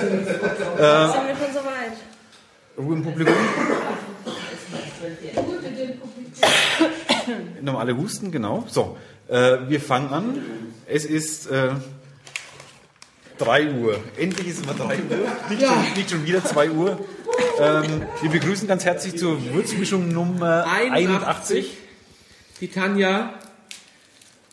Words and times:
Sind 0.00 0.26
wir 0.26 1.36
schon 1.36 1.52
soweit? 1.54 1.96
Ruhe 2.78 2.96
im 2.96 3.02
Publikum. 3.02 3.34
Normale 7.60 7.96
Husten, 7.96 8.30
genau. 8.30 8.64
So, 8.68 8.96
äh, 9.28 9.58
wir 9.68 9.80
fangen 9.80 10.08
an. 10.10 10.38
Es 10.86 11.04
ist 11.04 11.50
äh, 11.50 11.70
3 13.38 13.72
Uhr. 13.72 14.00
Endlich 14.16 14.48
ist 14.48 14.60
es 14.60 14.66
mal 14.66 14.74
3 14.74 14.84
Uhr. 14.84 14.92
Nicht, 15.48 15.66
schon, 15.66 15.92
nicht 15.96 16.10
schon 16.10 16.26
wieder 16.26 16.44
2 16.44 16.70
Uhr. 16.70 16.98
Ähm, 17.58 18.02
wir 18.20 18.30
begrüßen 18.30 18.68
ganz 18.68 18.84
herzlich 18.84 19.16
zur 19.16 19.42
Würzmischung 19.52 20.08
Nummer 20.08 20.66
81. 20.66 21.76
Die 22.60 22.68
Tanja, 22.68 23.34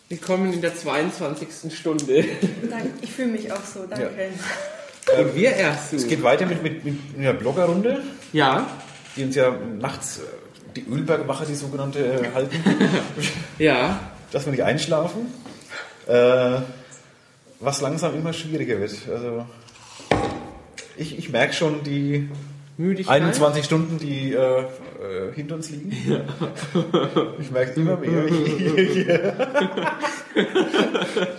willkommen 0.08 0.54
in 0.54 0.62
der 0.62 0.76
22. 0.76 1.78
Stunde. 1.78 2.26
Danke. 2.70 2.90
Ich 3.02 3.12
fühle 3.12 3.30
mich 3.30 3.52
auch 3.52 3.64
so, 3.64 3.86
danke. 3.86 4.10
Und 5.18 5.36
wir 5.36 5.54
erst. 5.54 5.94
Es 5.94 6.08
geht 6.08 6.24
weiter 6.24 6.46
mit, 6.46 6.64
mit, 6.64 6.86
mit 6.86 6.98
einer 7.18 7.34
Bloggerrunde, 7.34 8.02
Ja, 8.34 8.68
die 9.16 9.24
uns 9.24 9.36
ja 9.36 9.52
nachts 9.80 10.20
äh, 10.20 10.22
die 10.76 10.86
Ölbergwache, 10.90 11.46
die 11.46 11.56
sogenannte, 11.56 12.00
äh, 12.00 12.34
halten, 12.34 12.64
ja. 13.58 14.00
dass 14.32 14.46
wir 14.46 14.52
nicht 14.52 14.64
einschlafen. 14.64 15.28
Äh, 16.08 16.62
was 17.60 17.82
langsam 17.82 18.16
immer 18.16 18.34
schwieriger 18.34 18.80
wird. 18.80 18.94
Also 19.10 19.46
ich, 20.98 21.18
ich 21.18 21.30
merke 21.30 21.54
schon 21.54 21.84
die 21.84 22.30
Müdigkeit. 22.78 23.22
21 23.22 23.66
Stunden, 23.66 23.98
die 23.98 24.34
äh, 24.34 24.62
äh, 24.62 24.66
hinter 25.36 25.56
uns 25.56 25.70
liegen. 25.70 25.92
Ich 27.40 27.52
merke 27.52 27.72
es 27.72 27.78
immer 27.78 27.98
mehr. 27.98 28.26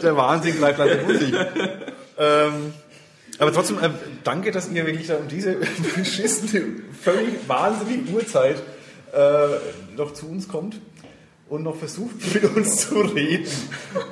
Der 0.02 0.16
Wahnsinn 0.16 0.56
bleibt 0.56 0.78
leider. 0.78 0.98
Ähm, 2.18 2.74
aber 3.40 3.52
trotzdem, 3.52 3.78
äh, 3.78 3.90
danke, 4.22 4.52
dass 4.52 4.70
ihr 4.70 4.86
wirklich 4.86 5.06
da 5.08 5.16
um 5.16 5.26
diese 5.28 5.56
beschissene, 5.96 6.62
völlig 7.02 7.48
wahnsinnige 7.48 8.12
Uhrzeit 8.12 8.62
äh, 9.12 9.96
noch 9.96 10.12
zu 10.12 10.28
uns 10.28 10.46
kommt 10.46 10.80
und 11.48 11.62
noch 11.64 11.74
versucht, 11.76 12.14
mit 12.34 12.44
uns 12.44 12.88
zu 12.88 13.00
reden. 13.00 13.46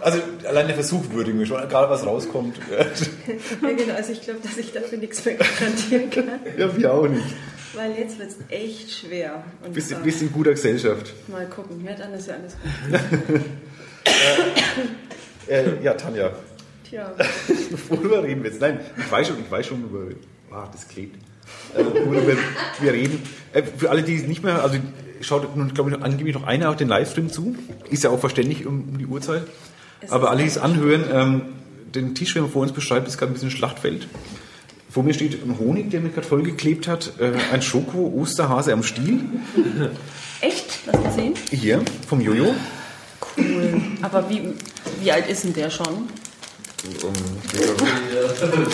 Also 0.01 0.19
allein 0.47 0.67
der 0.67 0.75
Versuch 0.75 1.05
würdigen 1.13 1.39
wir 1.39 1.47
schon, 1.47 1.63
egal 1.63 1.89
was 1.91 2.05
rauskommt. 2.05 2.57
Ja, 3.63 3.71
genau, 3.73 3.95
also 3.95 4.13
ich 4.13 4.23
glaube, 4.23 4.41
dass 4.43 4.57
ich 4.57 4.73
dafür 4.73 4.99
nichts 4.99 5.25
mehr 5.25 5.35
garantieren 5.35 6.11
kann, 6.11 6.41
ja, 6.57 6.75
wir 6.77 6.95
auch 6.95 7.07
nicht. 7.07 7.27
weil 7.75 7.93
jetzt 7.99 8.19
wird 8.19 8.31
es 8.31 8.37
echt 8.49 8.91
schwer. 8.91 9.45
Und 9.63 9.75
Bist, 9.75 9.93
äh, 9.93 9.97
bist 10.03 10.23
in 10.23 10.33
guter 10.33 10.53
Gesellschaft. 10.53 11.13
mal 11.29 11.47
gucken, 11.47 11.85
ja, 11.85 11.93
dann 11.95 12.15
ist 12.15 12.27
ja 12.29 12.35
alles 12.35 12.55
gut. 12.55 13.41
Äh, 15.49 15.83
ja, 15.83 15.95
Tanja, 15.95 16.33
Tja, 16.89 17.13
worüber 17.89 18.23
reden 18.23 18.43
wir 18.43 18.51
jetzt? 18.51 18.61
Nein, 18.61 18.81
ich 18.97 19.11
weiß 19.11 19.29
schon, 19.29 19.37
ich 19.41 19.51
weiß 19.51 19.67
schon 19.67 19.83
über. 19.85 20.07
Ah, 20.51 20.69
das 20.73 20.89
klebt. 20.89 21.17
Äh, 21.75 21.85
worüber 21.85 22.33
wir 22.81 22.93
reden. 22.93 23.23
Äh, 23.53 23.63
für 23.63 23.91
alle, 23.91 24.03
die 24.03 24.17
es 24.17 24.27
nicht 24.27 24.43
mehr, 24.43 24.63
also 24.63 24.79
schaut 25.21 25.55
nun, 25.57 25.75
glaube 25.75 25.91
ich, 25.91 26.03
angeblich 26.03 26.35
noch 26.35 26.47
einer 26.47 26.71
auf 26.71 26.77
den 26.77 26.89
Livestream 26.89 27.31
zu. 27.31 27.57
Ist 27.91 28.05
ja 28.05 28.11
auch 28.11 28.21
verständlich 28.21 28.67
um, 28.67 28.97
die 28.99 29.07
Uhrzeit. 29.07 29.43
Es 30.01 30.13
Aber 30.13 30.31
alle, 30.31 30.43
die 30.43 30.49
es 30.49 30.59
anhören, 30.59 31.05
ähm, 31.13 31.43
den 31.95 32.15
Tisch, 32.15 32.35
den 32.35 32.43
man 32.43 32.51
vor 32.51 32.63
uns 32.63 32.73
beschreibt, 32.73 33.09
ist 33.09 33.19
gerade 33.19 33.33
ein 33.33 33.35
bisschen 33.35 33.51
Schlachtfeld. 33.51 34.09
Vor 34.91 35.03
mir 35.03 35.13
steht 35.13 35.43
ein 35.45 35.59
Honig, 35.59 35.91
der 35.91 36.01
mich 36.01 36.15
gerade 36.15 36.27
vollgeklebt 36.27 36.89
hat, 36.89 37.13
äh, 37.21 37.33
ein 37.53 37.61
Schoko-Osterhase 37.61 38.73
am 38.73 38.83
Stiel. 38.83 39.21
echt? 40.41 40.81
Lass 40.87 41.03
mal 41.03 41.13
sehen. 41.13 41.35
Hier, 41.51 41.83
vom 42.09 42.21
Jojo. 42.21 42.55
Cool. 43.37 43.83
Aber 44.01 44.31
wie, 44.31 44.55
wie 45.03 45.13
alt 45.13 45.29
ist 45.29 45.45
denn 45.45 45.53
der 45.53 45.71
schon? 45.71 46.09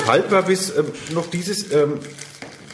Haltbar 0.07 0.43
bis 0.43 0.77
ähm, 0.77 0.93
noch 1.13 1.29
dieses 1.31 1.73
ähm, 1.73 2.01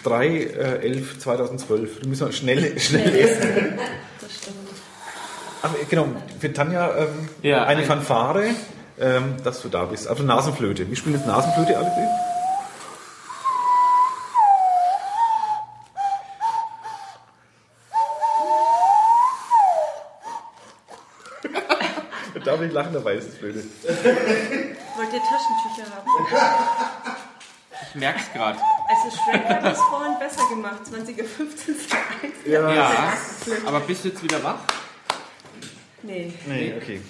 3, 0.05 0.27
äh, 0.28 0.42
11, 0.83 1.19
2012. 1.20 2.00
Da 2.00 2.09
müssen 2.09 2.27
wir 2.27 2.33
schnell, 2.33 2.78
schnell 2.81 3.17
essen. 3.19 3.78
Das 4.20 4.33
stimmt. 4.33 4.56
Aber 5.62 5.75
genau, 5.89 6.08
für 6.41 6.52
Tanja 6.52 6.96
ähm, 6.96 7.29
Ja, 7.42 7.64
eine 7.64 7.83
ein- 7.83 7.86
Fanfare, 7.86 8.45
ähm, 8.98 9.36
dass 9.45 9.63
du 9.63 9.68
da 9.68 9.85
bist. 9.85 10.08
Also 10.08 10.23
Nasenflöte. 10.23 10.89
Wir 10.89 10.96
spielen 10.96 11.17
jetzt 11.17 11.27
Nasenflöte 11.27 11.77
alle. 11.77 11.91
Darf 22.45 22.61
ich 22.62 22.73
lachen, 22.73 22.92
dabei 22.92 23.14
ist 23.14 23.29
es 23.29 23.35
Flöte. 23.36 23.62
Wollt 25.11 25.23
ihr 25.23 25.29
Taschentücher 25.29 25.97
haben? 25.97 27.17
Ich 27.93 27.95
merk's 27.97 28.33
gerade. 28.33 28.59
Also 28.89 29.17
Shrek 29.17 29.48
hat 29.48 29.65
das 29.65 29.79
vorhin 29.79 30.17
besser 30.19 30.47
gemacht. 30.48 30.83
20.15 30.85 31.19
Uhr. 32.47 32.53
Ja. 32.53 32.73
Ja, 32.73 33.13
aber 33.67 33.81
bist 33.81 34.05
du 34.05 34.11
jetzt 34.11 34.23
wieder 34.23 34.41
wach? 34.45 34.59
Nee. 36.03 36.33
Nee, 36.47 36.75
okay. 36.81 37.01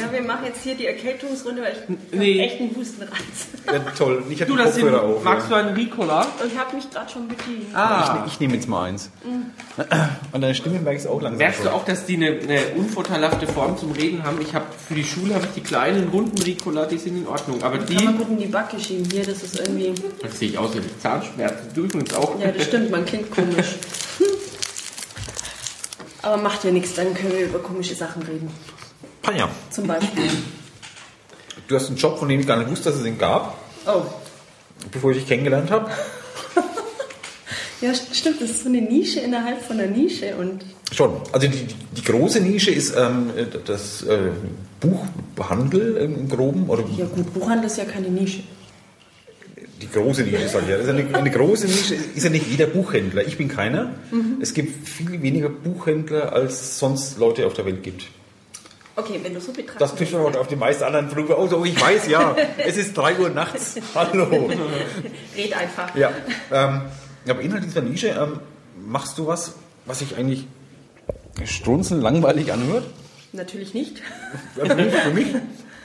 Ja, 0.00 0.12
wir 0.12 0.22
machen 0.22 0.44
jetzt 0.46 0.62
hier 0.62 0.74
die 0.74 0.86
Erkältungsrunde, 0.86 1.62
weil 1.62 1.72
ich 1.72 1.78
hab 1.80 1.88
Nee. 2.18 2.40
echt 2.40 2.60
einen 2.60 2.74
Hustenreiz. 2.76 3.16
Ja, 3.66 3.78
toll. 3.96 4.22
Ich 4.28 4.38
Du, 4.40 4.56
die 4.56 4.62
das 4.62 4.74
sind, 4.74 4.94
auf. 4.94 5.24
magst 5.24 5.50
ja. 5.50 5.60
du 5.62 5.66
einen 5.66 5.74
Ricola? 5.76 6.20
Und 6.42 6.58
habe 6.58 6.76
mich 6.76 6.88
gerade 6.90 7.10
schon 7.10 7.26
bedient. 7.28 7.74
Ah. 7.74 8.22
Ich, 8.26 8.34
ich 8.34 8.40
nehme 8.40 8.54
jetzt 8.54 8.68
mal 8.68 8.84
eins. 8.84 9.10
Und 10.32 10.40
deine 10.40 10.54
Stimme 10.54 10.78
merke 10.80 11.00
ich 11.00 11.06
auch 11.08 11.20
langsam. 11.20 11.38
Merkst 11.38 11.64
du 11.64 11.70
auch, 11.70 11.84
dass 11.84 12.04
die 12.06 12.16
eine, 12.16 12.28
eine 12.40 12.60
unvorteilhafte 12.76 13.46
Form 13.46 13.76
zum 13.78 13.92
Reden 13.92 14.22
haben? 14.24 14.40
Ich 14.40 14.54
habe 14.54 14.66
für 14.86 14.94
die 14.94 15.04
Schule 15.04 15.34
habe 15.34 15.46
ich 15.46 15.52
die 15.54 15.60
kleinen 15.62 16.08
runden 16.08 16.40
Ricola, 16.42 16.86
die 16.86 16.98
sind 16.98 17.16
in 17.16 17.26
Ordnung. 17.26 17.62
Aber 17.62 17.78
die, 17.78 17.94
Kann 17.96 18.04
man 18.04 18.18
gut 18.18 18.28
in 18.30 18.38
die 18.38 18.46
Backe 18.46 18.78
schieben. 18.78 19.08
Hier, 19.10 19.24
das 19.24 19.42
ist 19.42 19.58
irgendwie... 19.58 19.94
das 20.20 20.38
sehe 20.38 20.50
ich 20.50 20.58
aus 20.58 20.70
wie 20.74 20.80
Zahnschmerzen. 21.00 21.68
Du 21.74 21.82
übrigens 21.84 22.14
auch. 22.14 22.38
Ja, 22.40 22.50
das 22.52 22.64
stimmt, 22.64 22.90
man 22.90 23.04
klingt 23.04 23.30
komisch. 23.30 23.66
Aber 26.22 26.36
macht 26.36 26.64
ja 26.64 26.70
nichts, 26.70 26.94
dann 26.94 27.12
können 27.14 27.32
wir 27.32 27.46
über 27.46 27.58
komische 27.58 27.94
Sachen 27.94 28.22
reden. 28.22 28.48
Panja, 29.22 29.48
Zum 29.70 29.86
Beispiel. 29.86 30.30
du 31.68 31.74
hast 31.76 31.88
einen 31.88 31.96
Job, 31.96 32.18
von 32.18 32.28
dem 32.28 32.40
ich 32.40 32.46
gar 32.46 32.56
nicht 32.58 32.70
wusste, 32.70 32.90
dass 32.90 32.98
es 33.00 33.06
ihn 33.06 33.18
gab, 33.18 33.56
Oh. 33.86 34.02
bevor 34.90 35.10
ich 35.10 35.18
dich 35.18 35.26
kennengelernt 35.28 35.70
habe. 35.70 35.90
Ja, 37.80 37.90
st- 37.90 38.14
stimmt, 38.14 38.40
das 38.40 38.50
ist 38.50 38.62
so 38.62 38.68
eine 38.68 38.80
Nische 38.80 39.18
innerhalb 39.20 39.60
von 39.62 39.76
der 39.78 39.88
Nische 39.88 40.36
und 40.36 40.64
Schon. 40.92 41.20
Also 41.32 41.48
die, 41.48 41.56
die, 41.66 41.74
die 41.96 42.04
große 42.04 42.40
Nische 42.40 42.70
ist 42.70 42.94
ähm, 42.96 43.30
das 43.66 44.02
äh, 44.02 44.30
Buchhandel 44.80 45.96
im 45.96 46.28
Groben. 46.28 46.68
Oder 46.68 46.84
ja 46.96 47.06
gut, 47.06 47.32
Buchhandel 47.34 47.66
ist 47.66 47.78
ja 47.78 47.84
keine 47.84 48.08
Nische. 48.08 48.42
Die 49.82 49.90
große 49.90 50.22
Nische, 50.22 50.48
sage 50.48 50.64
ich 50.64 50.70
ja. 50.70 50.76
Das 50.78 50.86
ist 50.86 50.92
eine, 50.92 51.14
eine 51.14 51.30
große 51.30 51.66
Nische 51.66 51.94
ist 51.94 52.22
ja 52.22 52.30
nicht 52.30 52.46
jeder 52.48 52.66
Buchhändler. 52.66 53.26
Ich 53.26 53.36
bin 53.36 53.48
keiner. 53.48 53.90
Es 54.40 54.54
gibt 54.54 54.88
viel 54.88 55.20
weniger 55.22 55.48
Buchhändler, 55.48 56.32
als 56.32 56.78
sonst 56.78 57.18
Leute 57.18 57.46
auf 57.46 57.54
der 57.54 57.66
Welt 57.66 57.82
gibt. 57.82 58.06
Okay, 58.94 59.20
wenn 59.22 59.34
du 59.34 59.40
so 59.40 59.52
betrachtest. 59.52 59.80
Das 59.80 59.94
trifft 59.94 60.14
auch 60.14 60.34
auf 60.36 60.48
die 60.48 60.56
meisten 60.56 60.84
anderen 60.84 61.08
aus. 61.32 61.52
Oh, 61.52 61.64
ich 61.64 61.80
weiß, 61.80 62.08
ja. 62.08 62.36
Es 62.58 62.76
ist 62.76 62.94
3 62.94 63.18
Uhr 63.18 63.30
nachts. 63.30 63.76
Hallo. 63.94 64.26
Red 65.36 65.56
einfach. 65.56 65.94
Ja, 65.96 66.12
ähm, 66.52 66.82
aber 67.26 67.40
innerhalb 67.40 67.64
dieser 67.64 67.80
Nische 67.80 68.08
ähm, 68.08 68.40
machst 68.86 69.16
du 69.16 69.26
was, 69.26 69.54
was 69.86 70.00
sich 70.00 70.16
eigentlich 70.16 70.46
strunzeln 71.44 72.02
langweilig 72.02 72.52
anhört. 72.52 72.84
Natürlich 73.32 73.72
nicht. 73.72 74.02
Für 74.54 74.74
mich. 74.74 74.92
Für 74.94 75.10
mich. 75.10 75.26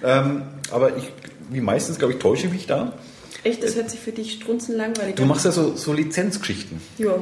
Ähm, 0.03 0.43
aber 0.71 0.97
ich, 0.97 1.11
wie 1.49 1.61
meistens, 1.61 1.97
glaube 1.97 2.13
ich, 2.13 2.19
täusche 2.19 2.49
mich 2.49 2.67
da. 2.67 2.93
Echt, 3.43 3.63
das 3.63 3.75
hört 3.75 3.89
sich 3.89 3.99
für 3.99 4.11
dich 4.11 4.33
strunzen 4.33 4.77
langweilig 4.77 5.15
Du 5.15 5.25
machst 5.25 5.45
ja 5.45 5.51
so, 5.51 5.75
so 5.75 5.93
Lizenzgeschichten. 5.93 6.81
Ja. 6.97 7.15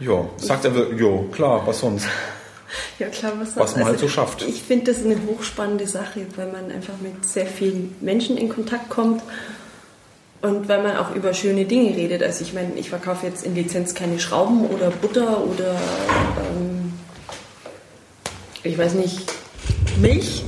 Ja, 0.00 0.28
sagt 0.36 0.66
einfach, 0.66 0.86
ja, 0.98 1.22
klar, 1.32 1.62
was 1.66 1.80
sonst? 1.80 2.06
Ja 2.98 3.06
klar, 3.08 3.32
was, 3.38 3.50
Was 3.56 3.56
man 3.56 3.66
sonst. 3.66 3.86
halt 3.86 3.98
so 4.00 4.08
schafft. 4.08 4.42
Ich 4.42 4.62
finde 4.62 4.92
das 4.92 5.04
eine 5.04 5.16
hochspannende 5.28 5.86
Sache, 5.86 6.26
weil 6.34 6.50
man 6.50 6.72
einfach 6.72 6.94
mit 7.00 7.24
sehr 7.24 7.46
vielen 7.46 7.94
Menschen 8.00 8.36
in 8.36 8.48
Kontakt 8.48 8.90
kommt 8.90 9.22
und 10.42 10.68
weil 10.68 10.82
man 10.82 10.96
auch 10.96 11.14
über 11.14 11.34
schöne 11.34 11.66
Dinge 11.66 11.96
redet. 11.96 12.22
Also 12.24 12.42
ich 12.42 12.52
meine, 12.52 12.74
ich 12.74 12.90
verkaufe 12.90 13.26
jetzt 13.26 13.44
in 13.46 13.54
Lizenz 13.54 13.94
keine 13.94 14.18
Schrauben 14.18 14.66
oder 14.66 14.90
Butter 14.90 15.44
oder 15.44 15.70
ähm, 16.52 16.92
ich 18.64 18.76
weiß 18.76 18.94
nicht, 18.94 19.32
Milch. 20.00 20.42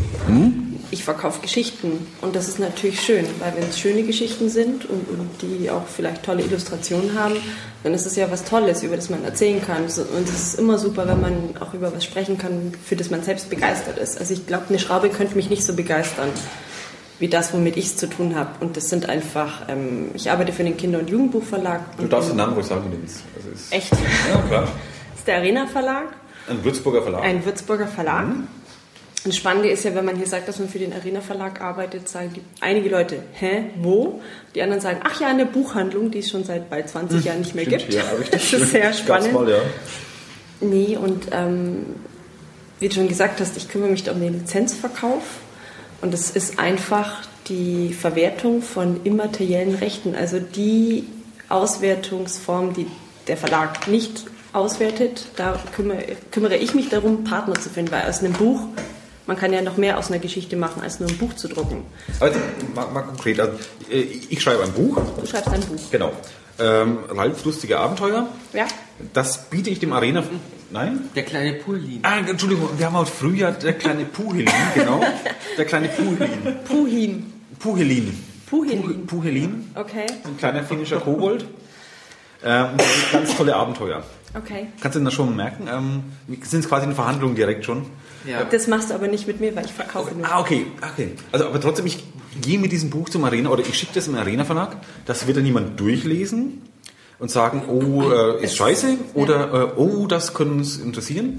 Ich 0.91 1.05
verkaufe 1.05 1.41
Geschichten 1.41 2.07
und 2.21 2.37
das 2.37 2.49
ist 2.49 2.59
natürlich 2.59 3.01
schön, 3.01 3.27
weil 3.41 3.55
wenn 3.57 3.69
es 3.69 3.79
schöne 3.79 4.03
Geschichten 4.05 4.49
sind 4.49 4.85
und, 4.85 5.09
und 5.11 5.31
die 5.43 5.69
auch 5.71 5.87
vielleicht 5.87 6.23
tolle 6.23 6.43
Illustrationen 6.43 7.19
haben, 7.19 7.37
dann 7.83 7.93
ist 7.93 8.07
es 8.07 8.17
ja 8.17 8.31
was 8.31 8.45
Tolles, 8.45 8.83
über 8.83 8.97
das 8.97 9.11
man 9.11 9.25
erzählen 9.25 9.61
kann. 9.61 9.83
Und 9.83 9.89
es 9.89 9.99
ist 9.99 10.59
immer 10.59 10.79
super, 10.79 11.09
wenn 11.09 11.21
man 11.21 11.55
auch 11.61 11.75
über 11.75 11.93
was 11.95 12.05
sprechen 12.05 12.39
kann, 12.39 12.73
für 12.85 12.97
das 12.97 13.11
man 13.11 13.23
selbst 13.23 13.51
begeistert 13.51 13.99
ist. 13.99 14.19
Also 14.19 14.35
ich 14.35 14.47
glaube, 14.47 14.67
eine 14.69 14.79
Schraube 14.79 15.09
könnte 15.09 15.35
mich 15.35 15.51
nicht 15.51 15.65
so 15.65 15.75
begeistern 15.75 16.31
wie 17.19 17.29
das, 17.29 17.53
womit 17.53 17.77
ich 17.77 17.87
es 17.87 17.97
zu 17.97 18.09
tun 18.09 18.35
habe. 18.35 18.51
Und 18.61 18.77
das 18.77 18.91
sind 18.91 19.09
einfach, 19.09 19.69
ähm, 19.69 20.11
ich 20.15 20.31
arbeite 20.31 20.53
für 20.53 20.65
den 20.65 20.77
Kinder- 20.77 20.99
und 20.99 21.09
Jugendbuchverlag. 21.09 21.97
Du 21.97 22.07
darfst 22.07 22.31
den 22.31 22.37
Namen 22.37 22.55
ruhig 22.55 22.67
sagen, 22.67 22.85
wenn 22.85 22.93
du 22.93 22.99
willst. 23.01 23.23
Also 23.35 23.49
Echt? 23.71 23.93
Ja, 23.93 24.43
klar. 24.49 24.63
Das 24.63 25.19
ist 25.19 25.27
der 25.27 25.37
Arena 25.37 25.67
Verlag. 25.67 26.09
Ein 26.49 26.63
Würzburger 26.63 27.03
Verlag. 27.03 27.23
Ein 27.25 27.45
Würzburger 27.45 27.89
Verlag. 27.89 28.27
Das 29.27 29.37
Spannende 29.37 29.69
ist 29.69 29.85
ja, 29.85 29.93
wenn 29.97 30.05
man 30.05 30.15
hier 30.15 30.29
sagt, 30.29 30.47
dass 30.47 30.61
man 30.61 30.69
für 30.69 30.79
den 30.79 30.93
Arena 30.93 31.21
Verlag 31.21 31.61
arbeitet, 31.61 32.09
sagen 32.09 32.31
die, 32.37 32.43
einige 32.61 32.89
Leute, 32.89 33.19
hä, 33.33 33.65
wo? 33.83 34.21
Die 34.55 34.63
anderen 34.63 34.81
sagen, 34.81 35.01
ach 35.03 35.21
ja, 35.21 35.27
eine 35.27 35.47
Buchhandlung, 35.47 36.13
die 36.13 36.21
es 36.21 36.31
schon 36.31 36.45
seit 36.45 36.71
bald 36.71 36.89
20 36.89 37.25
Jahren 37.25 37.41
nicht 37.41 37.55
mehr 37.55 37.65
Stimmt, 37.65 37.89
gibt. 37.89 37.95
ja, 37.95 38.05
das 38.31 38.53
ist 38.53 38.71
sehr 38.71 38.93
spannend. 38.93 39.33
Mal, 39.33 39.51
ja. 39.51 39.59
Nee, 40.61 40.97
und 40.97 41.27
ähm, 41.33 41.87
wie 42.79 42.89
du 42.89 42.95
schon 42.95 43.09
gesagt 43.09 43.41
hast, 43.41 43.57
ich 43.57 43.69
kümmere 43.69 43.91
mich 43.91 44.09
um 44.09 44.21
den 44.21 44.35
Lizenzverkauf. 44.35 45.25
Und 46.03 46.15
es 46.15 46.31
ist 46.31 46.61
einfach 46.61 47.23
die 47.49 47.95
Verwertung 47.95 48.63
von 48.63 49.01
immateriellen 49.03 49.75
Rechten, 49.75 50.15
also 50.15 50.39
die 50.39 51.05
Auswertungsform, 51.49 52.75
die 52.75 52.87
der 53.27 53.37
Verlag 53.37 53.89
nicht 53.89 54.27
auswertet. 54.53 55.27
Da 55.35 55.61
kümmere, 55.75 56.05
kümmere 56.31 56.57
ich 56.57 56.75
mich 56.75 56.91
darum, 56.91 57.25
Partner 57.25 57.55
zu 57.55 57.71
finden, 57.71 57.91
weil 57.93 58.09
aus 58.09 58.21
einem 58.21 58.35
Buch, 58.35 58.61
man 59.27 59.37
kann 59.37 59.53
ja 59.53 59.63
noch 59.63 59.77
mehr 59.77 59.99
aus 59.99 60.11
einer 60.11 60.19
Geschichte 60.21 60.57
machen, 60.57 60.83
als 60.83 61.01
nur 61.01 61.09
ein 61.09 61.19
Buch 61.19 61.35
zu 61.35 61.49
drucken. 61.49 61.85
Also, 62.21 62.39
mal, 62.75 62.87
mal 62.89 63.03
konkret. 63.03 63.39
Also, 63.41 63.53
äh, 63.91 64.01
ich 64.01 64.41
schreibe 64.43 64.63
ein 64.63 64.73
Buch. 64.73 64.99
Du 65.21 65.27
schreibst 65.27 65.49
ein 65.49 65.61
Buch. 65.61 65.81
Genau. 65.91 66.13
Ähm, 66.59 66.99
Ralf 67.11 67.45
lustige 67.45 67.79
Abenteuer. 67.79 68.29
Ja? 68.53 68.67
Das 69.13 69.51
biete 69.51 69.69
ich 69.71 69.79
dem 69.79 69.93
Arena. 69.93 70.23
Nein? 70.71 71.11
Der 71.15 71.23
kleine 71.25 71.53
Pullin. 71.55 72.01
Ah, 72.03 72.19
Entschuldigung, 72.19 72.69
wir 72.77 72.87
haben 72.87 72.97
heute 72.97 73.11
früher 73.11 73.53
der 73.53 73.75
kleine 73.75 74.05
Puhelin, 74.05 74.49
genau. 74.75 75.01
Der 75.59 75.65
kleine 75.65 75.89
Puhelin. 75.89 76.57
Puhin. 76.67 77.33
Puhelin. 77.59 78.25
Puhelin. 78.47 79.07
Puhelin, 79.07 79.71
Okay, 79.75 80.07
ein 80.25 80.37
kleiner 80.39 80.63
finnischer 80.65 80.99
Kobold. 81.01 81.47
Ähm, 82.45 82.67
und 82.73 82.81
das 82.81 82.87
sind 83.01 83.13
ganz 83.13 83.37
tolle 83.37 83.57
Abenteuer. 83.57 84.03
okay. 84.37 84.69
Kannst 84.81 84.97
du 84.99 85.05
das 85.05 85.15
schon 85.15 85.35
merken? 85.37 85.69
Ähm, 85.73 86.03
wir 86.27 86.39
sind 86.47 86.67
quasi 86.69 86.87
in 86.87 86.95
Verhandlungen 86.95 87.35
direkt 87.37 87.65
schon. 87.65 87.87
Ja. 88.27 88.45
Das 88.45 88.67
machst 88.67 88.91
du 88.91 88.95
aber 88.95 89.09
nicht 89.09 89.27
mit 89.27 89.41
mir, 89.41 89.55
weil 89.55 89.65
ich 89.67 89.73
verkaufe 89.73 90.15
nur. 90.15 90.27
Ah, 90.31 90.41
okay, 90.41 90.67
okay. 90.93 91.13
Also, 91.33 91.47
aber 91.47 91.61
trotzdem, 91.61 91.87
ich 91.87 92.05
gehe 92.43 92.59
mit 92.59 92.73
diesem 92.73 92.91
Buch 92.91 93.09
zum 93.09 93.25
Arena 93.25 93.51
oder 93.51 93.61
ich 93.63 93.75
schicke 93.79 93.93
das 93.95 94.09
im 94.09 94.15
Arena 94.17 94.45
Verlag. 94.45 94.77
Das 95.07 95.27
wird 95.27 95.37
dann 95.37 95.47
jemand 95.47 95.79
durchlesen 95.81 96.63
und 97.19 97.31
sagen, 97.31 97.63
oh, 97.69 98.11
äh, 98.11 98.45
ist 98.45 98.57
scheiße 98.57 98.97
oder 99.15 99.73
äh, 99.75 99.81
oh, 99.81 100.07
das 100.07 100.35
könnte 100.35 100.55
uns 100.55 100.77
interessieren. 100.79 101.39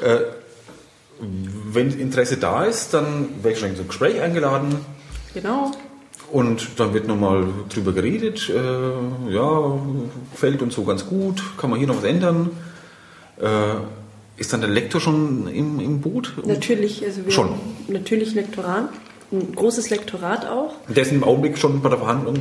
Äh, 0.00 0.18
wenn 1.20 1.98
Interesse 1.98 2.36
da 2.36 2.64
ist, 2.64 2.92
dann 2.92 3.28
werde 3.42 3.52
ich 3.52 3.58
schon 3.58 3.70
ein 3.70 3.86
Gespräch 3.86 4.20
eingeladen 4.20 4.76
Genau. 5.32 5.70
und 6.32 6.68
dann 6.78 6.92
wird 6.92 7.06
nochmal 7.08 7.46
drüber 7.72 7.92
geredet. 7.92 8.50
Äh, 8.50 9.32
ja, 9.32 9.78
gefällt 10.32 10.60
uns 10.62 10.74
so 10.74 10.84
ganz 10.84 11.06
gut, 11.06 11.42
kann 11.56 11.70
man 11.70 11.78
hier 11.78 11.88
noch 11.88 11.98
was 11.98 12.04
ändern. 12.04 12.50
Ist 14.36 14.52
dann 14.52 14.60
der 14.60 14.70
Lektor 14.70 15.00
schon 15.00 15.48
im, 15.48 15.80
im 15.80 16.00
Boot? 16.00 16.34
Natürlich, 16.44 17.04
also 17.04 17.24
wir 17.24 17.32
Schon. 17.32 17.50
natürlich 17.88 18.34
Lektorat, 18.34 18.90
ein 19.32 19.54
großes 19.54 19.90
Lektorat 19.90 20.46
auch. 20.46 20.74
Der 20.88 21.02
ist 21.02 21.12
im 21.12 21.24
Augenblick 21.24 21.58
schon 21.58 21.80
bei 21.80 21.88
der 21.88 21.98
Verhandlung, 21.98 22.36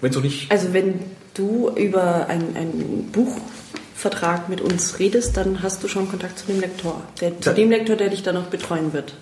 wenn 0.00 0.12
so 0.12 0.20
nicht. 0.20 0.50
Also 0.50 0.72
wenn 0.72 1.00
du 1.34 1.70
über 1.76 2.26
einen, 2.28 2.56
einen 2.56 3.10
Buchvertrag 3.12 4.48
mit 4.48 4.60
uns 4.60 4.98
redest, 4.98 5.36
dann 5.36 5.62
hast 5.62 5.82
du 5.82 5.88
schon 5.88 6.08
Kontakt 6.08 6.38
zu 6.38 6.46
dem 6.46 6.60
Lektor. 6.60 7.02
Der, 7.20 7.38
zu 7.40 7.52
dem 7.52 7.70
Lektor, 7.70 7.96
der 7.96 8.08
dich 8.08 8.22
dann 8.22 8.34
noch 8.36 8.46
betreuen 8.46 8.92
wird. 8.92 9.14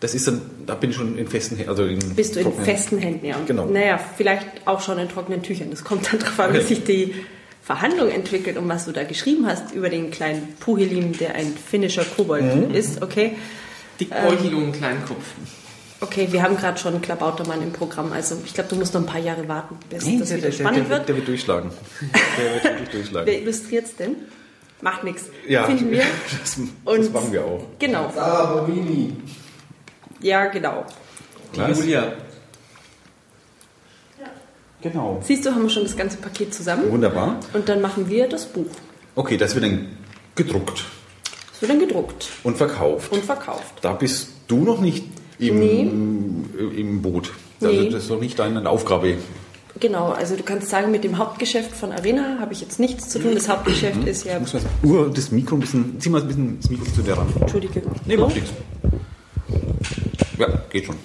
Das 0.00 0.14
ist 0.14 0.28
dann, 0.28 0.42
da 0.66 0.74
bin 0.74 0.90
ich 0.90 0.96
schon 0.96 1.16
in 1.16 1.26
festen 1.26 1.56
Händen. 1.56 1.70
Also 1.70 1.84
in 1.84 1.98
Bist 2.14 2.36
du 2.36 2.40
in 2.40 2.52
festen 2.52 2.98
Händen, 2.98 3.24
ja. 3.26 3.36
Genau. 3.46 3.66
Naja, 3.66 3.98
vielleicht 4.16 4.46
auch 4.66 4.80
schon 4.80 4.98
in 4.98 5.08
trockenen 5.08 5.42
Tüchern. 5.42 5.70
Das 5.70 5.82
kommt 5.82 6.12
dann 6.12 6.20
darauf 6.20 6.38
an, 6.40 6.52
wie 6.52 6.58
Okay. 6.58 6.66
sich 6.66 6.84
die 6.84 7.14
Verhandlung 7.64 8.10
entwickelt 8.10 8.56
und 8.58 8.68
was 8.68 8.84
du 8.84 8.92
da 8.92 9.04
geschrieben 9.04 9.46
hast 9.46 9.72
über 9.72 9.88
den 9.88 10.10
kleinen 10.10 10.54
Puhelin, 10.60 11.12
der 11.16 11.34
ein 11.34 11.54
finnischer 11.56 12.04
Kobold 12.04 12.68
Mhm. 12.68 12.74
ist. 12.74 13.00
Okay. 13.02 13.36
Dickbäuchig 13.98 14.52
und 14.52 14.62
einen 14.64 14.72
kleinen 14.72 15.04
Kopf. 15.06 15.24
Okay, 16.00 16.28
wir 16.30 16.42
haben 16.42 16.56
gerade 16.56 16.78
schon 16.78 16.92
einen 16.92 17.00
Klabautermann 17.02 17.62
im 17.62 17.72
Programm, 17.72 18.12
also 18.12 18.36
ich 18.44 18.52
glaube, 18.52 18.68
du 18.68 18.76
musst 18.76 18.92
noch 18.92 19.00
ein 19.00 19.06
paar 19.06 19.20
Jahre 19.20 19.48
warten, 19.48 19.76
bis 19.88 20.04
Nee, 20.04 20.18
das 20.18 20.28
der, 20.28 20.38
wieder 20.38 20.48
der, 20.50 20.58
der, 20.58 20.64
spannend 20.64 20.90
der, 20.90 20.96
wird. 20.98 21.08
der 21.08 21.16
wird 21.16 21.28
durchschlagen. 21.28 21.70
Der 22.36 22.54
wird 22.54 22.64
wirklich 22.64 22.88
durchschlagen. 22.90 23.26
Wer 23.26 23.40
illustriert 23.40 23.84
es 23.86 23.96
denn? 23.96 24.16
Macht 24.82 25.04
nichts. 25.04 25.22
Ja, 25.48 25.64
Finden 25.64 25.90
wir. 25.90 26.02
Das, 26.42 26.56
das 26.56 26.58
Und- 26.84 27.12
machen 27.14 27.32
wir 27.32 27.44
auch. 27.44 27.64
Genau. 27.78 28.12
Sarah 28.14 28.54
Borini. 28.60 29.14
Ja, 30.20 30.46
genau. 30.46 30.84
Die 31.54 31.60
Was? 31.60 31.78
Julia. 31.78 32.12
Genau. 34.84 35.18
Siehst 35.24 35.44
du, 35.46 35.50
haben 35.50 35.62
wir 35.62 35.70
schon 35.70 35.82
das 35.84 35.96
ganze 35.96 36.18
Paket 36.18 36.52
zusammen. 36.54 36.90
Wunderbar. 36.92 37.40
Und 37.54 37.68
dann 37.68 37.80
machen 37.80 38.08
wir 38.08 38.28
das 38.28 38.44
Buch. 38.46 38.66
Okay, 39.16 39.36
das 39.38 39.54
wird 39.54 39.64
dann 39.64 39.88
gedruckt 40.36 40.84
Das 41.52 41.62
wird 41.62 41.70
dann 41.72 41.80
gedruckt 41.80 42.28
und 42.44 42.56
verkauft. 42.56 43.10
und 43.10 43.24
verkauft. 43.24 43.74
Da 43.80 43.94
bist 43.94 44.28
du 44.46 44.58
noch 44.58 44.80
nicht 44.82 45.04
im, 45.38 46.44
im 46.76 47.00
Boot. 47.02 47.32
Also 47.62 47.74
Nee. 47.80 47.88
das 47.88 48.04
ist 48.04 48.10
noch 48.10 48.20
nicht 48.20 48.38
deine 48.38 48.68
Aufgabe. 48.68 49.16
Genau, 49.80 50.10
also 50.12 50.36
du 50.36 50.42
kannst 50.42 50.68
sagen, 50.68 50.90
mit 50.92 51.02
dem 51.02 51.16
Hauptgeschäft 51.18 51.72
von 51.72 51.90
Arena 51.90 52.36
habe 52.38 52.52
ich 52.52 52.60
jetzt 52.60 52.78
nichts 52.78 53.08
zu 53.08 53.18
tun. 53.18 53.34
Das 53.34 53.48
Hauptgeschäft 53.48 54.04
ist 54.06 54.24
ja. 54.24 54.34
Ich 54.34 54.40
muss 54.40 54.52
mal 54.54 54.62
Uhr, 54.84 55.10
das 55.12 55.30
Mikro 55.32 55.56
ein 55.56 55.60
bisschen, 55.60 55.98
zieh 55.98 56.10
mal 56.10 56.20
ein 56.20 56.28
bisschen 56.28 56.58
das 56.60 56.70
Mikro 56.70 56.84
zu 56.92 57.02
dir 57.02 57.14
ran. 57.16 57.26
Entschuldige. 57.40 57.82
Nee, 58.06 58.16
macht 58.16 58.34
nichts. 58.34 58.50
Ja, 60.38 60.46
geht 60.70 60.84
schon. 60.84 60.96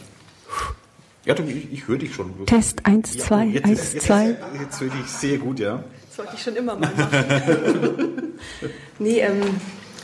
Ja, 1.30 1.36
du, 1.36 1.44
ich, 1.44 1.72
ich 1.72 1.88
höre 1.88 2.00
dich 2.00 2.16
schon. 2.16 2.34
Test 2.48 2.88
1, 2.88 3.14
Ja, 3.14 3.24
2, 3.24 3.46
jetzt, 3.46 3.66
1, 3.66 3.94
jetzt, 3.94 4.06
2. 4.08 4.38
Jetzt, 4.62 4.82
höre 4.82 4.88
ich 5.00 5.12
sehr 5.12 5.38
gut, 5.38 5.60
ja. 5.60 5.84
Das 6.08 6.18
wollte 6.18 6.32
ich 6.36 6.42
schon 6.42 6.56
immer 6.56 6.76
mal 6.76 6.90
machen. 6.90 8.34
nee, 9.00 9.20
ähm, 9.20 9.42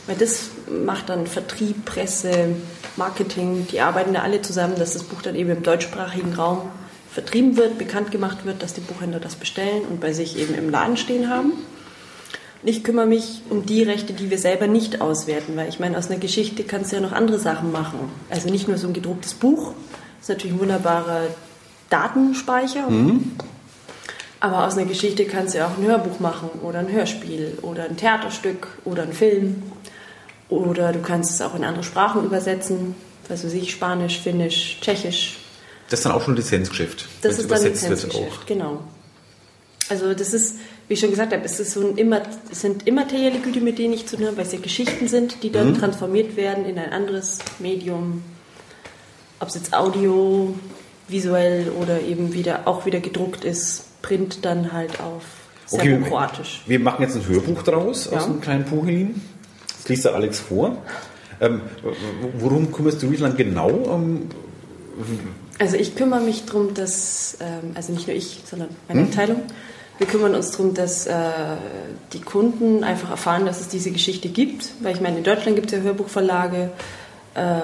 weil 0.06 0.14
das 0.14 0.50
macht 0.84 1.08
dann 1.08 1.26
Vertrieb, 1.26 1.84
Presse, 1.84 2.54
Marketing. 2.94 3.66
Die 3.72 3.80
arbeiten 3.80 4.14
da 4.14 4.20
alle 4.20 4.40
zusammen, 4.40 4.76
dass 4.78 4.92
das 4.92 5.02
Buch 5.02 5.20
dann 5.20 5.34
eben 5.34 5.50
im 5.50 5.64
deutschsprachigen 5.64 6.32
Raum 6.34 6.70
vertrieben 7.10 7.56
wird, 7.56 7.76
bekannt 7.76 8.12
gemacht 8.12 8.44
wird, 8.44 8.62
dass 8.62 8.74
die 8.74 8.82
Buchhändler 8.82 9.18
das 9.18 9.34
bestellen 9.34 9.82
und 9.90 10.00
bei 10.00 10.12
sich 10.12 10.38
eben 10.38 10.54
im 10.54 10.70
Laden 10.70 10.96
stehen 10.96 11.28
haben. 11.28 11.54
Und 12.62 12.68
ich 12.68 12.84
kümmere 12.84 13.06
mich 13.06 13.42
um 13.50 13.66
die 13.66 13.82
Rechte, 13.82 14.12
die 14.12 14.30
wir 14.30 14.38
selber 14.38 14.68
nicht 14.68 15.00
auswerten, 15.00 15.56
weil 15.56 15.68
ich 15.68 15.80
meine, 15.80 15.98
aus 15.98 16.08
einer 16.08 16.20
Geschichte 16.20 16.62
kannst 16.62 16.92
du 16.92 16.96
ja 16.96 17.02
noch 17.02 17.10
andere 17.10 17.40
Sachen 17.40 17.72
machen. 17.72 17.98
Also 18.30 18.48
nicht 18.48 18.68
nur 18.68 18.78
so 18.78 18.86
ein 18.86 18.94
gedrucktes 18.94 19.34
Buch, 19.34 19.74
ist 20.26 20.28
natürlich 20.30 20.56
ein 20.56 20.60
wunderbarer 20.60 21.28
Datenspeicher. 21.88 22.88
Aber 24.40 24.66
aus 24.66 24.76
einer 24.76 24.86
Geschichte 24.86 25.24
kannst 25.24 25.54
du 25.54 25.58
ja 25.58 25.68
auch 25.68 25.78
ein 25.78 25.86
Hörbuch 25.86 26.18
machen 26.18 26.50
oder 26.62 26.80
ein 26.80 26.90
Hörspiel 26.90 27.58
oder 27.62 27.84
ein 27.84 27.96
Theaterstück 27.96 28.66
oder 28.84 29.04
ein 29.04 29.12
Film. 29.12 29.62
Oder 30.48 30.92
du 30.92 30.98
kannst 31.00 31.30
es 31.30 31.40
auch 31.40 31.54
in 31.54 31.62
andere 31.62 31.84
Sprachen 31.84 32.24
übersetzen. 32.24 32.96
Also 33.28 33.48
sich 33.48 33.70
Spanisch, 33.70 34.18
Finnisch, 34.18 34.78
Tschechisch. 34.80 35.38
Das 35.90 36.00
ist 36.00 36.06
dann 36.06 36.12
auch 36.12 36.22
schon 36.22 36.34
Lizenzgeschäft. 36.34 37.06
Das 37.22 37.38
ist 37.38 37.48
dann 37.48 37.62
Lizenzgeschäft, 37.62 38.46
genau. 38.48 38.82
Also 39.88 40.12
das 40.12 40.34
ist, 40.34 40.56
wie 40.88 40.94
ich 40.94 41.00
schon 41.00 41.10
gesagt 41.10 41.32
habe, 41.32 41.44
es, 41.44 41.60
ist 41.60 41.72
so 41.72 41.86
ein 41.86 41.96
immer, 41.96 42.22
es 42.50 42.62
sind 42.62 42.84
immaterielle 42.88 43.38
Güter, 43.38 43.60
mit 43.60 43.78
denen 43.78 43.94
ich 43.94 44.06
zu 44.08 44.16
tun 44.16 44.26
habe, 44.26 44.38
weil 44.38 44.46
es 44.46 44.52
ja 44.52 44.58
Geschichten 44.58 45.06
sind, 45.06 45.44
die 45.44 45.50
Mhm. 45.50 45.52
dann 45.52 45.78
transformiert 45.78 46.36
werden 46.36 46.64
in 46.64 46.78
ein 46.80 46.92
anderes 46.92 47.38
Medium. 47.60 48.22
Ob 49.40 49.48
es 49.48 49.54
jetzt 49.54 49.74
Audio, 49.74 50.54
visuell 51.08 51.70
oder 51.80 52.00
eben 52.00 52.32
wieder 52.32 52.66
auch 52.66 52.86
wieder 52.86 53.00
gedruckt 53.00 53.44
ist, 53.44 53.84
Print 54.02 54.44
dann 54.44 54.72
halt 54.72 55.00
auf 55.00 55.22
Okay, 55.72 55.90
Serbokroatisch. 55.90 56.62
wir 56.66 56.78
machen 56.78 57.02
jetzt 57.02 57.16
ein 57.16 57.26
Hörbuch 57.26 57.62
draus 57.62 58.08
Ja. 58.10 58.18
aus 58.18 58.26
einem 58.26 58.40
kleinen 58.40 58.64
Puhelin. 58.64 59.20
Das 59.78 59.88
liest 59.88 60.04
der 60.04 60.14
Alex 60.14 60.38
vor. 60.40 60.76
Ähm, 61.40 61.60
worum 62.38 62.72
kümmerst 62.72 63.02
du 63.02 63.08
dich 63.08 63.20
dann 63.20 63.36
genau? 63.36 63.70
Ähm, 63.94 64.28
Also 65.58 65.76
ich 65.76 65.96
kümmere 65.96 66.20
mich 66.20 66.44
darum, 66.46 66.72
dass, 66.74 67.36
ähm, 67.40 67.72
also 67.74 67.92
nicht 67.92 68.06
nur 68.06 68.16
ich, 68.16 68.42
sondern 68.44 68.68
meine 68.88 69.00
Hm? 69.02 69.06
Abteilung, 69.08 69.42
wir 69.98 70.06
kümmern 70.06 70.34
uns 70.34 70.50
darum, 70.52 70.72
dass 70.74 71.06
äh, 71.06 71.14
die 72.12 72.20
Kunden 72.20 72.84
einfach 72.84 73.10
erfahren, 73.10 73.44
dass 73.46 73.60
es 73.60 73.68
diese 73.68 73.90
Geschichte 73.90 74.28
gibt. 74.28 74.70
Weil 74.82 74.94
ich 74.94 75.00
meine, 75.00 75.18
in 75.18 75.24
Deutschland 75.24 75.56
gibt 75.56 75.72
es 75.72 75.78
ja 75.78 75.82
Hörbuchverlage. 75.82 76.70
Äh, 77.34 77.60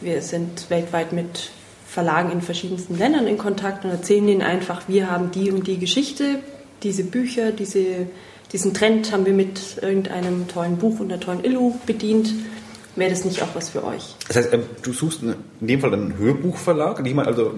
wir 0.00 0.22
sind 0.22 0.70
weltweit 0.70 1.12
mit 1.12 1.50
Verlagen 1.86 2.30
in 2.30 2.42
verschiedensten 2.42 2.98
Ländern 2.98 3.26
in 3.26 3.38
Kontakt 3.38 3.84
und 3.84 3.90
erzählen 3.90 4.28
ihnen 4.28 4.42
einfach, 4.42 4.82
wir 4.88 5.10
haben 5.10 5.30
die 5.30 5.50
und 5.50 5.66
die 5.66 5.78
Geschichte, 5.78 6.40
diese 6.82 7.04
Bücher, 7.04 7.50
diese, 7.50 8.06
diesen 8.52 8.74
Trend 8.74 9.10
haben 9.12 9.26
wir 9.26 9.32
mit 9.32 9.78
irgendeinem 9.80 10.48
tollen 10.48 10.76
Buch 10.76 11.00
und 11.00 11.10
einer 11.10 11.20
tollen 11.20 11.44
Illu 11.44 11.74
bedient. 11.86 12.32
Wäre 12.94 13.10
das 13.10 13.24
nicht 13.24 13.42
auch 13.42 13.54
was 13.54 13.70
für 13.70 13.84
euch? 13.84 14.16
das 14.26 14.36
heißt, 14.36 14.52
ähm, 14.52 14.64
du 14.82 14.92
suchst 14.92 15.22
in 15.22 15.34
dem 15.60 15.80
Fall 15.80 15.92
einen 15.92 16.18
Hörbuchverlag. 16.18 17.04
Ich 17.06 17.14
meine, 17.14 17.28
also 17.28 17.52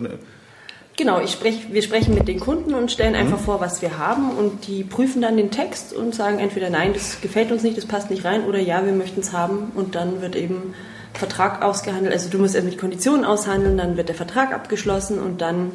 Genau, 0.96 1.18
ich 1.22 1.30
sprech, 1.30 1.72
wir 1.72 1.80
sprechen 1.80 2.14
mit 2.14 2.28
den 2.28 2.38
Kunden 2.40 2.74
und 2.74 2.92
stellen 2.92 3.14
einfach 3.14 3.38
vor, 3.38 3.58
was 3.58 3.80
wir 3.80 3.96
haben 3.96 4.32
und 4.32 4.66
die 4.66 4.84
prüfen 4.84 5.22
dann 5.22 5.38
den 5.38 5.50
Text 5.50 5.94
und 5.94 6.14
sagen 6.14 6.38
entweder 6.38 6.68
nein, 6.68 6.92
das 6.92 7.22
gefällt 7.22 7.50
uns 7.52 7.62
nicht, 7.62 7.78
das 7.78 7.86
passt 7.86 8.10
nicht 8.10 8.24
rein 8.24 8.44
oder 8.44 8.58
ja, 8.58 8.84
wir 8.84 8.92
möchten 8.92 9.20
es 9.20 9.32
haben 9.32 9.72
und 9.74 9.94
dann 9.94 10.20
wird 10.20 10.36
eben 10.36 10.74
Vertrag 11.14 11.62
ausgehandelt. 11.62 12.12
Also 12.12 12.28
du 12.28 12.38
musst 12.38 12.54
erst 12.54 12.66
mit 12.66 12.78
Konditionen 12.78 13.24
aushandeln, 13.24 13.76
dann 13.76 13.96
wird 13.96 14.08
der 14.08 14.16
Vertrag 14.16 14.52
abgeschlossen 14.52 15.18
und 15.18 15.40
dann 15.40 15.72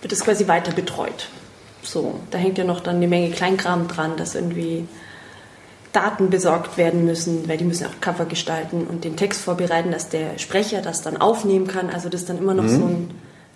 wird 0.00 0.12
es 0.12 0.20
quasi 0.20 0.48
weiter 0.48 0.72
betreut. 0.72 1.28
So, 1.82 2.20
da 2.30 2.38
hängt 2.38 2.58
ja 2.58 2.64
noch 2.64 2.80
dann 2.80 2.96
eine 2.96 3.08
Menge 3.08 3.30
Kleinkram 3.30 3.88
dran, 3.88 4.16
dass 4.16 4.34
irgendwie 4.34 4.86
Daten 5.92 6.30
besorgt 6.30 6.76
werden 6.76 7.04
müssen, 7.04 7.48
weil 7.48 7.56
die 7.56 7.64
müssen 7.64 7.86
auch 7.86 8.00
Cover 8.00 8.26
gestalten 8.26 8.86
und 8.86 9.04
den 9.04 9.16
Text 9.16 9.42
vorbereiten, 9.42 9.90
dass 9.90 10.08
der 10.08 10.38
Sprecher 10.38 10.82
das 10.82 11.02
dann 11.02 11.16
aufnehmen 11.16 11.66
kann. 11.66 11.90
Also 11.90 12.08
das 12.08 12.22
ist 12.22 12.30
dann 12.30 12.38
immer 12.38 12.54
noch 12.54 12.68
so 12.68 12.84
ein 12.84 13.10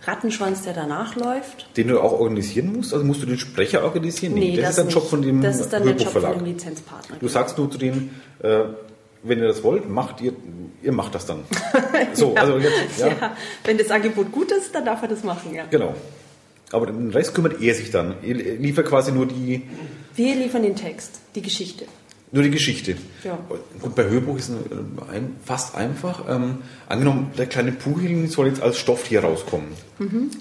Rattenschwanz, 0.05 0.63
der 0.63 0.73
danach 0.73 1.15
läuft. 1.15 1.77
Den 1.77 1.89
du 1.89 2.01
auch 2.01 2.13
organisieren 2.13 2.73
musst? 2.77 2.93
Also 2.93 3.05
musst 3.05 3.23
du 3.23 3.27
den 3.27 3.39
Sprecher 3.39 3.85
organisieren? 3.85 4.35
Nee, 4.35 4.57
das, 4.57 4.71
ist 4.71 4.79
ein 4.81 4.87
nicht. 4.87 4.95
Job 4.95 5.09
von 5.09 5.23
dem 5.23 5.43
Das 5.43 5.61
ist 5.61 5.73
dann 5.73 5.85
der 5.85 5.95
Job 5.95 6.13
von 6.13 6.23
dem 6.23 6.45
Lizenzpartner. 6.45 7.17
Du 7.21 7.29
sagst 7.29 7.59
nur 7.59 7.71
zu 7.71 7.79
denen, 7.79 8.21
äh, 8.43 8.65
wenn 9.23 9.39
ihr 9.39 9.47
das 9.49 9.63
wollt, 9.63 9.89
macht 9.89 10.21
ihr, 10.21 10.33
ihr 10.83 10.93
macht 10.93 11.15
das 11.15 11.27
dann. 11.27 11.41
So, 12.15 12.35
also 12.35 12.59
jetzt, 12.59 12.75
ja, 12.99 13.09
ja. 13.09 13.37
wenn 13.65 13.79
das 13.79 13.91
Angebot 13.91 14.33
gut 14.33 14.51
ist, 14.53 14.75
dann 14.75 14.85
darf 14.85 15.03
er 15.03 15.09
das 15.09 15.23
machen, 15.25 15.55
ja. 15.55 15.65
genau. 15.71 15.95
Aber 16.73 16.87
den 16.87 17.11
Rest 17.11 17.35
kümmert 17.35 17.61
er 17.61 17.75
sich 17.75 17.91
dann. 17.91 18.17
Ihr 18.23 18.35
liefert 18.35 18.87
quasi 18.87 19.13
nur 19.13 19.27
die, 19.27 19.63
Wir 20.15 20.35
liefern 20.35 20.63
den 20.63 20.75
Text, 20.75 21.21
die 21.35 21.43
Geschichte. 21.43 21.85
nur 22.33 22.43
die 22.43 22.51
Geschichte. 22.51 22.97
Ja. 23.25 23.39
Und 23.83 23.95
bei 23.95 24.05
Hörbuch 24.05 24.39
ist 24.39 24.49
es 24.49 24.57
ein, 25.11 25.37
fast 25.45 25.75
einfach. 25.75 26.25
Ähm, 26.29 26.59
angenommen, 26.89 27.31
der 27.39 27.47
kleine 27.47 27.73
Pugelin 27.73 28.27
soll 28.29 28.49
jetzt 28.49 28.63
als 28.63 28.79
Stofftier 28.79 29.23
rauskommen. 29.23 29.69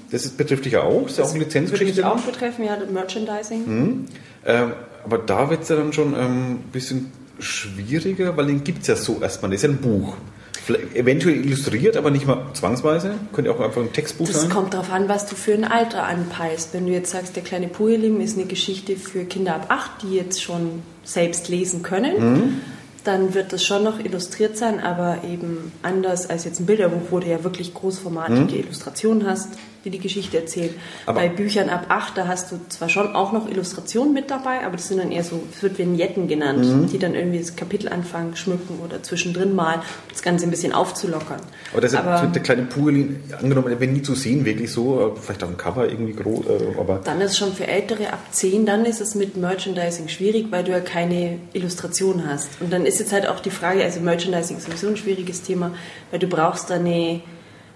Das 0.10 0.26
ist, 0.26 0.38
betrifft 0.38 0.66
dich 0.66 0.74
ja 0.74 0.84
auch. 0.84 1.04
Das 1.04 1.12
ist 1.12 1.18
ja 1.20 1.24
auch 1.26 1.30
eine 1.32 1.44
Lizenzgeschichte. 1.44 2.02
mich 2.02 2.06
auch 2.06 2.22
betreffen, 2.22 2.66
ja, 2.66 2.78
Merchandising. 2.92 4.08
Ähm, 4.46 4.74
aber 5.04 5.18
da 5.20 5.50
wird 5.50 5.64
es 5.64 5.70
ja 5.70 5.76
dann 5.76 5.94
schon 5.94 6.14
ähm, 6.14 6.52
ein 6.52 6.70
bisschen 6.72 7.12
schwieriger, 7.42 8.36
weil 8.38 8.48
den 8.48 8.64
gibt 8.64 8.82
es 8.82 8.88
ja 8.88 8.96
so 8.96 9.20
erstmal. 9.22 9.52
Das 9.52 9.58
ist 9.58 9.64
ja 9.64 9.70
ein 9.70 9.78
Buch. 9.78 10.16
Vielleicht 10.64 10.96
eventuell 10.96 11.44
illustriert, 11.44 11.98
aber 11.98 12.12
nicht 12.12 12.28
mal 12.28 12.46
zwangsweise. 12.54 13.16
Könnte 13.34 13.52
auch 13.52 13.60
einfach 13.60 13.82
ein 13.82 13.92
Textbuch 13.94 14.28
Das 14.28 14.42
sein. 14.42 14.50
kommt 14.52 14.74
darauf 14.76 14.92
an, 14.92 15.10
was 15.10 15.26
du 15.26 15.36
für 15.36 15.54
ein 15.54 15.64
Alter 15.64 16.04
anpeilst. 16.04 16.74
Wenn 16.74 16.86
du 16.86 16.92
jetzt 16.92 17.12
sagst, 17.12 17.36
der 17.36 17.44
kleine 17.44 17.68
Puhelim 17.68 18.22
ist 18.22 18.38
eine 18.38 18.46
Geschichte 18.46 18.96
für 18.96 19.26
Kinder 19.26 19.56
ab 19.56 19.66
8, 19.70 20.04
die 20.04 20.16
jetzt 20.16 20.42
schon 20.42 20.84
selbst 21.04 21.50
lesen 21.50 21.82
können, 21.82 22.62
dann 23.04 23.34
wird 23.34 23.52
das 23.54 23.66
schon 23.66 23.84
noch 23.84 24.00
illustriert 24.00 24.56
sein, 24.56 24.80
aber 24.80 25.24
eben 25.24 25.72
anders 25.82 26.30
als 26.30 26.46
jetzt 26.46 26.60
ein 26.60 26.68
Bilderbuch, 26.68 27.08
wo 27.10 27.20
du 27.20 27.28
ja 27.28 27.44
wirklich 27.44 27.74
großformatige 27.74 28.58
Illustrationen 28.58 29.26
hast, 29.28 29.50
die 29.86 29.90
die 29.90 30.00
Geschichte 30.00 30.38
erzählen. 30.38 30.74
Aber- 31.06 31.20
Bei 31.22 31.30
Büchern 31.30 31.70
ab 31.70 31.86
8, 31.90 32.18
da 32.18 32.28
hast 32.28 32.52
du 32.52 32.60
zwar 32.70 32.90
schon 32.90 33.16
auch 33.16 33.32
noch 33.32 33.50
Illustrationen 33.50 34.14
mit 34.14 34.30
dabei, 34.30 34.66
aber 34.66 34.78
das 34.78 34.88
sind 34.88 35.00
dann 35.00 35.12
eher 35.12 35.24
so, 35.24 35.42
es 35.56 35.62
wird 35.64 35.78
Vignetten 35.78 36.28
genannt, 36.28 36.92
die 36.92 37.00
dann 37.00 37.16
irgendwie 37.16 37.40
das 37.40 37.56
Kapitel 37.56 37.90
anfangen, 37.90 38.36
schmücken 38.36 38.80
oder 38.86 39.02
zwischendrin 39.04 39.56
malen, 39.56 39.80
um 39.80 39.86
das 40.12 40.22
Ganze 40.22 40.46
ein 40.46 40.52
bisschen 40.52 40.74
aufzulockern. 40.74 41.40
Aber 41.72 41.82
das 41.82 41.94
ist 41.94 42.00
ja 42.00 42.26
der 42.26 42.42
kleine 42.42 42.64
Pugelin, 42.64 43.24
angenommen, 43.40 43.70
der 43.70 43.80
wäre 43.80 43.92
nie 43.92 44.02
zu 44.02 44.16
sehen, 44.16 44.46
wirklich 44.46 44.72
so. 44.72 45.14
äh, 45.16 45.20
Vielleicht 45.20 45.44
auf 45.44 45.50
dem 45.50 45.58
Cover 45.58 45.88
irgendwie 45.90 46.14
groß, 46.14 46.46
äh, 46.48 46.80
aber 46.80 47.02
Dann 47.04 47.20
ist 47.22 47.32
es 47.32 47.38
schon 47.38 47.54
für 47.54 47.68
Ältere 47.68 48.12
ab 48.14 48.20
10, 48.32 48.66
dann 48.66 48.86
ist 48.86 49.02
es 49.02 49.16
mit 49.16 49.38
Merchandising 49.38 50.08
schwierig, 50.08 50.48
weil 50.52 50.64
du 50.64 50.72
ja 50.72 50.80
keine 50.80 51.40
Illustration 51.54 52.24
hast. 52.28 52.50
Und 52.60 52.72
dann 52.72 52.86
ist 52.86 53.00
jetzt 53.00 53.12
halt 53.14 53.28
auch 53.28 53.40
die 53.40 53.52
Frage, 53.52 53.84
also 53.84 54.00
Merchandising 54.00 54.58
ist 54.58 54.66
sowieso 54.66 54.88
ein 54.88 54.98
schwieriges 54.98 55.42
Thema, 55.42 55.72
weil 56.12 56.20
du 56.20 56.28
brauchst 56.28 56.70
da 56.70 56.76
eine 56.76 57.22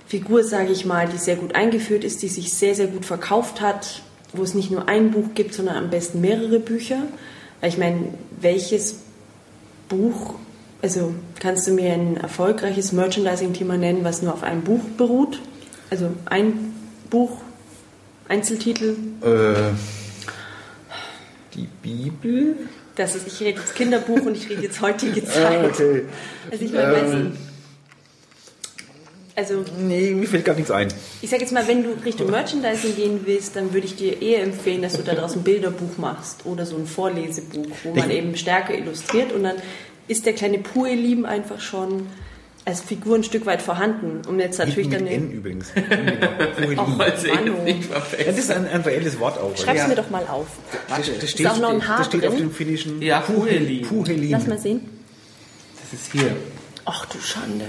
Figur, 0.07 0.43
sage 0.43 0.71
ich 0.71 0.85
mal, 0.85 1.07
die 1.07 1.17
sehr 1.17 1.35
gut 1.35 1.55
eingeführt 1.55 2.03
ist, 2.03 2.21
die 2.21 2.27
sich 2.27 2.53
sehr, 2.53 2.75
sehr 2.75 2.87
gut 2.87 3.05
verkauft 3.05 3.61
hat, 3.61 4.01
wo 4.33 4.43
es 4.43 4.53
nicht 4.53 4.69
nur 4.71 4.87
ein 4.87 5.11
Buch 5.11 5.29
gibt, 5.33 5.53
sondern 5.53 5.77
am 5.77 5.89
besten 5.89 6.21
mehrere 6.21 6.59
Bücher. 6.59 7.03
Weil 7.61 7.69
ich 7.69 7.77
meine, 7.77 8.13
welches 8.39 8.99
Buch, 9.89 10.35
also 10.81 11.15
kannst 11.39 11.67
du 11.67 11.71
mir 11.71 11.93
ein 11.93 12.17
erfolgreiches 12.17 12.91
Merchandising-Thema 12.91 13.77
nennen, 13.77 14.03
was 14.03 14.21
nur 14.21 14.33
auf 14.33 14.43
einem 14.43 14.61
Buch 14.61 14.81
beruht? 14.97 15.39
Also 15.89 16.11
ein 16.25 16.73
Buch, 17.09 17.37
Einzeltitel, 18.27 18.95
äh, 19.21 19.73
die 21.55 21.67
Bibel? 21.81 22.57
Das 22.95 23.15
ist, 23.15 23.27
ich 23.27 23.39
rede 23.41 23.59
jetzt 23.59 23.75
Kinderbuch 23.75 24.21
und 24.21 24.37
ich 24.37 24.49
rede 24.49 24.61
jetzt 24.61 24.81
heutige 24.81 25.25
Zeit. 25.25 25.65
okay. 25.65 26.03
Also 26.51 26.65
ich 26.65 26.71
meine, 26.71 26.97
Ähm. 26.97 27.37
Also 29.35 29.63
Nee, 29.79 30.11
mir 30.11 30.27
fällt 30.27 30.45
gar 30.45 30.55
nichts 30.55 30.71
ein. 30.71 30.87
ich 31.21 31.29
sage 31.29 31.41
jetzt 31.41 31.51
mal, 31.51 31.67
wenn 31.67 31.83
du 31.83 31.89
Richtung 32.05 32.29
Merchandising 32.31 32.95
gehen 32.95 33.19
willst, 33.25 33.55
dann 33.55 33.73
würde 33.73 33.85
ich 33.87 33.95
dir 33.95 34.21
eher 34.21 34.43
empfehlen, 34.43 34.81
dass 34.81 34.93
du 34.93 35.01
daraus 35.03 35.35
ein 35.35 35.43
Bilderbuch 35.43 35.97
machst 35.97 36.45
oder 36.45 36.65
so 36.65 36.77
ein 36.77 36.85
Vorlesebuch, 36.87 37.67
wo 37.83 37.93
man 37.93 38.09
Ich- 38.09 38.17
eben 38.17 38.35
stärker 38.37 38.73
illustriert 38.77 39.31
und 39.33 39.43
dann 39.43 39.55
ist 40.07 40.25
der 40.25 40.33
kleine 40.33 40.59
Puelim 40.59 41.25
einfach 41.25 41.59
schon 41.59 42.07
als 42.67 42.81
Figur 42.81 43.15
ein 43.15 43.23
Stück 43.23 43.45
weit 43.45 43.61
vorhanden. 43.61 44.21
Um 44.27 44.39
jetzt 44.39 44.57
natürlich 44.57 44.87
mit 44.89 44.99
dann 44.99 45.05
N 45.07 45.31
übrigens. 45.31 45.67
Auch 46.77 46.87
Manu. 46.97 47.61
nicht 47.63 47.83
verfällt. 47.85 48.27
das 48.27 48.37
ist 48.39 48.49
ein, 48.51 48.67
ein 48.67 48.81
reelles 48.81 49.19
Wort 49.19 49.37
auch. 49.39 49.55
schreib's 49.55 49.81
ja. 49.81 49.87
mir 49.87 49.95
doch 49.95 50.09
mal 50.09 50.25
auf. 50.27 50.47
Das, 50.89 51.11
das 51.19 51.29
steht, 51.29 51.45
auch 51.47 51.59
noch 51.59 51.69
ein 51.69 51.87
H 51.87 51.97
das 51.99 52.07
steht 52.07 52.25
auf 52.25 52.35
dem 52.35 52.51
finnischen 52.51 53.01
Ja, 53.03 53.19
Puhelin. 53.19 53.83
Puhelin. 53.87 54.31
Lass 54.31 54.47
mal 54.47 54.57
sehen. 54.57 54.81
Das 55.81 55.99
ist 55.99 56.11
hier. 56.11 56.35
Ach 56.85 57.05
du 57.05 57.19
Schande. 57.19 57.65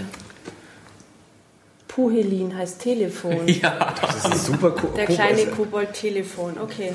Puhelin 1.97 2.55
heißt 2.55 2.79
Telefon. 2.81 3.41
Ja. 3.47 3.95
Das 4.01 4.35
ist 4.35 4.47
super 4.47 4.75
cool. 4.83 4.91
Der 4.97 5.07
kleine 5.07 5.47
Kobold-Telefon, 5.47 6.59
okay. 6.63 6.93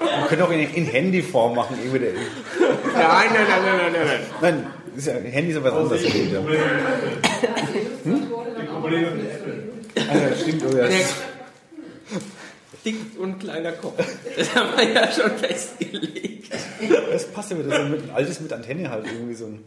Man 0.00 0.28
könnte 0.28 0.44
auch 0.44 0.50
in, 0.50 0.74
in 0.74 0.86
Handyform 0.86 1.54
machen. 1.54 1.78
Irgendwie 1.80 2.00
der, 2.00 2.12
Nein, 2.14 2.24
nein, 2.94 3.46
nein, 3.48 3.62
nein, 3.64 3.92
nein, 3.92 4.06
nein. 4.06 4.20
nein, 4.40 4.66
das 4.90 4.98
ist 4.98 5.06
ja, 5.06 5.14
Handy 5.14 5.50
ist 5.52 5.56
ja 5.56 5.64
was 5.64 5.72
anderes. 5.72 6.02
Ja. 6.02 6.40
Hm? 8.04 8.26
Ja, 9.96 10.36
stimmt, 10.36 10.64
oh 10.72 10.76
ja. 10.76 10.88
Dick 12.84 12.96
und 13.18 13.38
kleiner 13.38 13.72
Kopf. 13.72 14.04
Das 14.36 14.54
haben 14.54 14.76
wir 14.76 14.92
ja 14.92 15.10
schon 15.10 15.30
festgelegt. 15.38 16.52
Das 17.10 17.26
passt 17.28 17.52
ja 17.52 17.58
wieder 17.58 17.84
so 17.84 17.88
mit, 17.88 18.02
ein 18.02 18.10
altes 18.10 18.40
mit 18.40 18.52
Antenne 18.52 18.90
halt 18.90 19.06
irgendwie 19.06 19.34
so 19.34 19.46
ein. 19.46 19.64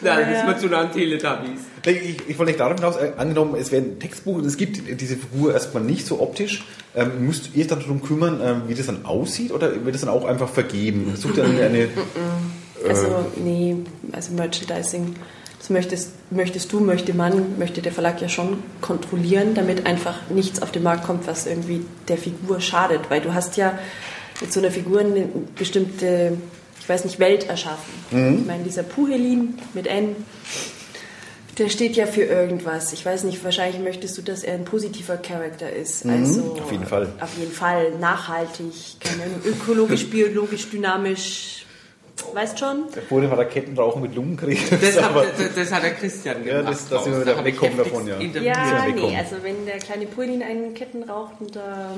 Nein, 0.00 0.26
das 0.30 0.38
ist 0.38 0.46
mal 0.46 0.58
zu 0.58 0.66
nah 0.66 0.80
an 0.80 0.92
Teletubbies. 0.92 1.60
Ich, 1.86 2.28
ich 2.28 2.38
wollte 2.38 2.52
nicht 2.52 2.60
darauf 2.60 2.76
hinaus, 2.76 2.96
äh, 2.96 3.12
angenommen, 3.16 3.56
es 3.58 3.70
wäre 3.72 3.82
ein 3.82 3.98
Textbuch 3.98 4.36
und 4.36 4.46
es 4.46 4.56
gibt 4.56 5.00
diese 5.00 5.16
Figur 5.16 5.52
erstmal 5.52 5.82
nicht 5.82 6.06
so 6.06 6.20
optisch, 6.20 6.64
ähm, 6.94 7.26
müsst 7.26 7.50
ihr 7.54 7.62
euch 7.62 7.68
dann 7.68 7.80
darum 7.80 8.02
kümmern, 8.02 8.40
ähm, 8.42 8.62
wie 8.68 8.74
das 8.74 8.86
dann 8.86 9.04
aussieht 9.04 9.52
oder 9.52 9.84
wird 9.84 9.94
das 9.94 10.02
dann 10.02 10.10
auch 10.10 10.24
einfach 10.24 10.48
vergeben? 10.48 11.12
Sucht 11.16 11.36
ihr 11.36 11.44
eine, 11.44 11.62
eine 11.62 11.88
Also, 12.86 13.26
nee, 13.36 13.76
also 14.12 14.32
Merchandising, 14.34 15.14
das 15.58 15.70
möchtest, 15.70 16.10
möchtest 16.30 16.72
du, 16.72 16.80
möchte 16.80 17.14
man, 17.14 17.58
möchte 17.58 17.80
der 17.80 17.92
Verlag 17.92 18.20
ja 18.20 18.28
schon 18.28 18.62
kontrollieren, 18.82 19.54
damit 19.54 19.86
einfach 19.86 20.28
nichts 20.28 20.60
auf 20.60 20.70
den 20.70 20.82
Markt 20.82 21.04
kommt, 21.04 21.26
was 21.26 21.46
irgendwie 21.46 21.86
der 22.08 22.18
Figur 22.18 22.60
schadet. 22.60 23.08
Weil 23.08 23.22
du 23.22 23.32
hast 23.32 23.56
ja 23.56 23.78
mit 24.40 24.52
so 24.52 24.60
einer 24.60 24.70
Figur 24.70 25.00
eine 25.00 25.26
bestimmte, 25.56 26.36
ich 26.84 26.88
weiß 26.88 27.04
nicht, 27.04 27.18
Welt 27.18 27.48
erschaffen. 27.48 27.92
Ich 28.40 28.46
meine, 28.46 28.62
dieser 28.62 28.82
Puhelin 28.84 29.58
mit 29.72 29.86
N, 29.86 30.14
der 31.58 31.68
steht 31.68 31.96
ja 31.96 32.06
für 32.06 32.22
irgendwas. 32.24 32.92
Ich 32.92 33.04
weiß 33.06 33.24
nicht, 33.24 33.42
wahrscheinlich 33.44 33.80
möchtest 33.80 34.18
du, 34.18 34.22
dass 34.22 34.42
er 34.44 34.54
ein 34.54 34.64
positiver 34.64 35.16
Charakter 35.16 35.72
ist. 35.72 36.04
Also 36.04 36.58
auf 36.62 36.70
jeden 36.72 36.84
Fall. 36.86 37.08
Auf 37.20 37.36
jeden 37.38 37.52
Fall 37.52 37.92
nachhaltig, 37.98 38.72
keine 39.00 39.22
Ahnung, 39.24 39.40
ökologisch, 39.44 40.06
biologisch, 40.10 40.68
dynamisch. 40.68 41.60
Weißt 42.32 42.58
schon? 42.60 42.84
Vorhin 43.08 43.28
war 43.30 43.36
der 43.36 43.46
Kettenrauchen 43.46 44.00
mit 44.02 44.14
Lungenkrieg. 44.14 44.58
Das 44.80 44.98
aber, 44.98 45.26
das, 45.36 45.54
das 45.54 45.72
hat 45.72 45.82
der 45.82 45.94
Christian 45.94 46.44
Ja, 46.44 46.58
gemacht. 46.58 46.72
das- 46.74 46.88
dass 46.88 47.06
wir 47.06 47.24
Da 47.24 47.44
wegkommen 47.44 47.76
davon, 47.76 48.06
ja. 48.06 48.20
Ja, 48.20 48.40
Ja, 48.40 48.86
nee, 48.94 49.16
also 49.16 49.36
wenn 49.42 49.66
der 49.66 49.78
kleine 49.78 50.06
Pullin 50.06 50.42
einen 50.42 50.74
Ketten 50.74 51.02
raucht 51.04 51.34
und 51.40 51.56
da 51.56 51.90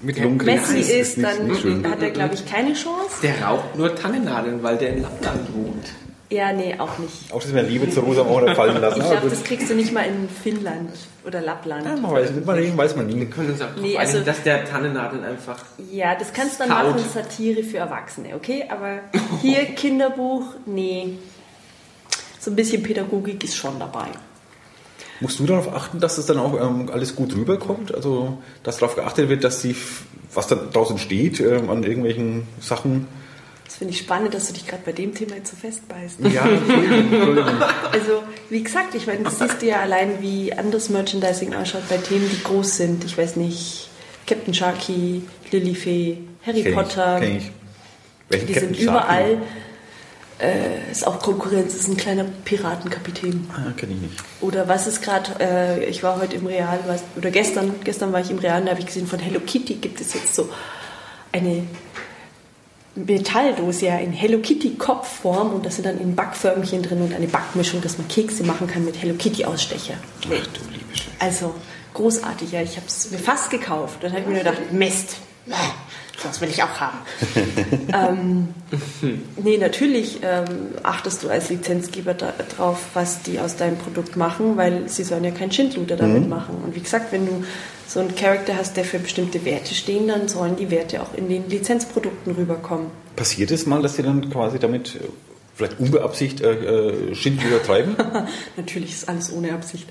mit 0.00 0.18
Lungenkrieg 0.18 0.60
Messi 0.60 0.78
ist, 0.80 0.90
ist, 0.90 1.18
nicht, 1.18 1.28
dann 1.28 1.46
nicht 1.46 1.86
hat 1.86 2.02
er, 2.02 2.10
glaube 2.10 2.34
ich, 2.34 2.46
keine 2.46 2.74
Chance. 2.74 3.16
Der 3.22 3.42
raucht 3.42 3.76
nur 3.76 3.94
Tannennadeln, 3.94 4.62
weil 4.62 4.76
der 4.76 4.90
in 4.96 5.02
Lappland 5.02 5.54
wohnt. 5.54 5.86
Ja, 6.30 6.52
nee, 6.52 6.74
auch 6.78 6.98
nicht. 6.98 7.32
Auch 7.32 7.40
das 7.40 7.52
mit 7.52 7.70
Liebe 7.70 7.88
zu 7.88 8.00
Rosa 8.00 8.20
auch 8.20 8.42
nicht 8.42 8.54
fallen 8.54 8.78
lassen. 8.80 9.00
Ich 9.00 9.10
glaube, 9.10 9.30
das 9.30 9.42
kriegst 9.44 9.70
du 9.70 9.74
nicht 9.74 9.92
mal 9.92 10.02
in 10.04 10.28
Finnland 10.28 10.90
oder 11.24 11.40
Lappland. 11.40 11.86
Ja, 11.86 11.96
man 11.96 12.12
weiß, 12.12 12.30
man 12.44 12.76
weiß 12.76 12.96
man 12.96 13.06
nie. 13.06 13.16
Wir 13.18 13.30
können 13.30 13.50
uns 13.52 13.62
auch 13.62 13.68
Nee, 13.76 13.96
einigen, 13.96 13.98
also- 13.98 14.20
dass 14.20 14.42
der 14.42 14.66
Tannennadeln 14.66 15.24
einfach... 15.24 15.58
Ja, 15.90 16.14
das 16.14 16.34
kannst 16.34 16.60
du 16.60 16.64
dann 16.64 16.76
Scout. 16.78 16.90
machen, 16.90 17.04
Satire 17.14 17.62
für 17.62 17.78
Erwachsene, 17.78 18.34
okay? 18.36 18.64
Aber 18.68 19.00
hier 19.40 19.64
Kinderbuch, 19.74 20.44
nee. 20.66 21.14
So 22.38 22.50
ein 22.50 22.56
bisschen 22.56 22.82
Pädagogik 22.82 23.42
ist 23.44 23.56
schon 23.56 23.78
dabei. 23.78 24.08
Musst 25.20 25.38
du 25.40 25.46
darauf 25.46 25.74
achten, 25.74 26.00
dass 26.00 26.18
es 26.18 26.26
dann 26.26 26.38
auch 26.38 26.60
ähm, 26.60 26.90
alles 26.92 27.16
gut 27.16 27.34
rüberkommt? 27.34 27.94
Also, 27.94 28.38
dass 28.62 28.78
darauf 28.78 28.94
geachtet 28.94 29.28
wird, 29.28 29.42
dass 29.44 29.62
die, 29.62 29.74
was 30.32 30.46
da 30.46 30.54
draußen 30.54 30.98
steht, 30.98 31.40
ähm, 31.40 31.70
an 31.70 31.82
irgendwelchen 31.82 32.46
Sachen. 32.60 33.08
Das 33.64 33.76
finde 33.76 33.92
ich 33.92 34.00
spannend, 34.00 34.32
dass 34.34 34.46
du 34.46 34.54
dich 34.54 34.66
gerade 34.66 34.82
bei 34.84 34.92
dem 34.92 35.14
Thema 35.14 35.34
jetzt 35.36 35.50
so 35.50 35.56
festbeißt. 35.56 36.20
Ja. 36.32 36.46
Also, 37.92 38.22
wie 38.50 38.62
gesagt, 38.62 38.94
ich 38.94 39.06
meine, 39.06 39.24
das 39.24 39.38
siehst 39.38 39.60
du 39.62 39.66
ja 39.66 39.80
allein, 39.80 40.20
wie 40.20 40.52
anderes 40.52 40.88
Merchandising 40.88 41.54
ausschaut 41.54 41.88
bei 41.88 41.96
Themen, 41.96 42.28
die 42.30 42.42
groß 42.42 42.76
sind. 42.76 43.04
Ich 43.04 43.16
weiß 43.18 43.36
nicht, 43.36 43.88
Captain 44.26 44.54
Sharky, 44.54 45.22
Lilifee, 45.50 46.18
Harry 46.46 46.62
Kenn 46.62 46.72
ich, 46.72 46.74
Potter. 46.74 47.18
kenn 47.20 47.36
ich. 47.38 47.50
Welchen 48.28 48.46
Die 48.46 48.52
Captain 48.52 48.74
sind 48.74 48.82
überall. 48.82 49.38
Äh, 50.40 50.90
ist 50.92 51.06
auch 51.06 51.18
Konkurrenz, 51.18 51.74
ist 51.74 51.88
ein 51.88 51.96
kleiner 51.96 52.24
Piratenkapitän. 52.44 53.50
Ah, 53.52 53.72
kenn 53.76 53.90
ich 53.90 54.00
nicht. 54.00 54.14
Oder 54.40 54.68
was 54.68 54.86
ist 54.86 55.02
gerade, 55.02 55.32
äh, 55.40 55.84
ich 55.86 56.04
war 56.04 56.20
heute 56.20 56.36
im 56.36 56.46
Real, 56.46 56.78
was, 56.86 57.02
oder 57.16 57.32
gestern, 57.32 57.74
gestern 57.82 58.12
war 58.12 58.20
ich 58.20 58.30
im 58.30 58.38
Real, 58.38 58.62
da 58.62 58.70
habe 58.70 58.80
ich 58.80 58.86
gesehen, 58.86 59.08
von 59.08 59.18
Hello 59.18 59.40
Kitty 59.40 59.74
gibt 59.74 60.00
es 60.00 60.14
jetzt 60.14 60.36
so 60.36 60.48
eine 61.32 61.64
Metalldose 62.94 63.86
ja 63.86 63.98
in 63.98 64.12
Hello 64.12 64.38
Kitty 64.38 64.74
Kopfform 64.76 65.54
und 65.54 65.66
das 65.66 65.76
sind 65.76 65.86
dann 65.86 66.00
in 66.00 66.14
Backförmchen 66.14 66.82
drin 66.82 67.02
und 67.02 67.14
eine 67.14 67.26
Backmischung, 67.26 67.80
dass 67.80 67.98
man 67.98 68.08
Kekse 68.08 68.44
machen 68.44 68.66
kann 68.66 68.84
mit 68.84 69.00
Hello 69.00 69.14
Kitty 69.14 69.44
Ausstecher. 69.44 69.94
Ach 70.22 70.28
du 70.28 70.60
liebe 70.72 70.96
Scheiße. 70.96 71.10
Also 71.18 71.54
großartig, 71.94 72.52
ja. 72.52 72.62
Ich 72.62 72.76
habe 72.76 72.86
es 72.86 73.10
mir 73.10 73.18
fast 73.18 73.50
gekauft. 73.50 73.98
Dann 74.02 74.12
habe 74.12 74.22
ich 74.22 74.26
mir 74.28 74.38
gedacht, 74.38 74.72
Mist, 74.72 75.16
das 76.22 76.40
will 76.40 76.48
ich 76.48 76.62
auch 76.62 76.80
haben. 76.80 76.98
ähm, 77.92 78.48
nee, 79.42 79.56
natürlich 79.58 80.18
ähm, 80.22 80.46
achtest 80.82 81.22
du 81.22 81.28
als 81.28 81.48
Lizenzgeber 81.48 82.14
darauf, 82.14 82.80
was 82.94 83.22
die 83.22 83.38
aus 83.38 83.56
deinem 83.56 83.76
Produkt 83.76 84.16
machen, 84.16 84.56
weil 84.56 84.88
sie 84.88 85.04
sollen 85.04 85.24
ja 85.24 85.30
kein 85.30 85.52
Schindluder 85.52 85.96
damit 85.96 86.24
Mhm. 86.24 86.28
machen. 86.28 86.56
Und 86.64 86.74
wie 86.74 86.80
gesagt, 86.80 87.12
wenn 87.12 87.26
du 87.26 87.44
so 87.86 88.00
einen 88.00 88.14
Charakter 88.14 88.56
hast, 88.56 88.76
der 88.76 88.84
für 88.84 88.98
bestimmte 88.98 89.44
Werte 89.44 89.74
stehen, 89.74 90.08
dann 90.08 90.28
sollen 90.28 90.56
die 90.56 90.70
Werte 90.70 91.02
auch 91.02 91.14
in 91.14 91.28
den 91.28 91.48
Lizenzprodukten 91.48 92.34
rüberkommen. 92.34 92.88
Passiert 93.16 93.50
es 93.50 93.66
mal, 93.66 93.80
dass 93.82 93.96
Sie 93.96 94.02
dann 94.02 94.28
quasi 94.30 94.58
damit 94.58 94.96
äh, 94.96 94.98
vielleicht 95.54 95.80
unbeabsichtigt 95.80 96.42
äh, 96.42 96.52
äh, 96.52 97.14
Schindluder 97.14 97.62
treiben? 97.62 97.96
Natürlich 98.56 98.92
ist 98.92 99.08
alles 99.08 99.32
ohne 99.32 99.52
Absicht. 99.52 99.88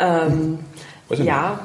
Ähm, 0.00 0.58
ja, 1.10 1.60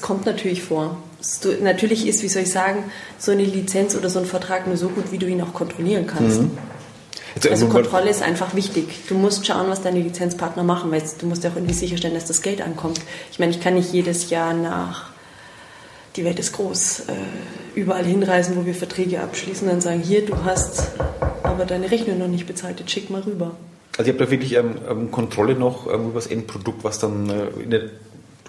es 0.00 0.06
kommt 0.06 0.24
natürlich 0.24 0.62
vor. 0.62 0.96
Es, 1.20 1.40
du, 1.40 1.52
natürlich 1.62 2.06
ist, 2.06 2.22
wie 2.22 2.28
soll 2.28 2.42
ich 2.44 2.50
sagen, 2.50 2.84
so 3.18 3.32
eine 3.32 3.44
Lizenz 3.44 3.94
oder 3.94 4.08
so 4.08 4.18
ein 4.18 4.24
Vertrag 4.24 4.66
nur 4.66 4.78
so 4.78 4.88
gut, 4.88 5.12
wie 5.12 5.18
du 5.18 5.26
ihn 5.26 5.42
auch 5.42 5.52
kontrollieren 5.52 6.06
kannst. 6.06 6.40
Jetzt, 7.34 7.48
Also 7.48 7.66
man- 7.66 7.74
Kontrolle 7.74 8.08
ist 8.08 8.22
einfach 8.22 8.54
wichtig. 8.54 8.86
Du 9.08 9.14
musst 9.14 9.46
schauen, 9.46 9.68
was 9.68 9.82
deine 9.82 10.00
Lizenzpartner 10.00 10.62
machen, 10.64 10.90
weil 10.90 11.02
du 11.18 11.26
musst 11.26 11.44
ja 11.44 11.50
auch 11.50 11.56
irgendwie 11.56 11.74
sicherstellen, 11.74 12.14
dass 12.14 12.24
das 12.24 12.40
Geld 12.40 12.62
ankommt. 12.62 13.00
Ich 13.30 13.38
meine, 13.38 13.52
ich 13.52 13.60
kann 13.60 13.74
nicht 13.74 13.92
jedes 13.92 14.30
Jahr 14.30 14.54
nach 14.54 15.10
die 16.16 16.24
Welt 16.24 16.40
ist 16.40 16.52
groß, 16.54 17.00
äh, 17.00 17.12
überall 17.78 18.04
hinreisen, 18.04 18.56
wo 18.56 18.66
wir 18.66 18.74
Verträge 18.74 19.20
abschließen 19.20 19.68
und 19.68 19.74
dann 19.74 19.80
sagen, 19.80 20.00
hier, 20.00 20.26
du 20.26 20.34
hast 20.44 20.88
aber 21.44 21.64
deine 21.66 21.88
Rechnung 21.90 22.18
noch 22.18 22.26
nicht 22.26 22.46
bezahlt, 22.48 22.80
jetzt 22.80 22.90
schick 22.90 23.10
mal 23.10 23.20
rüber. 23.20 23.52
Also 23.96 24.10
ihr 24.10 24.14
habt 24.14 24.20
da 24.20 24.30
wirklich 24.30 24.54
ähm, 24.56 24.74
ähm, 24.90 25.10
Kontrolle 25.12 25.54
noch 25.54 25.86
ähm, 25.86 26.06
über 26.06 26.14
das 26.14 26.26
Endprodukt, 26.26 26.82
was 26.82 26.98
dann 26.98 27.28
äh, 27.30 27.62
in 27.62 27.70
der, 27.70 27.82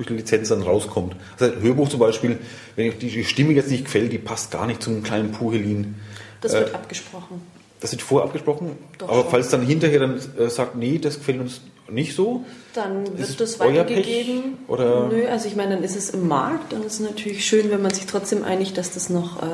durch 0.02 0.08
die 0.08 0.22
Lizenz 0.22 0.50
dann 0.50 0.62
rauskommt. 0.64 1.16
Also 1.40 1.54
ein 1.54 1.62
Hörbuch 1.62 1.90
zum 1.90 2.00
Beispiel, 2.00 2.38
wenn 2.76 2.98
die 3.00 3.24
Stimme 3.24 3.54
jetzt 3.54 3.70
nicht 3.70 3.86
gefällt, 3.86 4.12
die 4.12 4.18
passt 4.18 4.52
gar 4.52 4.66
nicht 4.68 4.82
zum 4.84 5.04
kleinen 5.04 5.32
Puhelin. 5.32 5.96
Das 6.42 6.54
Äh, 6.54 6.62
wird 6.62 6.76
abgesprochen. 6.76 7.42
Das 7.80 7.92
wird 7.92 8.02
vorher 8.04 8.28
abgesprochen, 8.28 8.72
Doch 9.00 9.10
aber 9.10 9.22
schon. 9.22 9.32
falls 9.32 9.50
dann 9.50 9.66
hinterher 9.66 10.00
dann 10.00 10.20
äh, 10.38 10.50
sagt, 10.50 10.76
nee, 10.76 11.00
das 11.00 11.18
gefällt 11.18 11.40
uns 11.40 11.62
nicht 11.90 12.16
so, 12.16 12.46
Dann 12.74 13.04
Ist 13.18 13.30
wird 13.30 13.42
das 13.42 13.60
weitergegeben. 13.60 14.60
Oder? 14.68 15.10
Nö, 15.10 15.26
also 15.28 15.48
ich 15.48 15.56
meine, 15.58 15.76
dann 15.76 15.84
ist 15.84 15.96
es 15.98 16.12
im 16.12 16.28
Markt. 16.28 16.72
Dann 16.72 16.84
ist 16.84 16.94
es 16.94 17.00
natürlich 17.02 17.44
schön, 17.46 17.70
wenn 17.70 17.82
man 17.82 17.94
sich 17.94 18.06
trotzdem 18.06 18.44
einigt, 18.46 18.78
dass 18.78 18.92
das 18.94 19.10
noch 19.10 19.42
äh, 19.44 19.46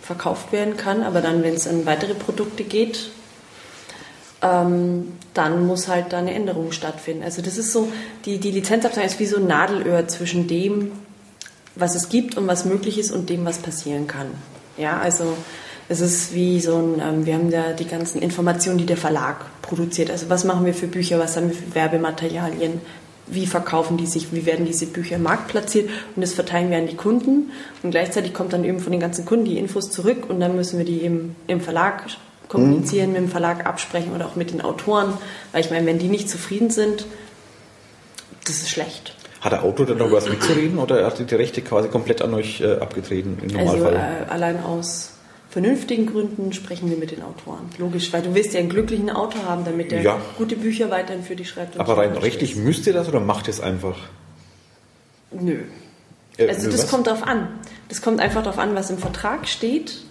verkauft 0.00 0.50
werden 0.52 0.76
kann. 0.78 1.02
Aber 1.02 1.20
dann, 1.20 1.42
wenn 1.42 1.52
es 1.54 1.66
an 1.68 1.84
weitere 1.84 2.14
Produkte 2.14 2.64
geht, 2.64 3.10
ähm, 4.44 5.12
dann 5.32 5.66
muss 5.66 5.88
halt 5.88 6.12
da 6.12 6.18
eine 6.18 6.34
Änderung 6.34 6.70
stattfinden. 6.70 7.24
Also 7.24 7.40
das 7.40 7.56
ist 7.56 7.72
so, 7.72 7.88
die, 8.26 8.38
die 8.38 8.50
Lizenzabteilung 8.50 9.08
ist 9.08 9.18
wie 9.18 9.26
so 9.26 9.38
ein 9.38 9.46
Nadelöhr 9.46 10.06
zwischen 10.06 10.46
dem, 10.46 10.92
was 11.74 11.94
es 11.94 12.08
gibt 12.08 12.36
und 12.36 12.46
was 12.46 12.64
möglich 12.64 12.98
ist 12.98 13.10
und 13.10 13.30
dem, 13.30 13.44
was 13.44 13.58
passieren 13.58 14.06
kann. 14.06 14.28
Ja, 14.76 14.98
also 14.98 15.34
es 15.88 16.00
ist 16.00 16.34
wie 16.34 16.60
so 16.60 16.76
ein, 16.76 17.00
ähm, 17.00 17.26
wir 17.26 17.34
haben 17.34 17.50
ja 17.50 17.72
die 17.72 17.86
ganzen 17.86 18.20
Informationen, 18.20 18.78
die 18.78 18.86
der 18.86 18.96
Verlag 18.96 19.44
produziert. 19.62 20.10
Also 20.10 20.28
was 20.28 20.44
machen 20.44 20.66
wir 20.66 20.74
für 20.74 20.86
Bücher, 20.86 21.18
was 21.18 21.36
haben 21.36 21.48
wir 21.48 21.56
für 21.56 21.74
Werbematerialien, 21.74 22.80
wie 23.26 23.46
verkaufen 23.46 23.96
die 23.96 24.06
sich, 24.06 24.32
wie 24.32 24.44
werden 24.44 24.66
diese 24.66 24.86
Bücher 24.86 25.16
im 25.16 25.22
Markt 25.22 25.48
platziert 25.48 25.88
und 26.14 26.20
das 26.20 26.34
verteilen 26.34 26.70
wir 26.70 26.76
an 26.76 26.86
die 26.86 26.96
Kunden 26.96 27.50
und 27.82 27.90
gleichzeitig 27.90 28.34
kommt 28.34 28.52
dann 28.52 28.64
eben 28.64 28.80
von 28.80 28.92
den 28.92 29.00
ganzen 29.00 29.24
Kunden 29.24 29.46
die 29.46 29.58
Infos 29.58 29.90
zurück 29.90 30.28
und 30.28 30.40
dann 30.40 30.54
müssen 30.54 30.76
wir 30.76 30.84
die 30.84 31.00
eben 31.00 31.34
im 31.46 31.62
Verlag 31.62 32.04
kommunizieren, 32.48 33.08
mit 33.12 33.18
dem 33.22 33.28
Verlag 33.28 33.66
absprechen 33.66 34.14
oder 34.14 34.26
auch 34.26 34.36
mit 34.36 34.52
den 34.52 34.60
Autoren, 34.60 35.14
weil 35.52 35.60
ich 35.64 35.70
meine, 35.70 35.86
wenn 35.86 35.98
die 35.98 36.08
nicht 36.08 36.28
zufrieden 36.28 36.70
sind, 36.70 37.06
das 38.46 38.56
ist 38.56 38.70
schlecht. 38.70 39.14
hat 39.40 39.52
der 39.52 39.62
Autor 39.62 39.86
dann 39.86 39.98
noch 39.98 40.10
was 40.12 40.28
mitzureden 40.28 40.78
oder 40.78 41.04
hat 41.06 41.18
die 41.30 41.34
Rechte 41.34 41.62
quasi 41.62 41.88
komplett 41.88 42.22
an 42.22 42.34
euch 42.34 42.60
äh, 42.60 42.74
abgetreten 42.78 43.38
im 43.42 43.56
Also 43.58 43.76
Normalfall? 43.76 44.26
äh, 44.28 44.30
allein 44.30 44.62
aus 44.62 45.10
vernünftigen 45.50 46.06
Gründen 46.06 46.52
sprechen 46.52 46.90
wir 46.90 46.96
mit 46.96 47.10
den 47.12 47.22
Autoren. 47.22 47.68
Logisch, 47.78 48.12
weil 48.12 48.22
du 48.22 48.34
willst 48.34 48.54
ja 48.54 48.60
einen 48.60 48.68
glücklichen 48.68 49.08
Autor 49.10 49.44
haben, 49.44 49.64
damit 49.64 49.92
der 49.92 50.02
Ja. 50.02 50.20
gute 50.36 50.56
Bücher 50.56 50.90
weiterhin 50.90 51.22
für 51.22 51.36
dich 51.36 51.48
schreibt. 51.48 51.78
aber 51.78 51.96
rein 51.96 52.12
rechtlich 52.16 52.56
müsst 52.56 52.86
ihr 52.86 52.92
das 52.92 53.08
oder 53.08 53.20
macht 53.20 53.46
ihr 53.48 53.50
es 53.54 53.60
einfach? 53.60 53.96
Nö. 55.30 55.58
Äh, 56.36 56.48
Also 56.48 56.66
nö, 56.66 56.70
das 56.72 56.82
was? 56.84 56.90
kommt 56.90 57.06
darauf 57.06 57.22
an. 57.22 57.48
Das 57.88 58.02
kommt 58.02 58.20
einfach 58.20 58.42
darauf 58.42 58.58
an, 58.58 58.74
was 58.74 58.90
im 58.90 58.98
Vertrag 58.98 59.46
steht. 59.48 60.02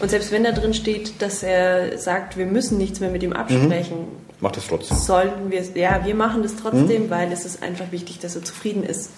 Und 0.00 0.08
selbst 0.10 0.32
wenn 0.32 0.44
da 0.44 0.52
drin 0.52 0.72
steht, 0.74 1.20
dass 1.20 1.42
er 1.42 1.98
sagt, 1.98 2.36
wir 2.38 2.46
müssen 2.46 2.78
nichts 2.78 3.00
mehr 3.00 3.10
mit 3.10 3.22
ihm 3.22 3.32
absprechen, 3.34 4.06
Macht 4.40 4.56
es 4.56 4.66
trotzdem. 4.66 4.96
sollten 4.96 5.50
wir 5.50 5.62
ja, 5.74 6.04
wir 6.06 6.14
machen 6.14 6.42
das 6.42 6.56
trotzdem, 6.56 7.04
Mhm. 7.06 7.10
weil 7.10 7.30
es 7.32 7.44
ist 7.44 7.62
einfach 7.62 7.92
wichtig, 7.92 8.18
dass 8.18 8.34
er 8.36 8.42
zufrieden 8.42 8.82
ist 8.82 9.10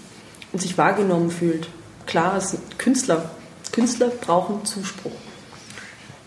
und 0.53 0.61
sich 0.61 0.77
wahrgenommen 0.77 1.31
fühlt. 1.31 1.69
Klar, 2.07 2.37
es 2.37 2.51
sind 2.51 2.79
Künstler. 2.79 3.31
Künstler 3.71 4.09
brauchen 4.09 4.65
Zuspruch. 4.65 5.13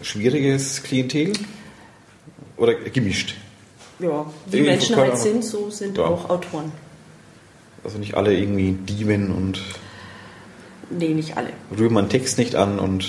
Schwieriges 0.01 0.83
Klientel 0.83 1.33
oder 2.57 2.75
gemischt? 2.75 3.35
Ja, 3.99 4.25
wie 4.47 4.59
Ich 4.59 4.65
Menschen 4.65 4.95
halt 4.95 5.17
sind, 5.17 5.43
so 5.43 5.69
sind 5.69 5.97
Ja. 5.97 6.05
auch 6.05 6.29
Autoren. 6.29 6.71
Also 7.83 7.97
nicht 7.97 8.15
alle 8.15 8.33
irgendwie 8.33 8.71
Dieven 8.71 9.31
und 9.31 9.59
Nee, 10.89 11.09
nicht 11.13 11.37
alle. 11.37 11.49
rühren 11.77 11.93
man 11.93 12.09
Text 12.09 12.37
nicht 12.37 12.55
an 12.55 12.79
und 12.79 13.05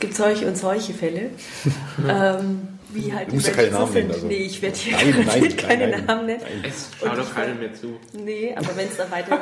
Es 0.00 0.06
gibt 0.08 0.16
solche 0.16 0.46
und 0.46 0.56
solche 0.56 0.94
Fälle. 0.94 1.28
ähm, 2.08 2.68
wie 2.88 3.12
halt 3.12 3.28
Du 3.30 3.34
musst 3.34 3.48
ja 3.48 3.52
keine 3.52 3.70
so 3.70 3.78
Namen 3.80 3.92
sind. 3.92 4.00
nennen, 4.08 4.14
also. 4.14 4.26
Nee, 4.28 4.34
ich 4.46 4.62
werde 4.62 4.76
hier 4.78 4.96
Nein, 4.96 5.26
nein, 5.26 5.56
keine 5.58 5.88
nein. 5.88 6.04
Namen 6.06 6.26
nennen. 6.26 6.40
Es 6.66 6.88
schaut 6.98 7.18
doch 7.18 7.34
keiner 7.34 7.54
mehr 7.54 7.74
zu. 7.74 7.98
Nee, 8.14 8.54
aber 8.56 8.74
wenn 8.76 8.88
es 8.88 8.96
da 8.96 9.10
weiter 9.10 9.38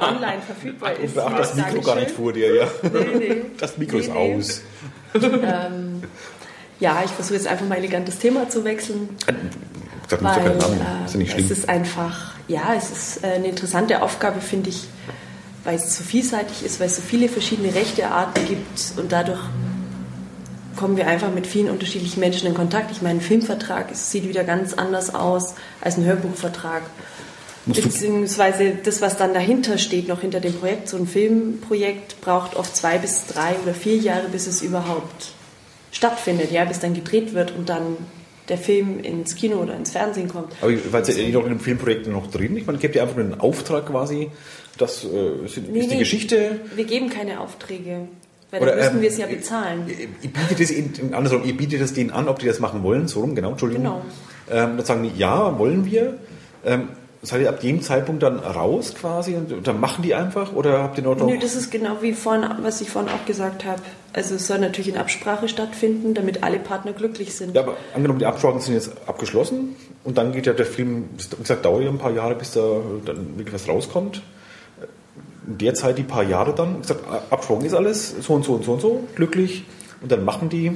online 0.02 0.42
verfügbar 0.44 0.94
ist. 0.94 1.16
Ach, 1.16 1.36
das 1.36 1.54
Mikro 1.54 1.80
gar 1.80 1.94
nicht 1.94 2.10
vor 2.10 2.32
dir, 2.32 2.52
ja. 2.56 2.66
Nee, 2.82 3.18
nee. 3.18 3.42
Das 3.58 3.78
Mikro 3.78 3.98
Nee, 3.98 4.02
ist 4.02 4.12
nee. 4.12 4.34
aus. 4.36 4.62
Ähm, 5.14 6.02
ja, 6.80 7.02
ich 7.04 7.10
versuche 7.12 7.34
jetzt 7.34 7.46
einfach 7.46 7.66
mal 7.66 7.78
elegant 7.78 8.08
das 8.08 8.18
Thema 8.18 8.48
zu 8.48 8.64
wechseln. 8.64 9.10
Ich 9.20 9.26
sag, 10.10 10.18
du 10.18 10.24
musst 10.24 10.36
ja 10.36 10.42
Weil 10.44 10.50
keinen 10.50 10.58
Namen 10.58 10.78
nennen. 10.78 11.04
Ist 11.06 11.12
ja 11.14 11.18
nicht 11.20 11.28
äh, 11.30 11.32
schlimm. 11.34 11.44
es 11.46 11.50
ist 11.58 11.68
einfach, 11.68 12.34
ja, 12.48 12.74
es 12.76 12.90
ist 12.90 13.22
äh, 13.24 13.28
eine 13.28 13.46
interessante 13.46 14.02
Aufgabe, 14.02 14.40
finde 14.40 14.70
ich, 14.70 14.88
weil 15.62 15.76
es 15.76 15.96
so 15.96 16.02
vielseitig 16.02 16.64
ist, 16.64 16.80
weil 16.80 16.88
es 16.88 16.96
so 16.96 17.02
viele 17.02 17.28
verschiedene 17.28 17.72
Rechtearten 17.72 18.44
gibt 18.48 18.98
und 18.98 19.12
dadurch 19.12 19.38
kommen 20.80 20.96
wir 20.96 21.06
einfach 21.06 21.30
mit 21.30 21.46
vielen 21.46 21.68
unterschiedlichen 21.68 22.20
Menschen 22.20 22.48
in 22.48 22.54
Kontakt. 22.54 22.90
Ich 22.90 23.02
meine, 23.02 23.18
ein 23.18 23.20
Filmvertrag 23.20 23.94
sieht 23.94 24.26
wieder 24.26 24.44
ganz 24.44 24.72
anders 24.72 25.14
aus 25.14 25.54
als 25.82 25.98
ein 25.98 26.06
Hörbuchvertrag. 26.06 26.82
Beziehungsweise 27.66 28.72
das, 28.82 29.02
was 29.02 29.18
dann 29.18 29.34
dahinter 29.34 29.76
steht, 29.76 30.08
noch 30.08 30.22
hinter 30.22 30.40
dem 30.40 30.54
Projekt. 30.54 30.88
So 30.88 30.96
ein 30.96 31.06
Filmprojekt 31.06 32.22
braucht 32.22 32.56
oft 32.56 32.74
zwei 32.74 32.96
bis 32.96 33.26
drei 33.26 33.56
oder 33.62 33.74
vier 33.74 33.96
Jahre, 33.96 34.28
bis 34.32 34.46
es 34.46 34.62
überhaupt 34.62 35.32
stattfindet, 35.92 36.50
ja, 36.50 36.64
bis 36.64 36.80
dann 36.80 36.94
gedreht 36.94 37.34
wird 37.34 37.54
und 37.54 37.68
dann 37.68 37.98
der 38.48 38.56
Film 38.56 39.00
ins 39.00 39.34
Kino 39.34 39.58
oder 39.58 39.76
ins 39.76 39.90
Fernsehen 39.90 40.28
kommt. 40.28 40.54
Aber 40.62 40.72
weil 40.90 41.04
seid 41.04 41.18
ihr 41.18 41.28
noch 41.28 41.44
in 41.44 41.50
dem 41.50 41.60
Filmprojekt 41.60 42.06
noch 42.06 42.30
drin? 42.30 42.56
Ich 42.56 42.66
meine, 42.66 42.78
gebt 42.78 42.96
ihr 42.96 43.02
einfach 43.02 43.16
nur 43.16 43.26
einen 43.26 43.38
Auftrag 43.38 43.84
quasi, 43.84 44.30
das 44.78 45.04
äh, 45.04 45.46
sind, 45.46 45.70
Nee, 45.70 45.80
ist 45.80 45.90
die 45.90 45.94
nee. 45.94 45.98
Geschichte. 45.98 46.60
Wir 46.74 46.84
geben 46.84 47.10
keine 47.10 47.40
Aufträge, 47.40 48.08
weil 48.50 48.62
Oder, 48.62 48.70
dann 48.72 48.78
müssen 48.78 48.96
ähm, 48.96 49.02
wir 49.02 49.08
es 49.08 49.18
ja 49.18 49.26
bezahlen. 49.26 49.84
Ihr, 49.86 50.08
ihr 50.22 50.30
bietet 50.30 50.60
es 50.60 50.70
ihnen, 50.72 51.14
andersrum, 51.14 51.44
ihr 51.44 51.56
bietet 51.56 51.80
es 51.80 51.92
denen 51.92 52.10
an, 52.10 52.28
ob 52.28 52.38
die 52.38 52.46
das 52.46 52.58
machen 52.58 52.82
wollen, 52.82 53.08
so 53.08 53.20
rum, 53.20 53.34
genau, 53.34 53.50
Entschuldigung. 53.50 53.84
Genau. 53.84 54.02
Ähm, 54.50 54.76
dann 54.76 54.86
sagen 54.86 55.02
die, 55.02 55.18
ja, 55.18 55.58
wollen 55.58 55.84
wir. 55.84 56.18
Ähm, 56.64 56.88
seid 57.22 57.42
ihr 57.42 57.48
ab 57.50 57.60
dem 57.60 57.82
Zeitpunkt 57.82 58.22
dann 58.22 58.38
raus 58.38 58.94
quasi 58.98 59.34
und, 59.34 59.52
und 59.52 59.66
dann 59.66 59.78
machen 59.78 60.02
die 60.02 60.14
einfach 60.14 60.54
oder 60.54 60.82
habt 60.82 60.96
ihr 60.96 61.04
noch, 61.04 61.16
Nö, 61.16 61.38
das 61.38 61.54
ist 61.54 61.70
genau 61.70 61.98
wie 62.00 62.14
vorhin, 62.14 62.48
was 62.62 62.80
ich 62.80 62.90
vorhin 62.90 63.10
auch 63.10 63.26
gesagt 63.26 63.64
habe. 63.64 63.82
Also 64.14 64.36
es 64.36 64.46
soll 64.46 64.58
natürlich 64.58 64.88
in 64.88 64.96
Absprache 64.96 65.48
stattfinden, 65.48 66.14
damit 66.14 66.42
alle 66.42 66.58
Partner 66.58 66.92
glücklich 66.92 67.34
sind. 67.34 67.54
Ja, 67.54 67.62
aber 67.62 67.76
angenommen, 67.94 68.20
die 68.20 68.26
Absprachen 68.26 68.60
sind 68.60 68.74
jetzt 68.74 68.92
abgeschlossen 69.06 69.76
und 70.04 70.16
dann 70.16 70.32
geht 70.32 70.46
ja 70.46 70.54
der 70.54 70.66
Film, 70.66 71.10
wie 71.16 71.42
gesagt, 71.42 71.64
dauert 71.64 71.84
ja 71.84 71.90
ein 71.90 71.98
paar 71.98 72.12
Jahre, 72.12 72.34
bis 72.34 72.52
da 72.52 72.80
dann 73.04 73.36
wirklich 73.36 73.54
was 73.54 73.68
rauskommt. 73.68 74.22
In 75.46 75.58
der 75.58 75.74
Zeit, 75.74 75.98
die 75.98 76.02
paar 76.02 76.22
Jahre 76.22 76.54
dann, 76.54 76.76
wie 76.76 76.80
gesagt, 76.82 77.00
abgesprochen 77.30 77.64
ist 77.64 77.74
alles, 77.74 78.14
so 78.20 78.34
und 78.34 78.44
so 78.44 78.54
und 78.54 78.64
so 78.64 78.72
und 78.72 78.80
so, 78.80 79.04
glücklich. 79.16 79.64
Und 80.02 80.12
dann 80.12 80.24
machen 80.24 80.48
die, 80.48 80.72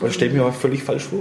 das 0.00 0.14
stelle 0.14 0.30
ich 0.30 0.36
mir 0.36 0.42
aber 0.42 0.52
völlig 0.52 0.82
falsch 0.82 1.04
vor, 1.04 1.18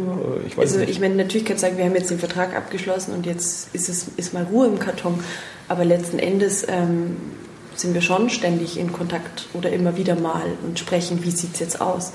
ich 0.47 0.57
weiß 0.57 0.65
Also 0.67 0.79
nicht. 0.79 0.89
ich 0.89 0.99
meine, 0.99 1.15
natürlich 1.15 1.45
kann 1.45 1.55
ich 1.55 1.61
sagen, 1.61 1.77
wir 1.77 1.85
haben 1.85 1.95
jetzt 1.95 2.09
den 2.09 2.19
Vertrag 2.19 2.55
abgeschlossen 2.55 3.13
und 3.13 3.25
jetzt 3.25 3.73
ist 3.75 3.89
es 3.89 4.07
ist 4.15 4.33
mal 4.33 4.43
Ruhe 4.43 4.67
im 4.67 4.79
Karton. 4.79 5.19
Aber 5.67 5.83
letzten 5.83 6.17
Endes 6.19 6.65
ähm, 6.67 7.17
sind 7.75 7.93
wir 7.93 8.01
schon 8.01 8.29
ständig 8.29 8.77
in 8.79 8.93
Kontakt 8.93 9.47
oder 9.53 9.71
immer 9.71 9.97
wieder 9.97 10.15
mal 10.15 10.45
und 10.65 10.79
sprechen, 10.79 11.23
wie 11.23 11.31
sieht 11.31 11.53
es 11.55 11.59
jetzt 11.59 11.81
aus. 11.81 12.13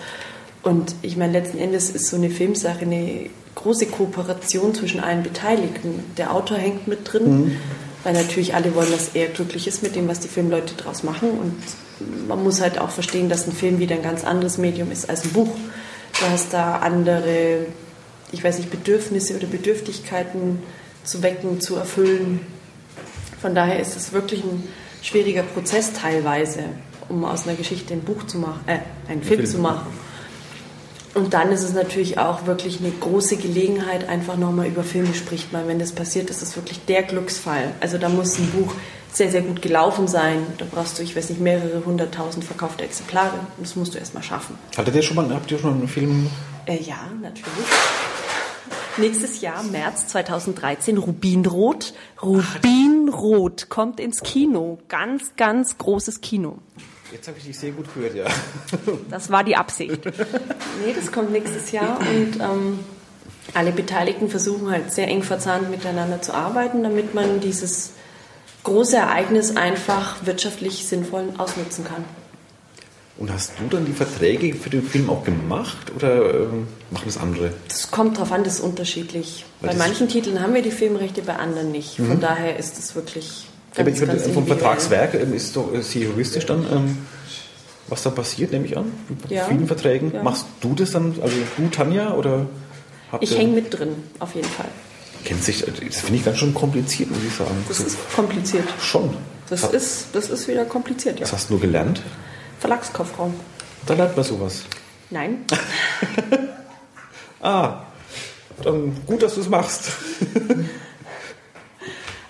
Und 0.63 0.95
ich 1.03 1.17
meine, 1.19 1.33
letzten 1.35 1.59
Endes 1.59 1.91
ist 1.91 2.09
so 2.09 2.17
eine 2.17 2.31
Filmsache 2.31 2.81
eine 2.81 3.29
große 3.55 3.87
Kooperation 3.87 4.75
zwischen 4.75 5.01
allen 5.01 5.23
Beteiligten. 5.23 6.03
Der 6.17 6.33
Autor 6.35 6.57
hängt 6.57 6.89
mit 6.89 7.13
drin, 7.13 7.57
weil 8.05 8.13
natürlich 8.13 8.55
alle 8.55 8.75
wollen, 8.75 8.93
dass 8.93 9.11
er 9.15 9.29
glücklich 9.29 9.67
ist 9.67 9.83
mit 9.83 9.97
dem, 9.97 10.07
was 10.07 10.21
die 10.21 10.29
Filmleute 10.29 10.75
draus 10.75 11.03
machen. 11.03 11.31
Und 11.31 11.55
man 12.29 12.43
muss 12.45 12.61
halt 12.61 12.79
auch 12.79 12.91
verstehen, 12.91 13.29
dass 13.29 13.47
ein 13.47 13.53
Film 13.53 13.79
wieder 13.79 13.97
ein 13.97 14.03
ganz 14.03 14.25
anderes 14.25 14.59
Medium 14.59 14.93
ist 14.93 15.09
als 15.09 15.25
ein 15.25 15.31
Buch. 15.31 15.57
Du 16.21 16.27
hast 16.27 16.53
da 16.53 16.77
andere, 16.77 17.67
ich 18.31 18.45
weiß 18.45 18.59
nicht, 18.59 18.71
Bedürfnisse 18.71 19.37
oder 19.37 19.47
Bedürftigkeiten 19.47 20.63
zu 21.03 21.23
wecken, 21.23 21.61
zu 21.61 21.77
erfüllen. 21.77 22.41
Von 23.41 23.55
daher 23.55 23.81
ist 23.81 23.97
es 23.97 24.13
wirklich 24.13 24.45
ein 24.45 24.63
schwieriger 25.03 25.43
Prozess 25.43 25.93
teilweise, 25.93 26.65
um 27.09 27.25
aus 27.25 27.47
einer 27.47 27.57
Geschichte 27.57 27.95
ein 27.95 28.03
Buch 28.03 28.27
zu 28.27 28.39
machen, 28.39 28.61
äh, 28.67 28.79
einen 29.11 29.23
Film, 29.23 29.41
Film 29.41 29.47
zu 29.47 29.59
machen. 29.59 29.87
Und 31.15 31.33
dann 31.33 31.53
ist 31.53 31.63
es 31.63 31.73
natürlich 31.73 32.19
auch 32.19 32.47
wirklich 32.47 32.81
eine 32.81 32.91
große 32.91 33.37
Gelegenheit, 33.37 34.09
einfach 34.09 34.37
nochmal 34.37 34.67
über 34.67 34.83
Filme 34.83 35.15
spricht 35.15 35.53
man. 35.53 35.69
Wenn 35.69 35.79
das 35.79 35.93
passiert, 35.93 36.29
ist 36.29 36.43
das 36.43 36.57
wirklich 36.57 36.85
der 36.87 37.05
Glücksfall. 37.05 37.73
Also 37.81 37.99
da 37.99 38.09
muss 38.09 38.39
ein 38.39 38.51
Buch 38.51 38.75
sehr, 39.13 39.31
sehr 39.31 39.43
gut 39.43 39.63
gelaufen 39.63 40.09
sein. 40.09 40.45
Da 40.59 40.65
brauchst 40.69 40.99
du, 40.99 41.03
ich 41.05 41.15
weiß 41.15 41.31
nicht, 41.31 41.41
mehrere 41.41 41.85
hunderttausend 41.85 42.45
verkaufte 42.45 42.83
Exemplare. 42.83 43.39
Das 43.59 43.77
musst 43.77 43.95
du 43.95 43.99
erstmal 43.99 44.25
schaffen. 44.25 44.59
Hattet 44.77 44.97
ihr 44.97 45.03
schon 45.03 45.17
mal, 45.17 45.31
habt 45.31 45.51
ihr 45.53 45.59
schon 45.59 45.71
mal 45.71 45.79
einen 45.79 45.89
Film? 45.89 46.29
Äh, 46.67 46.83
ja, 46.83 47.09
natürlich. 47.23 47.69
Nächstes 48.97 49.41
Jahr, 49.41 49.63
März 49.63 50.09
2013, 50.09 50.99
Rubinrot. 50.99 51.95
Rubinrot 52.23 53.69
kommt 53.69 54.01
ins 54.01 54.21
Kino. 54.21 54.79
Ganz, 54.89 55.37
ganz 55.37 55.79
großes 55.79 56.21
Kino. 56.21 56.59
Jetzt 57.15 57.29
habe 57.29 57.39
ich 57.39 57.45
dich 57.45 57.57
sehr 57.57 57.71
gut 57.71 57.87
gehört, 57.95 58.17
ja. 58.17 58.25
Das 59.09 59.31
war 59.31 59.45
die 59.45 59.55
Absicht. 59.55 60.05
nee, 60.05 60.93
das 60.93 61.13
kommt 61.13 61.31
nächstes 61.31 61.71
Jahr 61.71 62.01
und 62.01 62.41
ähm, 62.41 62.81
alle 63.55 63.71
Beteiligten 63.71 64.29
versuchen 64.29 64.69
halt 64.69 64.93
sehr 64.93 65.07
eng 65.07 65.23
verzahnt 65.23 65.71
miteinander 65.71 66.21
zu 66.21 66.35
arbeiten, 66.35 66.83
damit 66.83 67.15
man 67.15 67.41
dieses 67.41 67.93
große 68.65 68.97
Ereignis 68.97 69.57
einfach 69.57 70.27
wirtschaftlich 70.27 70.89
sinnvoll 70.89 71.29
ausnutzen 71.39 71.85
kann. 71.85 72.05
Und 73.17 73.33
hast 73.33 73.53
du 73.61 73.69
dann 73.69 73.87
die 73.87 73.93
Verträge 73.93 74.53
für 74.57 74.71
den 74.71 74.83
Film 74.83 75.09
auch 75.09 75.23
gemacht 75.23 75.93
oder 75.95 76.35
ähm, 76.35 76.67
machen 76.91 77.05
das 77.07 77.17
andere? 77.17 77.53
Das 77.69 77.93
kommt 77.93 78.19
drauf 78.19 78.33
an, 78.33 78.43
das 78.43 78.55
ist 78.55 78.61
unterschiedlich. 78.61 79.45
Weil 79.61 79.71
bei 79.71 79.77
manchen 79.77 80.09
Titeln 80.09 80.41
haben 80.41 80.53
wir 80.53 80.63
die 80.63 80.73
Filmrechte, 80.73 81.23
bei 81.23 81.37
anderen 81.37 81.71
nicht. 81.71 81.95
Von 81.95 82.17
mhm. 82.17 82.21
daher 82.21 82.59
ist 82.59 82.77
es 82.77 82.97
wirklich 82.97 83.47
Ganz, 83.75 84.01
ja, 84.01 84.07
ganz 84.07 84.29
vom 84.29 84.47
Vertragswerk 84.47 85.15
ähm, 85.15 85.35
ist 85.35 85.57
doch 85.57 85.71
sehr 85.81 86.03
juristisch 86.03 86.47
dann, 86.47 86.65
ähm, 86.73 86.99
was 87.89 88.03
da 88.03 88.11
passiert, 88.11 88.53
nehme 88.53 88.67
ich 88.67 88.77
an, 88.77 88.93
bei 89.29 89.35
ja. 89.35 89.45
vielen 89.45 89.67
Verträgen. 89.67 90.13
Ja. 90.15 90.23
Machst 90.23 90.47
du 90.61 90.75
das 90.75 90.93
dann, 90.93 91.15
also 91.21 91.37
du, 91.57 91.69
Tanja, 91.69 92.15
oder? 92.15 92.47
Ich 93.21 93.37
hänge 93.37 93.55
mit 93.55 93.77
drin, 93.77 93.91
auf 94.21 94.35
jeden 94.35 94.49
Fall. 94.49 94.69
Kennt 95.25 95.43
sich, 95.43 95.65
das 95.65 96.01
finde 96.01 96.17
ich 96.17 96.25
ganz 96.25 96.39
schön 96.39 96.55
kompliziert, 96.55 97.11
muss 97.11 97.21
ich 97.27 97.35
sagen. 97.35 97.65
Das 97.69 97.79
so, 97.79 97.85
ist 97.85 97.97
kompliziert. 98.15 98.69
Schon. 98.81 99.17
Das, 99.49 99.63
das 99.63 99.73
ist, 99.73 100.07
das 100.13 100.31
ist 100.31 100.49
wieder 100.49 100.65
kompliziert, 100.65 101.19
ja. 101.19 101.25
Was 101.25 101.33
hast 101.33 101.51
du 101.51 101.55
nur 101.55 101.61
gelernt? 101.61 102.03
Verlagskaufraum. 102.61 103.35
Da 103.87 103.95
lernt 103.95 104.17
man 104.17 104.25
sowas. 104.25 104.63
Nein. 105.11 105.45
ah, 107.43 107.85
dann 108.63 108.97
gut, 109.07 109.23
dass 109.23 109.35
du 109.35 109.41
es 109.41 109.49
machst. 109.49 109.93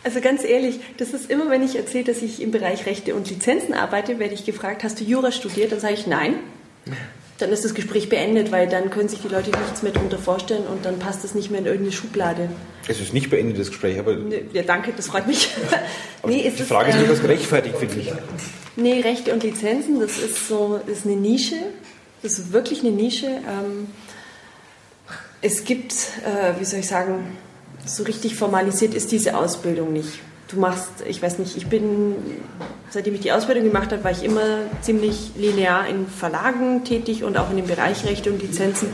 Also 0.05 0.21
ganz 0.21 0.45
ehrlich, 0.45 0.81
das 0.99 1.15
ist 1.15 1.31
immer, 1.31 1.49
wenn 1.49 1.63
ich 1.63 1.77
erzähle, 1.77 2.05
dass 2.05 2.21
ich 2.21 2.43
im 2.43 2.51
Bereich 2.51 2.85
Rechte 2.85 3.15
und 3.15 3.29
Lizenzen 3.31 3.73
arbeite, 3.73 4.19
werde 4.19 4.35
ich 4.35 4.45
gefragt, 4.45 4.85
hast 4.85 5.01
du 5.01 5.05
Jura 5.05 5.33
studiert? 5.33 5.73
Dann 5.73 5.81
sage 5.81 5.95
ich 5.95 6.07
nein. 6.07 6.35
Dann 7.39 7.51
ist 7.51 7.65
das 7.65 7.75
Gespräch 7.75 8.11
beendet, 8.11 8.53
weil 8.53 8.69
dann 8.69 8.91
können 8.91 9.09
sich 9.09 9.21
die 9.21 9.29
Leute 9.29 9.51
nichts 9.51 9.83
mehr 9.83 9.93
darunter 9.93 10.19
vorstellen 10.19 10.67
und 10.67 10.85
dann 10.85 10.99
passt 10.99 11.25
es 11.25 11.35
nicht 11.35 11.51
mehr 11.51 11.61
in 11.61 11.67
irgendeine 11.67 11.93
Schublade. 11.93 12.51
Es 12.87 13.01
ist 13.01 13.15
nicht 13.15 13.31
beendet, 13.31 13.59
das 13.59 13.71
Gespräch, 13.71 13.99
aber... 13.99 14.17
Ja, 14.53 14.63
danke, 14.63 14.93
das 14.95 15.07
freut 15.07 15.27
mich. 15.27 15.49
nee, 16.27 16.53
die 16.57 16.63
Frage 16.63 16.91
ist, 16.91 16.97
ist 16.97 17.01
durchaus 17.01 17.23
gerechtfertigt, 17.23 17.77
finde 17.79 17.99
ich. 17.99 18.13
Nee, 18.77 19.01
Rechte 19.01 19.33
und 19.33 19.43
Lizenzen, 19.43 20.01
das 20.01 20.19
ist 20.19 20.49
so, 20.49 20.81
ist 20.87 21.07
eine 21.07 21.17
Nische. 21.17 21.57
Das 22.23 22.39
ist 22.39 22.53
wirklich 22.53 22.81
eine 22.81 22.91
Nische. 22.91 23.27
Ähm, 23.27 23.89
es 25.41 25.65
gibt, 25.65 25.93
äh, 26.25 26.61
wie 26.61 26.65
soll 26.65 26.81
ich 26.81 26.87
sagen, 26.87 27.37
so 27.87 28.03
richtig 28.05 28.37
formalisiert 28.37 28.95
ist 28.95 29.13
diese 29.13 29.37
Ausbildung 29.37 29.93
nicht. 29.93 30.21
Du 30.49 30.59
machst, 30.59 30.91
ich 31.07 31.23
weiß 31.23 31.39
nicht, 31.39 31.57
ich 31.57 31.67
bin, 31.67 32.15
seitdem 32.91 33.15
ich 33.15 33.21
die 33.21 33.33
Ausbildung 33.33 33.65
gemacht 33.65 33.93
habe, 33.93 34.05
war 34.05 34.11
ich 34.11 34.23
immer 34.23 34.59
ziemlich 34.83 35.33
linear 35.37 35.87
in 35.89 36.07
Verlagen 36.07 36.85
tätig 36.85 37.25
und 37.25 37.37
auch 37.39 37.51
in 37.51 37.57
dem 37.57 37.67
Bereich 37.67 38.05
Rechte 38.05 38.31
und 38.31 38.43
Lizenzen, 38.43 38.89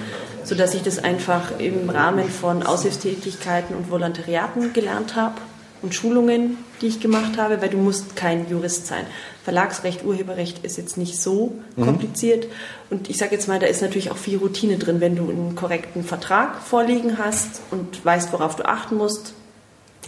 sodass 0.44 0.74
ich 0.74 0.82
das 0.82 1.02
einfach 1.02 1.58
im 1.58 1.90
Rahmen 1.90 2.28
von 2.30 2.62
Aushilfstätigkeiten 2.62 3.74
und 3.74 3.90
Volontariaten 3.90 4.72
gelernt 4.72 5.16
habe 5.16 5.34
und 5.82 5.94
Schulungen, 5.94 6.58
die 6.80 6.86
ich 6.86 7.00
gemacht 7.00 7.36
habe, 7.36 7.60
weil 7.62 7.68
du 7.68 7.78
musst 7.78 8.16
kein 8.16 8.48
Jurist 8.48 8.86
sein. 8.86 9.06
Verlagsrecht, 9.44 10.04
Urheberrecht 10.04 10.64
ist 10.64 10.76
jetzt 10.76 10.96
nicht 10.96 11.20
so 11.20 11.54
mhm. 11.76 11.84
kompliziert. 11.84 12.46
Und 12.90 13.08
ich 13.08 13.16
sage 13.16 13.34
jetzt 13.34 13.48
mal, 13.48 13.58
da 13.58 13.66
ist 13.66 13.80
natürlich 13.82 14.10
auch 14.10 14.16
viel 14.16 14.38
Routine 14.38 14.76
drin, 14.76 15.00
wenn 15.00 15.16
du 15.16 15.28
einen 15.30 15.54
korrekten 15.54 16.04
Vertrag 16.04 16.60
vorliegen 16.62 17.18
hast 17.18 17.62
und 17.70 18.04
weißt, 18.04 18.32
worauf 18.32 18.56
du 18.56 18.66
achten 18.66 18.96
musst. 18.96 19.34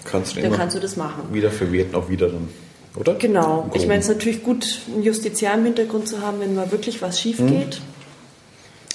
Kannst 0.05 0.37
dann 0.37 0.53
kannst 0.53 0.77
du 0.77 0.81
das 0.81 0.97
machen. 0.97 1.33
Wieder 1.33 1.51
verwerten, 1.51 1.95
auch 1.95 2.09
wieder 2.09 2.29
dann, 2.29 2.49
oder? 2.97 3.15
Genau. 3.15 3.71
Ich 3.75 3.87
meine, 3.87 4.01
es 4.01 4.09
ist 4.09 4.15
natürlich 4.17 4.43
gut, 4.43 4.81
einen 4.93 5.03
Justiziar 5.03 5.55
im 5.55 5.65
Hintergrund 5.65 6.09
zu 6.09 6.21
haben, 6.21 6.41
wenn 6.41 6.55
mal 6.55 6.71
wirklich 6.73 7.01
was 7.03 7.21
schief 7.21 7.39
mhm. 7.39 7.49
geht. 7.49 7.81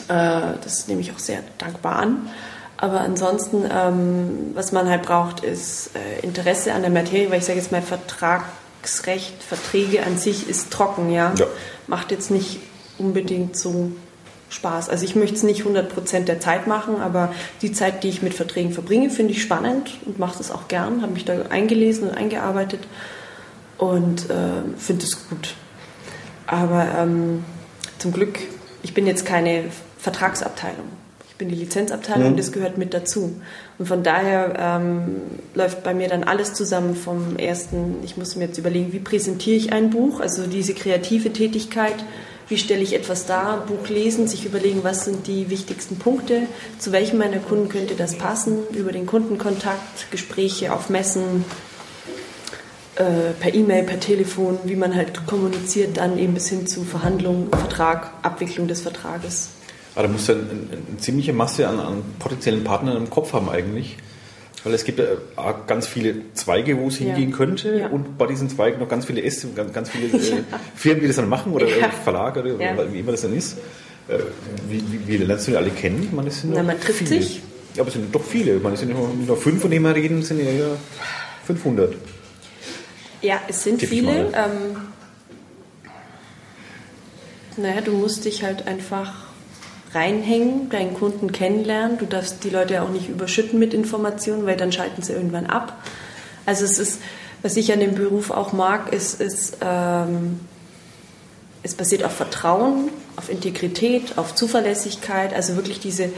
Äh, 0.10 0.58
das 0.62 0.88
nehme 0.88 1.02
ich 1.02 1.12
auch 1.12 1.20
sehr 1.20 1.44
dankbar 1.58 1.98
an. 1.98 2.30
Aber 2.78 3.02
ansonsten, 3.02 3.66
ähm, 3.72 4.52
was 4.54 4.72
man 4.72 4.88
halt 4.88 5.04
braucht, 5.04 5.44
ist 5.44 5.92
äh, 5.96 6.24
Interesse 6.24 6.74
an 6.74 6.82
der 6.82 6.92
Materie, 6.92 7.32
weil 7.32 7.40
ich 7.40 7.46
sage 7.46 7.58
jetzt 7.58 7.72
mal, 7.72 7.82
Vertragsrecht, 7.82 9.42
Verträge 9.42 10.06
an 10.06 10.18
sich 10.18 10.48
ist 10.48 10.72
trocken, 10.72 11.12
ja. 11.12 11.34
ja. 11.38 11.48
Macht 11.88 12.12
jetzt 12.12 12.30
nicht 12.30 12.60
unbedingt 13.00 13.58
so 13.58 13.92
Spaß. 14.50 14.90
Also 14.90 15.06
ich 15.06 15.16
möchte 15.16 15.36
es 15.36 15.44
nicht 15.44 15.64
100% 15.64 16.26
der 16.26 16.40
Zeit 16.40 16.68
machen, 16.68 17.02
aber 17.02 17.34
die 17.62 17.72
Zeit, 17.72 18.04
die 18.04 18.10
ich 18.10 18.22
mit 18.22 18.34
Verträgen 18.34 18.72
verbringe, 18.72 19.10
finde 19.10 19.34
ich 19.34 19.42
spannend 19.42 19.92
und 20.06 20.20
mache 20.20 20.38
das 20.38 20.52
auch 20.52 20.68
gern, 20.68 21.02
habe 21.02 21.14
mich 21.14 21.26
da 21.26 21.34
eingelesen 21.50 22.10
und 22.10 22.16
eingearbeitet 22.16 22.82
und 23.78 24.30
äh, 24.30 24.78
finde 24.78 25.04
es 25.04 25.28
gut. 25.30 25.56
Aber 26.46 26.88
ähm, 26.98 27.44
zum 27.98 28.14
Glück, 28.14 28.40
ich 28.84 28.94
bin 28.94 29.06
jetzt 29.06 29.26
keine 29.26 29.66
Vertragsabteilung. 29.98 30.88
Ich 31.38 31.40
bin 31.40 31.50
die 31.50 31.64
Lizenzabteilung, 31.64 32.32
mhm. 32.32 32.38
das 32.38 32.52
gehört 32.52 32.80
mit 32.80 32.96
dazu. 32.96 33.40
Und 33.78 33.86
von 33.86 34.02
daher 34.02 34.56
ähm, 34.58 35.22
läuft 35.54 35.84
bei 35.84 35.94
mir 35.94 36.08
dann 36.08 36.24
alles 36.24 36.56
zusammen 36.56 36.96
vom 36.96 37.38
ersten, 37.38 37.98
ich 38.04 38.18
muss 38.18 38.36
mir 38.36 38.46
jetzt 38.46 38.58
überlegen, 38.58 38.92
wie 38.92 38.98
präsentiere 38.98 39.56
ich 39.56 39.72
ein 39.72 39.92
Buch, 39.92 40.20
also 40.20 40.48
diese 40.48 40.74
kreative 40.74 41.32
Tätigkeit, 41.32 41.94
wie 42.50 42.58
stelle 42.58 42.82
ich 42.82 42.96
etwas 42.96 43.28
dar, 43.28 43.68
Buch 43.68 43.88
lesen, 43.88 44.28
sich 44.28 44.48
überlegen, 44.48 44.80
was 44.82 45.06
sind 45.06 45.28
die 45.28 45.52
wichtigsten 45.52 46.00
Punkte, 46.00 46.42
zu 46.80 46.92
welchem 46.92 47.20
meiner 47.20 47.38
Kunden 47.38 47.70
könnte 47.70 47.94
das 47.94 48.18
passen, 48.18 48.58
über 48.72 48.92
den 48.92 49.06
Kundenkontakt, 49.06 50.10
Gespräche 50.10 50.74
auf 50.74 50.90
Messen, 50.90 51.46
äh, 52.96 53.34
per 53.40 53.54
E-Mail, 53.54 53.84
per 53.84 54.00
Telefon, 54.00 54.58
wie 54.64 54.76
man 54.76 54.96
halt 54.96 55.28
kommuniziert, 55.28 55.98
dann 55.98 56.18
eben 56.18 56.34
bis 56.34 56.50
hin 56.50 56.66
zu 56.66 56.84
Verhandlungen, 56.84 57.50
Vertrag, 57.52 58.10
Abwicklung 58.24 58.68
des 58.68 58.82
Vertrages. 58.82 59.50
Aber 59.98 60.06
da 60.06 60.14
musst 60.14 60.30
du 60.30 60.34
eine, 60.34 60.42
eine 60.44 60.98
ziemliche 61.00 61.34
Masse 61.34 61.68
an, 61.68 61.80
an, 61.80 62.04
potenziellen 62.20 62.64
Partnern 62.64 62.98
im 62.98 63.10
Kopf 63.10 63.34
haben 63.34 63.50
eigentlich. 63.50 63.98
Weil 64.64 64.76
es 64.76 64.84
gibt 64.84 65.00
ja 65.00 65.06
ganz 65.66 65.88
viele 65.88 66.34
Zweige, 66.36 66.78
wo 66.78 66.90
es 66.90 67.00
ja. 67.00 67.08
hingehen 67.08 67.32
könnte 67.32 67.80
ja. 67.80 67.88
und 67.88 68.16
bei 68.16 68.28
diesen 68.28 68.48
Zweigen 68.48 68.80
noch 68.80 68.90
ganz 68.90 69.06
viele 69.06 69.24
Äste, 69.24 69.48
ganz, 69.56 69.74
ganz 69.74 69.90
viele 69.90 70.06
äh, 70.18 70.44
Firmen, 70.76 71.02
die 71.02 71.08
das 71.08 71.16
dann 71.16 71.28
machen 71.28 71.52
oder 71.52 71.66
Verlage 72.04 72.42
oder 72.42 72.94
wie 72.94 73.00
immer 73.00 73.12
das 73.12 73.22
dann 73.22 73.36
ist. 73.36 73.58
Äh, 74.08 74.20
wie, 74.70 74.84
wie, 74.92 75.08
wie 75.08 75.18
lernst 75.18 75.48
du 75.48 75.52
die 75.52 75.58
alle 75.58 75.72
kennen? 75.72 76.04
Ich 76.04 76.12
meine, 76.12 76.30
sind 76.30 76.54
Na, 76.54 76.62
man 76.62 76.80
trifft 76.80 77.08
viele. 77.08 77.20
sich. 77.20 77.42
Ja, 77.74 77.82
aber 77.82 77.88
es 77.88 77.96
sind 77.96 78.14
doch 78.14 78.24
viele. 78.24 78.58
Ich 78.58 78.62
meine, 78.62 78.76
es 78.76 78.82
sind 78.82 78.90
nicht 78.90 79.28
nur 79.28 79.38
fünf, 79.38 79.62
von 79.62 79.72
denen 79.72 79.84
wir 79.84 79.96
reden, 79.96 80.20
es 80.20 80.28
sind 80.28 80.42
ja 80.42 80.46
500. 81.48 81.96
Ja, 83.24 83.42
es 83.48 83.64
sind 83.64 83.80
Tipp 83.80 83.90
viele. 83.90 84.28
Ähm, 84.28 84.78
naja, 87.58 87.82
du 87.82 87.94
musst 87.94 88.26
dich 88.26 88.44
halt 88.44 88.68
einfach 88.68 89.27
reinhängen, 89.94 90.70
deinen 90.70 90.94
Kunden 90.94 91.32
kennenlernen. 91.32 91.98
Du 91.98 92.06
darfst 92.06 92.44
die 92.44 92.50
Leute 92.50 92.82
auch 92.82 92.90
nicht 92.90 93.10
überschütten 93.10 93.60
mit 93.60 93.74
Informationen, 93.74 94.46
weil 94.46 94.58
dann 94.58 94.72
schalten 94.72 95.02
sie 95.02 95.14
irgendwann 95.14 95.46
ab. 95.46 95.82
Also 96.46 96.66
es 96.66 96.80
ist, 96.80 97.02
was 97.42 97.56
ich 97.58 97.72
an 97.72 97.80
dem 97.80 97.96
Beruf 97.96 98.32
auch 98.32 98.54
mag, 98.54 98.94
ist, 98.94 99.22
ist 99.22 99.58
ähm, 99.62 100.40
es 101.64 101.76
basiert 101.76 102.04
auf 102.04 102.14
Vertrauen, 102.14 102.90
auf 103.16 103.30
Integrität, 103.30 104.18
auf 104.18 104.36
Zuverlässigkeit, 104.36 105.34
also 105.34 105.56
wirklich 105.56 105.80
diese 105.80 106.10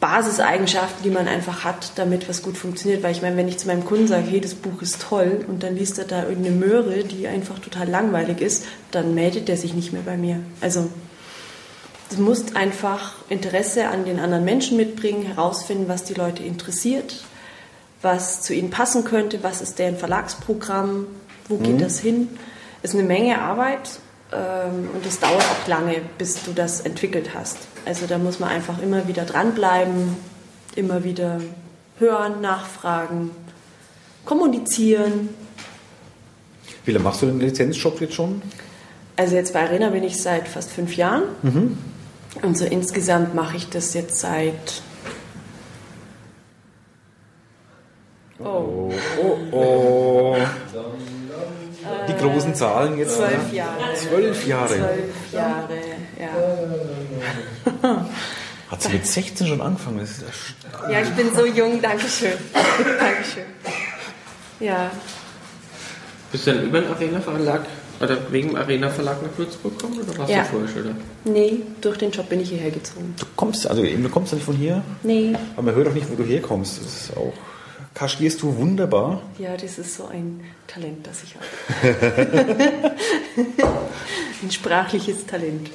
Basiseigenschaften, 0.00 1.02
die 1.02 1.10
man 1.10 1.28
einfach 1.28 1.64
hat, 1.64 1.92
damit 1.94 2.28
was 2.28 2.42
gut 2.42 2.58
funktioniert. 2.58 3.02
Weil 3.02 3.12
ich 3.12 3.22
meine, 3.22 3.36
wenn 3.36 3.48
ich 3.48 3.56
zu 3.56 3.66
meinem 3.66 3.86
Kunden 3.86 4.06
sage, 4.06 4.26
hey, 4.28 4.40
das 4.40 4.54
Buch 4.54 4.82
ist 4.82 5.00
toll 5.00 5.44
und 5.48 5.62
dann 5.62 5.76
liest 5.76 5.98
er 5.98 6.04
da 6.04 6.24
irgendeine 6.24 6.56
Möhre, 6.56 7.04
die 7.04 7.26
einfach 7.26 7.58
total 7.58 7.88
langweilig 7.88 8.42
ist, 8.42 8.66
dann 8.90 9.14
meldet 9.14 9.48
er 9.48 9.56
sich 9.56 9.72
nicht 9.72 9.94
mehr 9.94 10.02
bei 10.02 10.18
mir. 10.18 10.40
Also 10.60 10.90
Du 12.10 12.22
musst 12.22 12.54
einfach 12.56 13.14
Interesse 13.28 13.88
an 13.88 14.04
den 14.04 14.20
anderen 14.20 14.44
Menschen 14.44 14.76
mitbringen, 14.76 15.22
herausfinden, 15.26 15.88
was 15.88 16.04
die 16.04 16.14
Leute 16.14 16.42
interessiert, 16.42 17.24
was 18.02 18.42
zu 18.42 18.54
ihnen 18.54 18.70
passen 18.70 19.04
könnte, 19.04 19.42
was 19.42 19.62
ist 19.62 19.78
deren 19.78 19.96
Verlagsprogramm, 19.96 21.06
wo 21.48 21.56
geht 21.56 21.76
mhm. 21.76 21.80
das 21.80 21.98
hin. 21.98 22.28
Ist 22.82 22.94
eine 22.94 23.04
Menge 23.04 23.40
Arbeit, 23.40 23.88
ähm, 24.34 24.90
und 24.94 25.06
es 25.06 25.20
dauert 25.20 25.42
auch 25.42 25.68
lange, 25.68 26.00
bis 26.18 26.42
du 26.44 26.52
das 26.52 26.80
entwickelt 26.80 27.30
hast. 27.34 27.58
Also 27.84 28.06
da 28.06 28.18
muss 28.18 28.40
man 28.40 28.50
einfach 28.50 28.80
immer 28.82 29.06
wieder 29.06 29.24
dranbleiben, 29.24 30.16
immer 30.74 31.04
wieder 31.04 31.40
hören, 31.98 32.40
nachfragen, 32.40 33.30
kommunizieren. 34.24 35.28
Wie 36.84 36.92
lange 36.92 37.04
machst 37.04 37.22
du 37.22 37.26
den 37.26 37.40
Lizenzjob 37.40 38.00
jetzt 38.00 38.14
schon? 38.14 38.42
Also 39.16 39.36
jetzt 39.36 39.52
bei 39.52 39.62
Arena 39.62 39.90
bin 39.90 40.02
ich 40.02 40.20
seit 40.20 40.48
fast 40.48 40.70
fünf 40.70 40.96
Jahren. 40.96 41.22
Und 42.42 42.58
so 42.58 42.64
insgesamt 42.64 43.34
mache 43.34 43.56
ich 43.56 43.68
das 43.70 43.94
jetzt 43.94 44.18
seit 44.18 44.82
Oh, 48.40 48.92
oh, 49.22 49.38
oh. 49.52 50.36
Die 52.08 52.14
großen 52.14 52.54
Zahlen 52.54 52.98
jetzt. 52.98 53.16
zwölf? 53.16 53.52
Jahre. 53.52 53.94
Zwölf 53.94 54.46
Jahre. 54.46 54.68
Zwölf 54.74 55.32
Jahre, 55.32 55.78
ja. 56.18 56.30
Hat 58.70 58.82
sie 58.82 58.88
mit 58.88 59.06
16 59.06 59.46
schon 59.46 59.60
angefangen? 59.60 59.98
Das 60.00 60.10
ist 60.10 60.22
Ja, 60.90 61.00
ich 61.00 61.10
bin 61.10 61.34
so 61.34 61.46
jung, 61.46 61.80
Dankeschön. 61.80 62.32
Dankeschön. 62.52 63.44
Ja, 64.60 64.90
Bist 66.32 66.46
du 66.46 66.52
dann 66.54 66.64
über 66.64 66.80
den 66.80 66.90
Arena 66.90 67.20
Verlag 67.20 67.62
oder 68.00 68.16
wegen 68.32 68.48
dem 68.48 68.56
Arena 68.56 68.90
Verlag 68.90 69.22
nach 69.22 69.36
Würzburg 69.38 69.78
gekommen 69.78 70.00
oder 70.00 70.18
warst 70.18 70.30
Ja. 70.32 70.42
du 70.42 70.48
vorher 70.48 70.68
schon 70.68 70.84
da? 70.84 71.30
nee, 71.30 71.60
durch 71.80 71.96
den 71.98 72.10
Job 72.10 72.28
bin 72.28 72.40
ich 72.40 72.48
hierher 72.50 72.70
gezogen. 72.70 73.14
Du 73.18 73.26
kommst, 73.36 73.66
also 73.66 73.82
eben, 73.84 74.02
du 74.02 74.08
kommst 74.08 74.32
ja 74.32 74.36
nicht 74.36 74.44
von 74.44 74.56
hier, 74.56 74.82
Nee, 75.02 75.34
aber 75.54 75.62
man 75.66 75.74
hört 75.74 75.88
auch 75.88 75.94
nicht, 75.94 76.10
wo 76.10 76.14
du 76.14 76.24
herkommst. 76.24 76.78
Das 76.78 76.86
ist 76.86 77.16
auch, 77.16 77.32
kaschierst 77.94 78.42
du 78.42 78.56
wunderbar. 78.56 79.22
ja, 79.38 79.56
das 79.56 79.78
ist 79.78 79.94
so 79.96 80.06
ein 80.06 80.40
Talent, 80.66 81.06
das 81.06 81.22
ich 81.22 81.34
habe. 81.36 81.44
ein 84.42 84.50
sprachliches 84.50 85.26
Talent. 85.26 85.70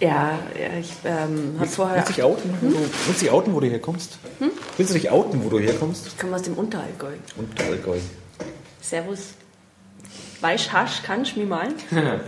Ja, 0.00 0.38
ich 0.80 0.90
ähm, 1.04 1.54
habe 1.58 1.68
vorher. 1.68 1.96
Willst 1.98 2.08
du 2.10 2.12
dich 2.14 2.22
outen, 2.24 2.50
wo 2.60 2.68
du, 2.70 2.76
willst 3.06 3.20
du 3.20 3.24
dich 3.24 3.30
outen, 3.30 3.54
wo 3.54 3.60
du 3.60 3.68
herkommst? 3.68 4.18
Willst 4.76 4.92
du 4.92 4.98
dich 4.98 5.10
outen, 5.10 5.44
wo 5.44 5.48
du 5.48 5.60
herkommst? 5.60 6.08
Ich 6.08 6.18
komme 6.18 6.34
aus 6.34 6.42
dem 6.42 6.54
Unterallgäu. 6.54 7.12
Und 7.36 7.60
Allgäu. 7.62 7.98
Servus. 8.80 9.34
Weißt 10.44 10.74
Hasch, 10.74 11.02
kannst 11.02 11.36
du 11.36 11.40
mich 11.40 11.48
malen? 11.48 11.72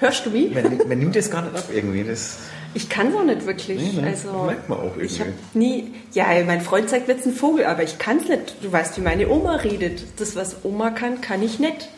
Hörst 0.00 0.26
du 0.26 0.30
mich? 0.30 0.52
Man, 0.52 0.76
man 0.88 0.98
nimmt 0.98 1.14
das 1.14 1.30
gar 1.30 1.42
nicht 1.42 1.54
ab 1.54 1.66
irgendwie. 1.72 2.02
Das, 2.02 2.38
Ich 2.74 2.88
kann 2.88 3.10
es 3.10 3.14
auch 3.14 3.22
nicht 3.22 3.46
wirklich. 3.46 3.94
Nee, 3.94 4.00
ne? 4.00 4.08
also, 4.08 4.42
Merkt 4.42 4.68
man 4.68 4.80
auch 4.80 4.96
Ich 4.96 5.20
irgendwie. 5.20 5.38
nie. 5.56 5.94
Ja, 6.14 6.26
mein 6.44 6.60
Freund 6.62 6.90
zeigt 6.90 7.06
jetzt 7.06 7.24
einen 7.24 7.36
Vogel, 7.36 7.66
aber 7.66 7.84
ich 7.84 7.98
kann 7.98 8.16
es 8.16 8.26
nicht. 8.26 8.56
Du 8.60 8.72
weißt, 8.72 8.96
wie 8.96 9.02
meine 9.02 9.28
Oma 9.28 9.54
redet. 9.54 10.02
Das, 10.16 10.34
was 10.34 10.64
Oma 10.64 10.90
kann, 10.90 11.20
kann 11.20 11.44
ich 11.44 11.60
nicht. 11.60 11.88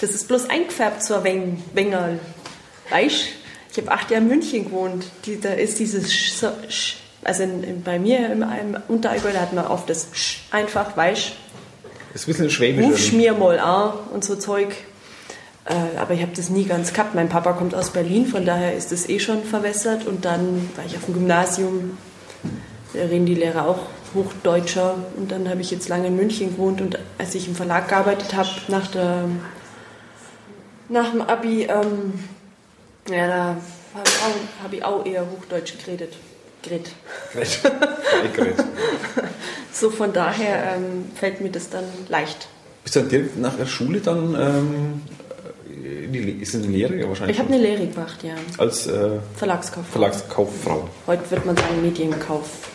Das 0.00 0.12
ist 0.12 0.26
bloß 0.26 0.48
eingefärbt 0.48 1.02
zur 1.02 1.22
Weng 1.22 1.62
Wengerl. 1.74 2.18
Weißt 2.88 3.26
Ich 3.72 3.76
habe 3.76 3.92
acht 3.92 4.10
Jahre 4.10 4.22
in 4.22 4.28
München 4.28 4.64
gewohnt. 4.64 5.04
Die, 5.26 5.38
da 5.38 5.50
ist 5.50 5.78
dieses 5.78 6.10
Sch, 6.10 6.30
so, 6.32 6.48
Sch, 6.70 6.96
also 7.22 7.42
in, 7.42 7.62
in, 7.62 7.82
bei 7.82 7.98
mir 7.98 8.32
im, 8.32 8.42
im 8.42 8.78
Unterallgäu, 8.88 9.34
da 9.34 9.42
hat 9.42 9.52
man 9.52 9.66
oft 9.66 9.90
das 9.90 10.08
Sch 10.14 10.38
einfach, 10.50 10.96
weißt 10.96 11.32
ist 12.14 12.24
ein 12.24 12.32
bisschen 12.32 12.50
schwäbisch. 12.50 12.84
Ruf 12.84 12.92
irgendwie. 12.92 13.08
schmier 13.08 13.34
mal 13.34 13.58
an 13.58 13.92
und 14.12 14.24
so 14.24 14.36
Zeug. 14.36 14.74
Äh, 15.64 15.98
aber 15.98 16.14
ich 16.14 16.22
habe 16.22 16.32
das 16.34 16.50
nie 16.50 16.64
ganz 16.64 16.92
gehabt. 16.92 17.14
Mein 17.14 17.28
Papa 17.28 17.52
kommt 17.52 17.74
aus 17.74 17.90
Berlin, 17.90 18.26
von 18.26 18.44
daher 18.44 18.74
ist 18.74 18.92
das 18.92 19.08
eh 19.08 19.18
schon 19.18 19.44
verwässert. 19.44 20.06
Und 20.06 20.24
dann 20.24 20.68
war 20.76 20.84
ich 20.84 20.96
auf 20.96 21.04
dem 21.04 21.14
Gymnasium, 21.14 21.98
da 22.92 23.00
reden 23.00 23.26
die 23.26 23.34
Lehrer 23.34 23.68
auch 23.68 23.86
Hochdeutscher. 24.14 24.96
Und 25.16 25.30
dann 25.30 25.48
habe 25.48 25.60
ich 25.60 25.70
jetzt 25.70 25.88
lange 25.88 26.08
in 26.08 26.16
München 26.16 26.56
gewohnt. 26.56 26.80
Und 26.80 26.98
als 27.18 27.34
ich 27.34 27.46
im 27.46 27.54
Verlag 27.54 27.88
gearbeitet 27.88 28.34
habe, 28.34 28.48
nach, 28.68 28.88
der, 28.88 29.24
nach 30.88 31.10
dem 31.10 31.22
Abi, 31.22 31.64
ähm, 31.64 32.14
ja, 33.08 33.26
da 33.28 33.44
habe 33.94 34.04
ich, 34.04 34.64
hab 34.64 34.72
ich 34.72 34.84
auch 34.84 35.06
eher 35.06 35.26
Hochdeutsch 35.30 35.74
geredet. 35.84 36.14
Eckert. 36.64 38.64
So 39.72 39.88
von 39.88 40.12
daher 40.12 40.74
ähm, 40.76 41.06
fällt 41.14 41.40
mir 41.40 41.50
das 41.50 41.70
dann 41.70 41.84
leicht. 42.08 42.48
Bist 42.82 42.96
du 42.96 43.00
dann 43.00 43.08
direkt 43.08 43.38
nach 43.38 43.56
der 43.56 43.66
Schule 43.66 44.00
dann 44.00 44.34
ähm, 44.34 45.02
in 45.72 46.12
die, 46.12 46.30
ist 46.32 46.54
in 46.54 46.62
die 46.62 46.68
Lehre 46.68 46.96
ja 46.96 47.08
wahrscheinlich? 47.08 47.36
Ich 47.36 47.42
habe 47.42 47.54
eine 47.54 47.62
Lehre 47.62 47.86
gemacht, 47.86 48.22
ja. 48.22 48.34
als 48.58 48.88
äh, 48.88 49.10
Verlagskauffrau. 49.36 49.90
Verlagskauffrau. 49.90 50.88
Heute 51.06 51.30
wird 51.30 51.46
man 51.46 51.56
sagen 51.56 51.82
Medienkauf. 51.82 52.68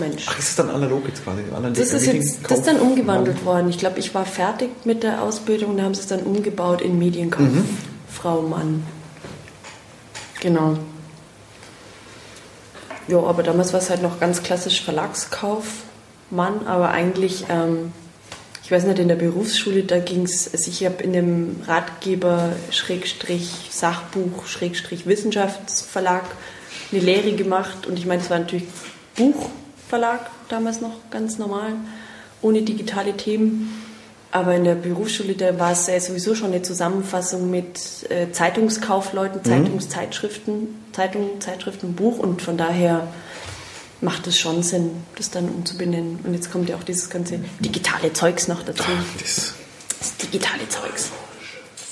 Mensch. 0.00 0.26
Ach, 0.28 0.38
ist 0.38 0.48
es 0.48 0.56
dann 0.56 0.70
analog 0.70 1.06
jetzt 1.06 1.22
quasi? 1.22 1.42
Analog, 1.54 1.76
Das 1.76 1.92
ist 1.92 2.06
jetzt 2.06 2.40
das 2.48 2.58
ist 2.58 2.66
dann 2.66 2.80
umgewandelt 2.80 3.44
worden. 3.44 3.70
Ich 3.70 3.78
glaube, 3.78 4.00
ich 4.00 4.12
war 4.12 4.26
fertig 4.26 4.70
mit 4.84 5.04
der 5.04 5.22
Ausbildung, 5.22 5.76
da 5.76 5.84
haben 5.84 5.94
sie 5.94 6.00
es 6.00 6.08
dann 6.08 6.24
umgebaut 6.24 6.82
in 6.82 6.98
Medienkauf. 6.98 7.46
Mhm. 7.46 8.50
Mann. 8.50 8.84
Genau. 10.40 10.78
Ja, 13.06 13.18
aber 13.18 13.42
damals 13.42 13.72
war 13.72 13.80
es 13.80 13.90
halt 13.90 14.02
noch 14.02 14.18
ganz 14.18 14.42
klassisch 14.42 14.82
Verlagskaufmann, 14.82 16.66
aber 16.66 16.90
eigentlich, 16.90 17.44
ähm, 17.50 17.92
ich 18.62 18.70
weiß 18.70 18.84
nicht, 18.84 18.98
in 18.98 19.08
der 19.08 19.16
Berufsschule, 19.16 19.82
da 19.82 19.98
ging 19.98 20.22
es, 20.22 20.50
also 20.50 20.70
ich 20.70 20.84
habe 20.86 21.02
in 21.02 21.12
dem 21.12 21.56
Ratgeber 21.66 22.52
Schrägstrich 22.70 23.68
Sachbuch 23.70 24.46
Schrägstrich 24.46 25.06
Wissenschaftsverlag 25.06 26.24
eine 26.92 27.00
Lehre 27.02 27.32
gemacht 27.32 27.86
und 27.86 27.98
ich 27.98 28.06
meine, 28.06 28.22
es 28.22 28.30
war 28.30 28.38
natürlich 28.38 28.64
Buchverlag 29.16 30.30
damals 30.48 30.80
noch 30.80 30.94
ganz 31.10 31.38
normal, 31.38 31.74
ohne 32.40 32.62
digitale 32.62 33.14
Themen. 33.16 33.93
Aber 34.34 34.56
in 34.56 34.64
der 34.64 34.74
Berufsschule, 34.74 35.34
da 35.34 35.60
war 35.60 35.70
es 35.70 35.86
ja 35.86 36.00
sowieso 36.00 36.34
schon 36.34 36.48
eine 36.48 36.60
Zusammenfassung 36.60 37.52
mit 37.52 37.78
äh, 38.10 38.32
Zeitungskaufleuten, 38.32 39.44
Zeitungszeitschriften, 39.44 40.74
Zeitung, 40.90 41.40
Zeitschriften, 41.40 41.94
Buch 41.94 42.18
und 42.18 42.42
von 42.42 42.56
daher 42.56 43.06
macht 44.00 44.26
es 44.26 44.36
schon 44.36 44.64
Sinn, 44.64 44.90
das 45.14 45.30
dann 45.30 45.48
umzubenennen. 45.48 46.18
Und 46.24 46.34
jetzt 46.34 46.50
kommt 46.50 46.68
ja 46.68 46.74
auch 46.74 46.82
dieses 46.82 47.10
ganze 47.10 47.38
digitale 47.60 48.12
Zeugs 48.12 48.48
noch 48.48 48.64
dazu. 48.64 48.82
Das 49.20 49.54
Das 50.00 50.16
digitale 50.16 50.68
Zeugs. 50.68 51.12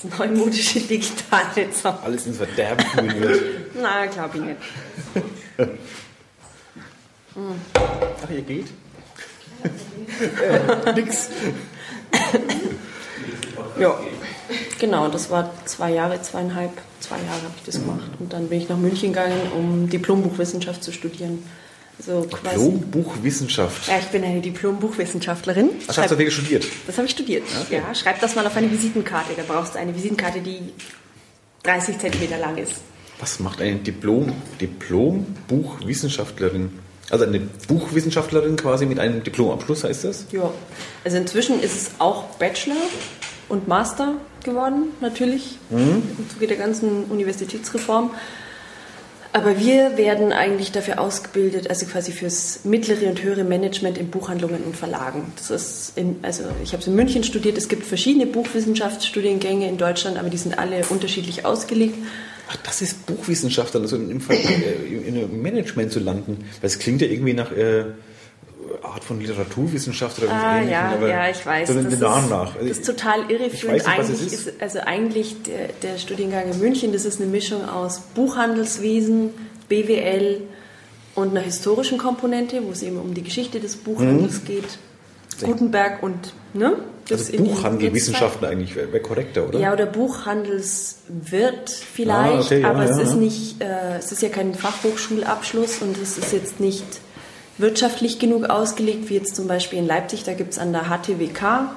Das 0.02 0.18
neumodische 0.18 0.81
digitale 0.81 1.70
Zeugs. 1.70 1.98
alles 2.05 2.26
ins 2.26 2.38
Verderben 2.38 3.20
wird. 3.20 3.40
Na, 3.81 4.07
glaube 4.07 4.38
ich 4.38 4.42
nicht. 4.42 4.59
Ach, 8.24 8.31
ihr 8.31 8.42
geht? 8.42 8.66
äh, 10.85 10.92
nix. 10.92 11.28
Ja, 13.79 13.98
genau, 14.79 15.09
das 15.09 15.31
war 15.31 15.51
zwei 15.64 15.92
Jahre, 15.92 16.20
zweieinhalb, 16.22 16.70
zwei 17.01 17.16
Jahre 17.16 17.42
habe 17.42 17.55
ich 17.57 17.62
das 17.64 17.77
gemacht. 17.77 18.11
Und 18.18 18.33
dann 18.33 18.48
bin 18.48 18.61
ich 18.61 18.68
nach 18.68 18.77
München 18.77 19.12
gegangen, 19.12 19.40
um 19.57 19.88
Diplombuchwissenschaft 19.88 20.85
zu 20.85 20.92
studieren. 20.92 21.42
Also 21.98 22.27
quasi. 22.31 22.57
Diplombuchwissenschaft. 22.57 23.88
Ja, 23.88 23.98
ich 23.98 24.07
bin 24.07 24.25
eine 24.25 24.40
Diplombuchwissenschaftlerin. 24.40 25.70
Ach, 25.88 25.96
hast 25.96 26.11
du 26.11 26.18
wirklich 26.18 26.35
studiert? 26.35 26.66
das 26.87 26.96
habe 26.96 27.07
ich 27.07 27.12
studiert. 27.12 27.44
Ja, 27.70 27.94
schreib 27.94 28.20
das 28.20 28.35
mal 28.35 28.46
auf 28.46 28.57
eine 28.57 28.70
Visitenkarte. 28.70 29.33
Da 29.37 29.42
brauchst 29.46 29.75
du 29.75 29.79
eine 29.79 29.94
Visitenkarte, 29.94 30.40
die 30.40 30.72
30 31.62 31.98
Zentimeter 31.98 32.38
lang 32.38 32.57
ist. 32.57 32.77
Was 33.20 33.38
macht 33.40 33.61
eine 33.61 33.77
Diplom, 33.77 34.33
Diplombuchwissenschaftlerin? 34.61 36.70
Also 37.12 37.27
eine 37.27 37.40
Buchwissenschaftlerin 37.68 38.57
quasi 38.57 38.87
mit 38.87 38.98
einem 38.98 39.22
Diplomabschluss 39.22 39.85
heißt 39.85 40.05
das? 40.05 40.25
Ja, 40.33 40.51
also 41.05 41.18
inzwischen 41.18 41.61
ist 41.61 41.77
es 41.77 41.90
auch 41.98 42.25
Bachelor 42.38 42.75
und 43.51 43.68
Master 43.68 44.14
geworden, 44.42 44.85
natürlich, 45.03 45.59
im 45.70 46.03
Zuge 46.33 46.46
der 46.46 46.57
ganzen 46.57 47.05
Universitätsreform. 47.05 48.12
Aber 49.35 49.59
wir 49.59 49.98
werden 49.98 50.33
eigentlich 50.33 50.72
dafür 50.72 51.01
ausgebildet, 51.01 51.68
also 51.68 51.85
quasi 51.85 52.12
fürs 52.12 52.61
mittlere 52.64 53.07
und 53.09 53.22
höhere 53.22 53.44
Management 53.44 53.98
in 53.98 54.09
Buchhandlungen 54.09 54.62
und 54.64 54.75
Verlagen. 54.75 55.35
Das 55.37 55.51
ist 55.51 55.92
in, 55.96 56.16
also 56.22 56.44
ich 56.62 56.72
habe 56.72 56.81
es 56.81 56.87
in 56.87 56.94
München 56.94 57.25
studiert. 57.25 57.59
Es 57.59 57.68
gibt 57.68 57.85
verschiedene 57.85 58.25
Buchwissenschaftsstudiengänge 58.25 59.68
in 59.68 59.77
Deutschland, 59.77 60.18
aber 60.18 60.31
die 60.31 60.38
sind 60.38 60.59
alle 60.59 60.83
unterschiedlich 60.88 61.44
ausgelegt. 61.44 61.96
Ach, 62.52 62.56
das 62.64 62.82
ist 62.82 63.06
Buchwissenschaft, 63.06 63.74
also 63.76 63.96
im, 63.96 64.20
Ver- 64.20 64.34
äh, 64.34 65.08
in 65.08 65.16
einem 65.16 65.40
Management 65.40 65.90
zu 65.92 66.00
landen. 66.00 66.44
Weil 66.60 66.68
es 66.68 66.78
klingt 66.78 67.00
ja 67.00 67.08
irgendwie 67.08 67.32
nach 67.34 67.50
äh, 67.52 67.84
Art 68.82 69.04
von 69.04 69.20
Literaturwissenschaft 69.20 70.18
oder 70.18 70.30
Ah, 70.30 70.56
ähnlichem, 70.56 70.70
ja, 70.72 70.90
aber 70.92 71.08
ja, 71.08 71.28
ich 71.30 71.44
weiß. 71.44 71.68
So 71.68 71.74
das, 71.74 71.92
ist, 71.92 72.00
nach. 72.00 72.54
Das 72.56 72.64
ist 72.66 72.86
total 72.86 73.30
irreführend. 73.30 73.78
Nicht, 73.78 73.88
eigentlich 73.88 74.32
ist. 74.32 74.52
also 74.60 74.78
eigentlich 74.80 75.42
der, 75.42 75.68
der 75.82 75.98
Studiengang 75.98 76.50
in 76.52 76.58
München, 76.60 76.92
das 76.92 77.04
ist 77.04 77.20
eine 77.20 77.30
Mischung 77.30 77.68
aus 77.68 78.00
Buchhandelswesen, 78.14 79.30
BWL 79.68 80.42
und 81.14 81.30
einer 81.30 81.40
historischen 81.40 81.98
Komponente, 81.98 82.62
wo 82.64 82.70
es 82.70 82.82
eben 82.82 82.98
um 82.98 83.14
die 83.14 83.22
Geschichte 83.22 83.60
des 83.60 83.76
Buchhandels 83.76 84.44
geht. 84.44 84.78
Gutenberg 85.42 86.02
und 86.02 86.33
ne? 86.55 86.70
Mhm. 86.70 86.74
also 87.11 87.33
Buchhandelwissenschaften 87.37 88.46
eigentlich 88.46 88.74
wäre 88.76 88.92
wär 88.92 89.02
korrekter, 89.02 89.48
oder? 89.48 89.59
ja, 89.59 89.72
oder 89.72 89.87
Buchhandelswirt 89.87 91.70
vielleicht, 91.70 92.33
Ah, 92.33 92.40
okay, 92.40 92.61
ja, 92.61 92.70
aber 92.70 92.85
es 92.85 92.96
ja, 92.96 93.02
ist 93.02 93.11
ja. 93.11 93.16
nicht, 93.16 93.61
äh, 93.62 93.98
es 93.98 94.12
ist 94.12 94.22
ja 94.22 94.28
kein 94.28 94.55
Fachhochschulabschluss 94.55 95.78
und 95.83 95.96
es 95.98 96.18
ist 96.18 96.33
jetzt 96.33 96.61
nicht 96.61 96.85
wirtschaftlich 97.59 98.18
genug 98.18 98.48
ausgelegt, 98.48 99.09
wie 99.11 99.14
jetzt 99.14 99.37
zum 99.37 99.46
Beispiel 99.46 99.78
in 99.78 99.87
Leipzig, 99.87 100.24
da 100.24 100.33
gibt 100.35 100.52
es 100.52 100.59
an 100.59 100.72
der 100.72 100.85
HTWK 100.85 101.70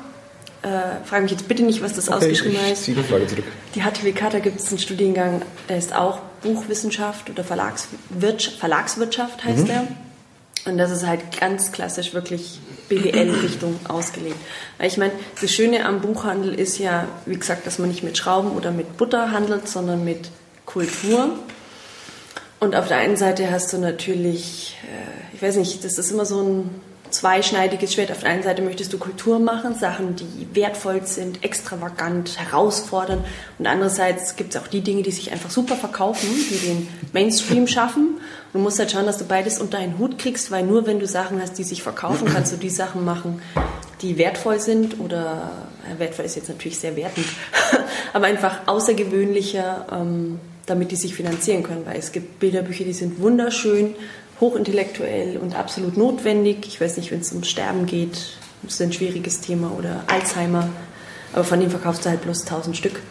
äh, 0.65 1.05
frage 1.05 1.23
mich 1.23 1.31
jetzt 1.31 1.47
bitte 1.47 1.61
nicht, 1.63 1.83
was 1.83 1.93
das 1.93 2.07
Okay, 2.07 2.17
ausgeschrieben 2.17 2.55
ich 2.55 2.69
heißt. 2.71 2.87
die 2.87 2.95
Frage 2.95 3.27
zurück. 3.27 3.43
Die 3.75 3.81
HTWK, 3.81 4.31
da 4.31 4.39
gibt 4.39 4.59
es 4.59 4.69
einen 4.69 4.79
Studiengang, 4.79 5.43
der 5.69 5.77
ist 5.77 5.93
auch 5.95 6.19
Buchwissenschaft 6.41 7.29
oder 7.29 7.43
Verlagswirtschaft, 7.43 8.57
Verlagswirtschaft 8.57 9.43
heißt 9.43 9.67
der. 9.67 9.87
Und 10.65 10.79
das 10.79 10.89
ist 10.89 11.05
halt 11.05 11.39
ganz 11.39 11.71
klassisch 11.71 12.15
wirklich 12.15 12.59
BWL-Richtung 12.89 13.79
ausgelegt. 13.87 14.37
Ich 14.81 14.97
meine, 14.97 15.13
das 15.41 15.51
Schöne 15.51 15.85
am 15.85 16.01
Buchhandel 16.01 16.53
ist 16.53 16.77
ja, 16.77 17.07
wie 17.25 17.37
gesagt, 17.37 17.65
dass 17.65 17.79
man 17.79 17.89
nicht 17.89 18.03
mit 18.03 18.17
Schrauben 18.17 18.51
oder 18.51 18.71
mit 18.71 18.97
Butter 18.97 19.31
handelt, 19.31 19.67
sondern 19.67 20.03
mit 20.03 20.29
Kultur. 20.65 21.37
Und 22.59 22.75
auf 22.75 22.87
der 22.87 22.97
einen 22.97 23.17
Seite 23.17 23.51
hast 23.51 23.73
du 23.73 23.77
natürlich, 23.77 24.77
äh, 24.83 25.35
ich 25.35 25.41
weiß 25.41 25.57
nicht, 25.57 25.83
das 25.83 25.97
ist 25.97 26.11
immer 26.11 26.25
so 26.25 26.41
ein 26.41 26.69
zweischneidiges 27.15 27.93
Schwert. 27.93 28.11
Auf 28.11 28.19
der 28.19 28.29
einen 28.29 28.43
Seite 28.43 28.61
möchtest 28.61 28.91
du 28.93 28.97
Kultur 28.97 29.39
machen, 29.39 29.75
Sachen, 29.75 30.15
die 30.15 30.47
wertvoll 30.53 31.05
sind, 31.05 31.43
extravagant, 31.43 32.37
herausfordernd. 32.37 33.25
Und 33.57 33.67
andererseits 33.67 34.35
gibt 34.35 34.53
es 34.55 34.61
auch 34.61 34.67
die 34.67 34.81
Dinge, 34.81 35.03
die 35.03 35.11
sich 35.11 35.31
einfach 35.31 35.49
super 35.49 35.75
verkaufen, 35.75 36.27
die 36.49 36.57
den 36.57 36.87
Mainstream 37.13 37.67
schaffen. 37.67 38.19
Du 38.53 38.59
musst 38.59 38.79
halt 38.79 38.91
schauen, 38.91 39.05
dass 39.05 39.17
du 39.17 39.25
beides 39.25 39.59
unter 39.59 39.77
einen 39.77 39.97
Hut 39.97 40.17
kriegst, 40.17 40.51
weil 40.51 40.63
nur 40.63 40.85
wenn 40.85 40.99
du 40.99 41.07
Sachen 41.07 41.41
hast, 41.41 41.57
die 41.57 41.63
sich 41.63 41.81
verkaufen, 41.81 42.27
kannst 42.31 42.53
du 42.53 42.57
die 42.57 42.69
Sachen 42.69 43.03
machen, 43.03 43.41
die 44.01 44.17
wertvoll 44.17 44.59
sind 44.59 44.99
oder 44.99 45.51
ja, 45.89 45.99
wertvoll 45.99 46.25
ist 46.25 46.35
jetzt 46.35 46.49
natürlich 46.49 46.79
sehr 46.79 46.95
wertend, 46.95 47.25
aber 48.13 48.25
einfach 48.25 48.67
außergewöhnlicher, 48.67 49.87
ähm, 49.91 50.39
damit 50.65 50.91
die 50.91 50.95
sich 50.95 51.15
finanzieren 51.15 51.63
können, 51.63 51.85
weil 51.85 51.97
es 51.97 52.11
gibt 52.11 52.39
Bilderbücher, 52.39 52.83
die 52.83 52.93
sind 52.93 53.19
wunderschön, 53.19 53.95
hochintellektuell 54.39 55.37
und 55.37 55.55
absolut 55.55 55.97
notwendig. 55.97 56.67
Ich 56.67 56.79
weiß 56.81 56.97
nicht, 56.97 57.11
wenn 57.11 57.21
es 57.21 57.31
ums 57.31 57.49
Sterben 57.49 57.85
geht, 57.85 58.37
ist 58.67 58.81
ein 58.81 58.93
schwieriges 58.93 59.41
Thema 59.41 59.71
oder 59.77 60.03
Alzheimer, 60.07 60.69
aber 61.33 61.43
von 61.43 61.59
dem 61.59 61.69
verkaufst 61.69 62.05
du 62.05 62.09
halt 62.09 62.21
bloß 62.21 62.41
1000 62.41 62.75
Stück. 62.75 63.01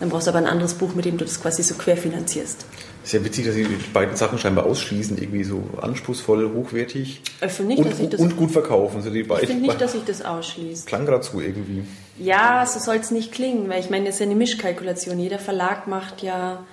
Dann 0.00 0.08
brauchst 0.08 0.26
du 0.26 0.30
aber 0.30 0.38
ein 0.38 0.46
anderes 0.46 0.74
Buch, 0.74 0.94
mit 0.94 1.04
dem 1.04 1.16
du 1.16 1.24
das 1.24 1.40
quasi 1.40 1.62
so 1.62 1.74
querfinanzierst. 1.76 2.66
Ist 3.04 3.12
ja 3.12 3.24
witzig, 3.24 3.46
dass 3.46 3.54
Sie 3.54 3.64
die 3.64 3.90
beiden 3.92 4.16
Sachen 4.16 4.38
scheinbar 4.38 4.64
ausschließen, 4.66 5.18
irgendwie 5.18 5.42
so 5.42 5.64
anspruchsvoll, 5.80 6.52
hochwertig 6.54 7.20
Ich 7.44 7.52
finde 7.52 7.74
nicht, 7.74 7.84
und, 7.84 7.90
dass 7.90 8.00
ich 8.00 8.08
das, 8.08 8.20
und 8.20 8.36
gut 8.36 8.52
verkaufen. 8.52 9.02
So 9.02 9.10
die 9.10 9.20
ich 9.20 9.26
finde 9.26 9.62
nicht, 9.62 9.80
dass 9.80 9.94
ich 9.94 10.04
das 10.04 10.22
ausschließe. 10.22 10.86
klang 10.86 11.06
gerade 11.06 11.24
so 11.24 11.40
irgendwie. 11.40 11.84
Ja, 12.18 12.64
so 12.66 12.78
soll 12.78 12.96
es 12.96 13.10
nicht 13.10 13.32
klingen, 13.32 13.68
weil 13.68 13.80
ich 13.80 13.90
meine, 13.90 14.06
das 14.06 14.14
ist 14.14 14.20
ja 14.20 14.26
eine 14.26 14.36
Mischkalkulation. 14.36 15.18
Jeder 15.18 15.40
Verlag 15.40 15.88
macht 15.88 16.22
ja, 16.22 16.64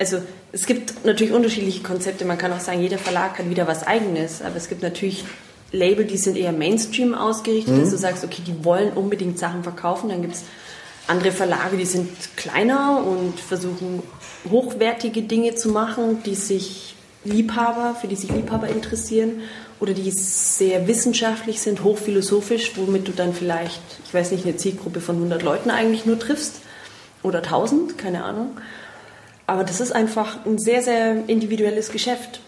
also 0.00 0.22
es 0.50 0.66
gibt 0.66 1.04
natürlich 1.04 1.32
unterschiedliche 1.32 1.82
Konzepte. 1.82 2.24
Man 2.24 2.38
kann 2.38 2.52
auch 2.52 2.60
sagen, 2.60 2.80
jeder 2.80 2.98
Verlag 2.98 3.38
hat 3.38 3.48
wieder 3.50 3.68
was 3.68 3.86
Eigenes, 3.86 4.40
aber 4.42 4.56
es 4.56 4.68
gibt 4.68 4.82
natürlich 4.82 5.24
Label, 5.72 6.04
die 6.04 6.16
sind 6.16 6.36
eher 6.36 6.52
Mainstream 6.52 7.14
ausgerichtet, 7.14 7.80
dass 7.80 7.90
du 7.90 7.98
sagst, 7.98 8.24
okay, 8.24 8.42
die 8.44 8.64
wollen 8.64 8.92
unbedingt 8.94 9.38
Sachen 9.38 9.62
verkaufen. 9.62 10.08
Dann 10.08 10.22
gibt 10.22 10.34
es 10.34 10.42
andere 11.06 11.30
Verlage, 11.32 11.76
die 11.76 11.84
sind 11.84 12.08
kleiner 12.36 13.04
und 13.06 13.38
versuchen 13.38 14.02
hochwertige 14.50 15.22
Dinge 15.22 15.54
zu 15.54 15.68
machen, 15.68 16.22
die 16.24 16.34
sich 16.34 16.94
Liebhaber, 17.24 17.94
für 18.00 18.08
die 18.08 18.16
sich 18.16 18.32
Liebhaber 18.32 18.68
interessieren 18.68 19.42
oder 19.80 19.92
die 19.92 20.10
sehr 20.10 20.88
wissenschaftlich 20.88 21.60
sind, 21.60 21.84
hochphilosophisch, 21.84 22.72
womit 22.76 23.06
du 23.06 23.12
dann 23.12 23.34
vielleicht, 23.34 23.82
ich 24.06 24.14
weiß 24.14 24.30
nicht, 24.32 24.44
eine 24.44 24.56
Zielgruppe 24.56 25.00
von 25.00 25.16
100 25.16 25.42
Leuten 25.42 25.70
eigentlich 25.70 26.06
nur 26.06 26.18
triffst 26.18 26.62
oder 27.22 27.42
1000, 27.42 27.98
keine 27.98 28.24
Ahnung. 28.24 28.56
Aber 29.50 29.64
das 29.64 29.80
ist 29.80 29.90
einfach 29.90 30.46
ein 30.46 30.58
sehr, 30.58 30.80
sehr 30.80 31.24
individuelles 31.26 31.90
Geschäft. 31.90 32.40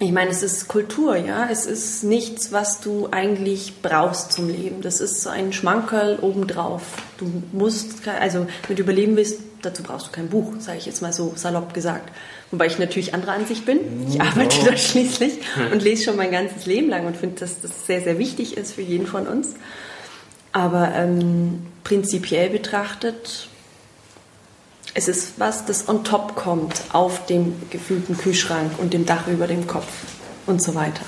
Ich 0.00 0.10
meine, 0.10 0.32
es 0.32 0.42
ist 0.42 0.66
Kultur, 0.66 1.14
ja. 1.14 1.48
Es 1.48 1.64
ist 1.64 2.02
nichts, 2.02 2.50
was 2.50 2.80
du 2.80 3.06
eigentlich 3.12 3.74
brauchst 3.82 4.32
zum 4.32 4.48
Leben. 4.48 4.82
Das 4.82 5.00
ist 5.00 5.22
so 5.22 5.30
ein 5.30 5.52
Schmankerl 5.52 6.18
obendrauf. 6.20 6.82
Du 7.18 7.30
musst, 7.52 8.08
also 8.08 8.48
wenn 8.66 8.74
du 8.74 8.82
überleben 8.82 9.14
willst, 9.14 9.38
dazu 9.62 9.84
brauchst 9.84 10.08
du 10.08 10.10
kein 10.10 10.28
Buch, 10.28 10.54
sage 10.58 10.78
ich 10.78 10.86
jetzt 10.86 11.02
mal 11.02 11.12
so 11.12 11.34
salopp 11.36 11.72
gesagt. 11.72 12.10
Wobei 12.50 12.66
ich 12.66 12.80
natürlich 12.80 13.14
anderer 13.14 13.34
Ansicht 13.34 13.64
bin. 13.64 13.78
Ich 14.08 14.20
arbeite 14.20 14.64
da 14.68 14.76
schließlich 14.76 15.38
und 15.72 15.84
lese 15.84 16.02
schon 16.02 16.16
mein 16.16 16.32
ganzes 16.32 16.66
Leben 16.66 16.88
lang 16.88 17.06
und 17.06 17.16
finde, 17.16 17.38
dass 17.38 17.60
das 17.60 17.86
sehr, 17.86 18.00
sehr 18.00 18.18
wichtig 18.18 18.56
ist 18.56 18.72
für 18.72 18.82
jeden 18.82 19.06
von 19.06 19.28
uns. 19.28 19.54
Aber 20.50 20.90
ähm, 20.96 21.64
prinzipiell 21.84 22.50
betrachtet 22.50 23.46
es 24.98 25.06
ist 25.06 25.34
was, 25.38 25.64
das 25.64 25.88
on 25.88 26.02
top 26.02 26.34
kommt 26.34 26.82
auf 26.92 27.24
dem 27.26 27.54
gefühlten 27.70 28.18
Kühlschrank 28.18 28.72
und 28.78 28.92
dem 28.92 29.06
Dach 29.06 29.28
über 29.28 29.46
dem 29.46 29.66
Kopf 29.68 29.86
und 30.46 30.60
so 30.60 30.74
weiter. 30.74 31.02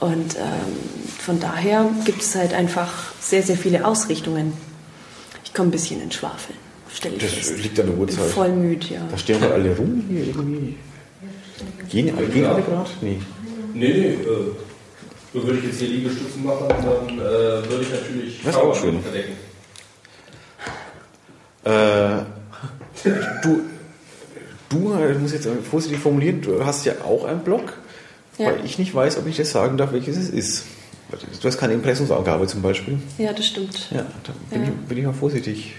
Und 0.00 0.36
ähm, 0.36 0.74
von 1.18 1.38
daher 1.38 1.86
gibt 2.06 2.22
es 2.22 2.34
halt 2.34 2.54
einfach 2.54 2.90
sehr, 3.20 3.42
sehr 3.42 3.56
viele 3.58 3.84
Ausrichtungen. 3.84 4.54
Ich 5.44 5.52
komme 5.52 5.68
ein 5.68 5.70
bisschen 5.70 6.00
in 6.02 6.10
Schwafeln, 6.10 6.58
stelle 6.92 7.16
ich 7.16 7.22
Das 7.22 7.32
fest. 7.32 7.58
liegt 7.62 7.78
an 7.78 7.86
der 7.88 7.96
Uhrzeit. 7.98 8.24
voll 8.30 8.52
müde, 8.52 8.86
ja. 8.94 9.00
Da 9.10 9.18
stehen 9.18 9.40
wir 9.40 9.52
alle 9.52 9.76
rum 9.76 10.04
hier 10.08 10.26
irgendwie. 10.26 10.76
Gehen, 11.90 12.06
gehen 12.32 12.46
alle 12.46 12.62
gerade? 12.62 12.90
Nee. 13.02 13.20
Nee, 13.74 13.88
nee, 13.88 14.06
äh, 14.14 14.16
so 15.32 15.42
würde 15.46 15.58
ich 15.58 15.64
jetzt 15.66 15.78
hier 15.78 15.88
Liegestützen 15.88 16.42
machen, 16.44 16.66
dann 16.68 17.18
äh, 17.18 17.20
würde 17.22 17.82
ich 17.82 17.90
natürlich 17.90 18.40
Das 18.42 18.54
ist 18.54 18.60
auch 18.60 18.74
schön. 18.74 19.02
verdecken. 19.02 19.32
Äh, 21.64 22.24
du, 23.42 23.60
du, 24.70 24.94
ich 25.12 25.18
muss 25.18 25.32
jetzt 25.32 25.48
vorsichtig 25.70 26.00
formulieren, 26.00 26.40
du 26.42 26.64
hast 26.64 26.84
ja 26.84 26.92
auch 27.04 27.24
einen 27.24 27.40
Blog, 27.40 27.72
Ja. 28.38 28.46
weil 28.46 28.64
ich 28.64 28.78
nicht 28.78 28.94
weiß, 28.94 29.18
ob 29.18 29.26
ich 29.26 29.36
das 29.36 29.50
sagen 29.50 29.76
darf, 29.76 29.92
welches 29.92 30.16
es 30.16 30.30
ist. 30.30 30.64
Du 31.40 31.46
hast 31.46 31.58
keine 31.58 31.74
Impressumsangabe 31.74 32.46
zum 32.46 32.62
Beispiel. 32.62 32.98
Ja, 33.18 33.32
das 33.32 33.46
stimmt. 33.46 33.88
Ja, 33.92 34.04
da 34.24 34.32
bin, 34.50 34.62
Ja. 34.62 34.68
Ich, 34.68 34.88
bin 34.88 34.98
ich 34.98 35.04
mal 35.04 35.12
vorsichtig. 35.12 35.74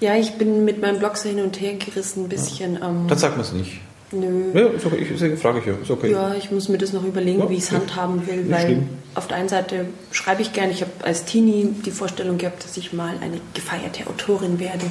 Ja, 0.00 0.14
ich 0.16 0.32
bin 0.34 0.64
mit 0.64 0.80
meinem 0.80 0.98
Blog 0.98 1.16
so 1.18 1.28
hin 1.28 1.40
und 1.40 1.60
her 1.60 1.74
gerissen, 1.74 2.24
ein 2.24 2.28
bisschen. 2.30 2.76
Ähm, 2.76 3.06
Dann 3.06 3.18
sagt 3.18 3.36
man 3.36 3.44
es 3.44 3.52
nicht. 3.52 3.80
nö. 4.12 4.50
Ja, 4.54 4.68
ist 4.68 4.86
okay, 4.86 4.96
ich, 4.96 5.08
deswegen 5.10 5.36
frage 5.36 5.58
ich 5.58 5.66
ja. 5.66 5.74
Ist 5.74 5.90
okay. 5.90 6.10
Ja, 6.12 6.34
ich 6.34 6.50
muss 6.50 6.70
mir 6.70 6.78
das 6.78 6.94
noch 6.94 7.04
überlegen, 7.04 7.40
Ja, 7.40 7.50
wie 7.50 7.54
ich 7.56 7.64
es 7.64 7.70
ja. 7.70 7.78
handhaben 7.78 8.26
will, 8.26 8.46
weil 8.48 8.64
schlimm. 8.64 8.88
auf 9.14 9.28
der 9.28 9.36
einen 9.36 9.50
Seite 9.50 9.84
schreibe 10.12 10.40
ich 10.40 10.54
gerne. 10.54 10.72
Ich 10.72 10.80
habe 10.80 10.92
als 11.02 11.26
Teenie 11.26 11.74
die 11.84 11.90
Vorstellung 11.90 12.38
gehabt, 12.38 12.64
dass 12.64 12.76
ich 12.78 12.94
mal 12.94 13.14
eine 13.20 13.38
gefeierte 13.52 14.06
Autorin 14.06 14.58
werde. 14.58 14.86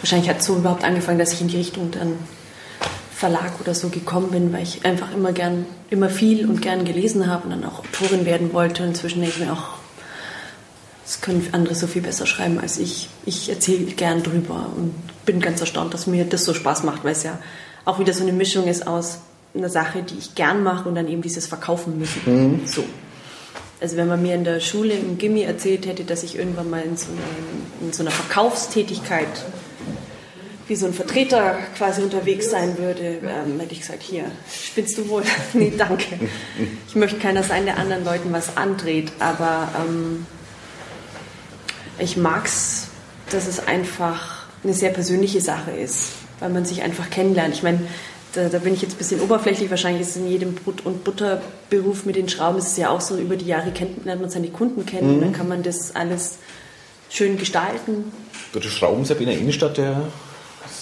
Wahrscheinlich 0.00 0.28
hat 0.28 0.40
es 0.40 0.46
so 0.46 0.56
überhaupt 0.56 0.84
angefangen, 0.84 1.18
dass 1.18 1.32
ich 1.32 1.40
in 1.40 1.48
die 1.48 1.56
Richtung 1.56 1.90
dann 1.90 2.14
Verlag 3.14 3.60
oder 3.60 3.74
so 3.74 3.88
gekommen 3.88 4.30
bin, 4.30 4.52
weil 4.52 4.62
ich 4.62 4.84
einfach 4.84 5.12
immer 5.12 5.32
gern, 5.32 5.66
immer 5.90 6.08
viel 6.08 6.48
und 6.48 6.62
gern 6.62 6.84
gelesen 6.84 7.26
habe 7.26 7.44
und 7.44 7.50
dann 7.50 7.64
auch 7.64 7.80
Autorin 7.80 8.24
werden 8.24 8.52
wollte. 8.52 8.84
Und 8.84 8.90
inzwischen 8.90 9.20
denke 9.20 9.36
ich 9.40 9.44
mir 9.44 9.52
auch, 9.52 9.78
das 11.04 11.20
können 11.20 11.48
andere 11.52 11.74
so 11.74 11.88
viel 11.88 12.02
besser 12.02 12.26
schreiben 12.26 12.60
als 12.60 12.78
ich. 12.78 13.08
Ich 13.26 13.48
erzähle 13.48 13.86
gern 13.86 14.22
drüber 14.22 14.70
und 14.76 14.94
bin 15.26 15.40
ganz 15.40 15.60
erstaunt, 15.60 15.94
dass 15.94 16.06
mir 16.06 16.24
das 16.26 16.44
so 16.44 16.54
Spaß 16.54 16.84
macht, 16.84 17.02
weil 17.02 17.12
es 17.12 17.24
ja 17.24 17.38
auch 17.84 17.98
wieder 17.98 18.12
so 18.12 18.22
eine 18.22 18.32
Mischung 18.32 18.68
ist 18.68 18.86
aus 18.86 19.18
einer 19.54 19.68
Sache, 19.68 20.02
die 20.02 20.16
ich 20.16 20.34
gern 20.34 20.62
mache 20.62 20.88
und 20.88 20.94
dann 20.94 21.08
eben 21.08 21.22
dieses 21.22 21.46
Verkaufen 21.46 21.98
müssen. 21.98 22.20
So. 22.66 22.84
Also 23.80 23.96
wenn 23.96 24.06
man 24.08 24.20
mir 24.22 24.34
in 24.34 24.44
der 24.44 24.60
Schule 24.60 24.94
im 24.94 25.18
Gimmi 25.18 25.42
erzählt 25.42 25.86
hätte, 25.86 26.04
dass 26.04 26.22
ich 26.22 26.36
irgendwann 26.36 26.68
mal 26.70 26.82
in 26.82 26.96
so, 26.96 27.06
einer, 27.06 27.86
in 27.86 27.92
so 27.92 28.02
einer 28.02 28.10
Verkaufstätigkeit 28.10 29.26
wie 30.68 30.76
so 30.76 30.86
ein 30.86 30.92
Vertreter 30.92 31.58
quasi 31.76 32.02
unterwegs 32.02 32.50
sein 32.50 32.76
würde, 32.78 33.20
ähm, 33.22 33.58
hätte 33.58 33.72
ich 33.72 33.80
gesagt, 33.80 34.02
hier, 34.02 34.24
spinnst 34.50 34.98
du 34.98 35.08
wohl? 35.08 35.22
nee, 35.54 35.72
danke. 35.76 36.18
Ich 36.86 36.94
möchte 36.94 37.18
keiner 37.18 37.42
sein, 37.42 37.64
der 37.64 37.78
anderen 37.78 38.04
Leuten 38.04 38.32
was 38.32 38.56
andreht, 38.56 39.10
aber 39.18 39.68
ähm, 39.78 40.26
ich 41.98 42.18
mag's, 42.18 42.88
dass 43.30 43.48
es 43.48 43.66
einfach 43.66 44.46
eine 44.62 44.74
sehr 44.74 44.90
persönliche 44.90 45.40
Sache 45.40 45.70
ist, 45.70 46.10
weil 46.40 46.50
man 46.50 46.66
sich 46.66 46.82
einfach 46.82 47.08
kennenlernt. 47.08 47.54
Ich 47.54 47.62
meine, 47.62 47.80
da, 48.34 48.50
da 48.50 48.58
bin 48.58 48.74
ich 48.74 48.82
jetzt 48.82 48.94
ein 48.94 48.98
bisschen 48.98 49.20
oberflächlich, 49.22 49.70
wahrscheinlich 49.70 50.02
ist 50.02 50.10
es 50.10 50.16
in 50.16 50.28
jedem 50.28 50.54
Brot- 50.54 50.84
und 50.84 51.02
Butterberuf 51.02 52.04
mit 52.04 52.16
den 52.16 52.28
Schrauben, 52.28 52.58
ist 52.58 52.72
es 52.72 52.76
ja 52.76 52.90
auch 52.90 53.00
so, 53.00 53.16
über 53.16 53.36
die 53.36 53.46
Jahre 53.46 53.70
kennt, 53.70 54.04
lernt 54.04 54.20
man 54.20 54.28
seine 54.28 54.48
Kunden 54.48 54.84
kennen, 54.84 55.14
und 55.14 55.20
dann 55.22 55.32
kann 55.32 55.48
man 55.48 55.62
das 55.62 55.96
alles 55.96 56.38
schön 57.08 57.38
gestalten. 57.38 58.12
Der 58.54 58.60
Schraubensepp 58.60 59.20
in 59.20 59.26
der 59.28 59.38
Innenstadt, 59.38 59.78
der 59.78 60.08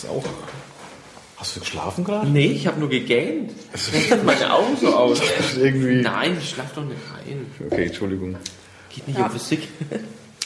ist 0.04 0.08
auch. 0.10 0.24
Hast 1.36 1.54
du 1.56 1.60
geschlafen 1.60 2.02
gerade? 2.04 2.28
Nee, 2.28 2.46
ich 2.46 2.66
habe 2.66 2.80
nur 2.80 2.88
gegähnt. 2.88 3.52
Meine 4.24 4.52
Augen 4.54 4.76
so 4.80 4.88
aus. 4.96 5.20
Irgendwie. 5.56 6.00
Nein, 6.00 6.36
ich 6.40 6.50
schlaf 6.50 6.72
doch 6.74 6.84
nicht 6.84 7.00
rein. 7.12 7.46
Okay, 7.70 7.86
Entschuldigung. 7.86 8.36
Geht 8.94 9.06
nicht 9.06 9.18
Ja. 9.18 9.26
um 9.26 9.30
Physik. 9.32 9.68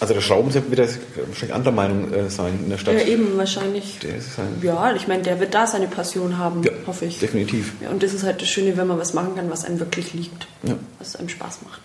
Also 0.01 0.15
der 0.15 0.21
Schraubensepp 0.23 0.71
wird 0.71 0.81
wahrscheinlich 1.29 1.55
anderer 1.55 1.73
Meinung 1.75 2.13
äh, 2.13 2.29
sein 2.31 2.59
in 2.65 2.71
der 2.71 2.79
Stadt. 2.79 2.95
Ja, 2.95 3.03
eben, 3.03 3.37
wahrscheinlich. 3.37 3.99
Der 4.03 4.17
ist 4.17 4.35
sein. 4.35 4.49
Ja, 4.63 4.95
ich 4.97 5.07
meine, 5.07 5.23
der 5.23 5.39
wird 5.41 5.55
da 5.55 5.67
seine 5.67 5.87
Passion 5.89 6.39
haben, 6.39 6.63
Ja, 6.65 6.73
hoffe 6.87 7.05
ich. 7.05 7.19
definitiv. 7.21 7.75
Ja, 7.83 7.91
und 7.91 8.03
das 8.03 8.15
ist 8.15 8.25
halt 8.25 8.41
das 8.41 8.49
Schöne, 8.49 8.77
wenn 8.79 8.87
man 8.87 8.99
was 8.99 9.13
machen 9.15 9.37
kann, 9.37 9.51
was 9.51 9.65
einem 9.67 9.79
wirklich 9.79 10.15
liegt, 10.15 10.49
Ja. 10.63 10.75
was 10.99 11.17
einem 11.17 11.29
Spaß 11.29 11.61
macht. 11.69 11.83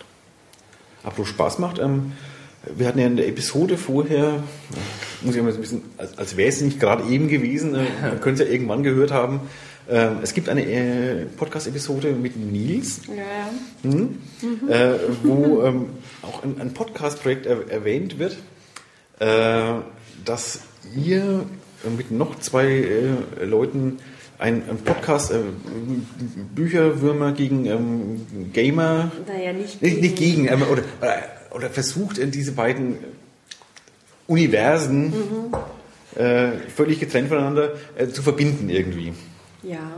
Apropos 1.04 1.28
Spaß 1.28 1.58
macht, 1.58 1.78
ähm, 1.78 2.12
wir 2.74 2.86
hatten 2.88 2.98
ja 2.98 3.06
in 3.06 3.16
der 3.16 3.28
Episode 3.28 3.76
vorher, 3.76 4.42
muss 5.22 5.36
ich 5.36 5.42
mal 5.42 5.52
so 5.52 5.58
ein 5.58 5.60
bisschen, 5.62 5.82
als, 5.98 6.18
als 6.18 6.36
wäre 6.36 6.48
es 6.48 6.60
nicht 6.60 6.80
gerade 6.80 7.04
eben 7.08 7.28
gewesen, 7.28 7.74
äh, 7.74 7.84
man 8.02 8.20
könnte 8.20 8.42
es 8.42 8.48
ja 8.48 8.52
irgendwann 8.54 8.82
gehört 8.82 9.10
haben, 9.12 9.40
ähm, 9.88 10.16
es 10.22 10.34
gibt 10.34 10.48
eine 10.48 10.64
äh, 10.66 11.26
Podcast-Episode 11.36 12.10
mit 12.12 12.36
Nils, 12.36 13.02
Ja, 13.06 13.88
hm, 13.88 14.18
äh, 14.68 14.94
wo 15.22 15.62
ähm, 15.62 15.86
auch 16.22 16.42
ein, 16.42 16.60
ein 16.60 16.74
Podcast-Projekt 16.74 17.46
er, 17.46 17.70
erwähnt 17.70 18.18
wird, 18.18 18.36
äh, 19.20 19.80
dass 20.24 20.60
ihr 20.96 21.44
mit 21.96 22.10
noch 22.10 22.38
zwei 22.40 22.84
Leuten 23.44 23.98
ein, 24.38 24.62
ein 24.68 24.78
Podcast, 24.78 25.30
äh, 25.30 25.36
Bücherwürmer 26.54 27.32
gegen 27.32 27.66
ähm, 27.66 28.26
Gamer, 28.52 29.10
Naja, 29.26 29.52
nicht 29.52 29.80
nicht, 29.80 30.00
nicht 30.00 30.16
gegen- 30.16 30.44
gegen, 30.44 30.52
ähm, 30.52 30.62
oder, 30.62 30.82
oder, 31.00 31.22
oder 31.56 31.70
versucht 31.70 32.18
in 32.18 32.30
diese 32.30 32.52
beiden 32.52 32.98
Universen 34.26 35.12
äh, 36.14 36.50
völlig 36.74 37.00
getrennt 37.00 37.28
voneinander 37.28 37.72
äh, 37.96 38.08
zu 38.08 38.22
verbinden 38.22 38.68
irgendwie. 38.68 39.14
Ja. 39.62 39.94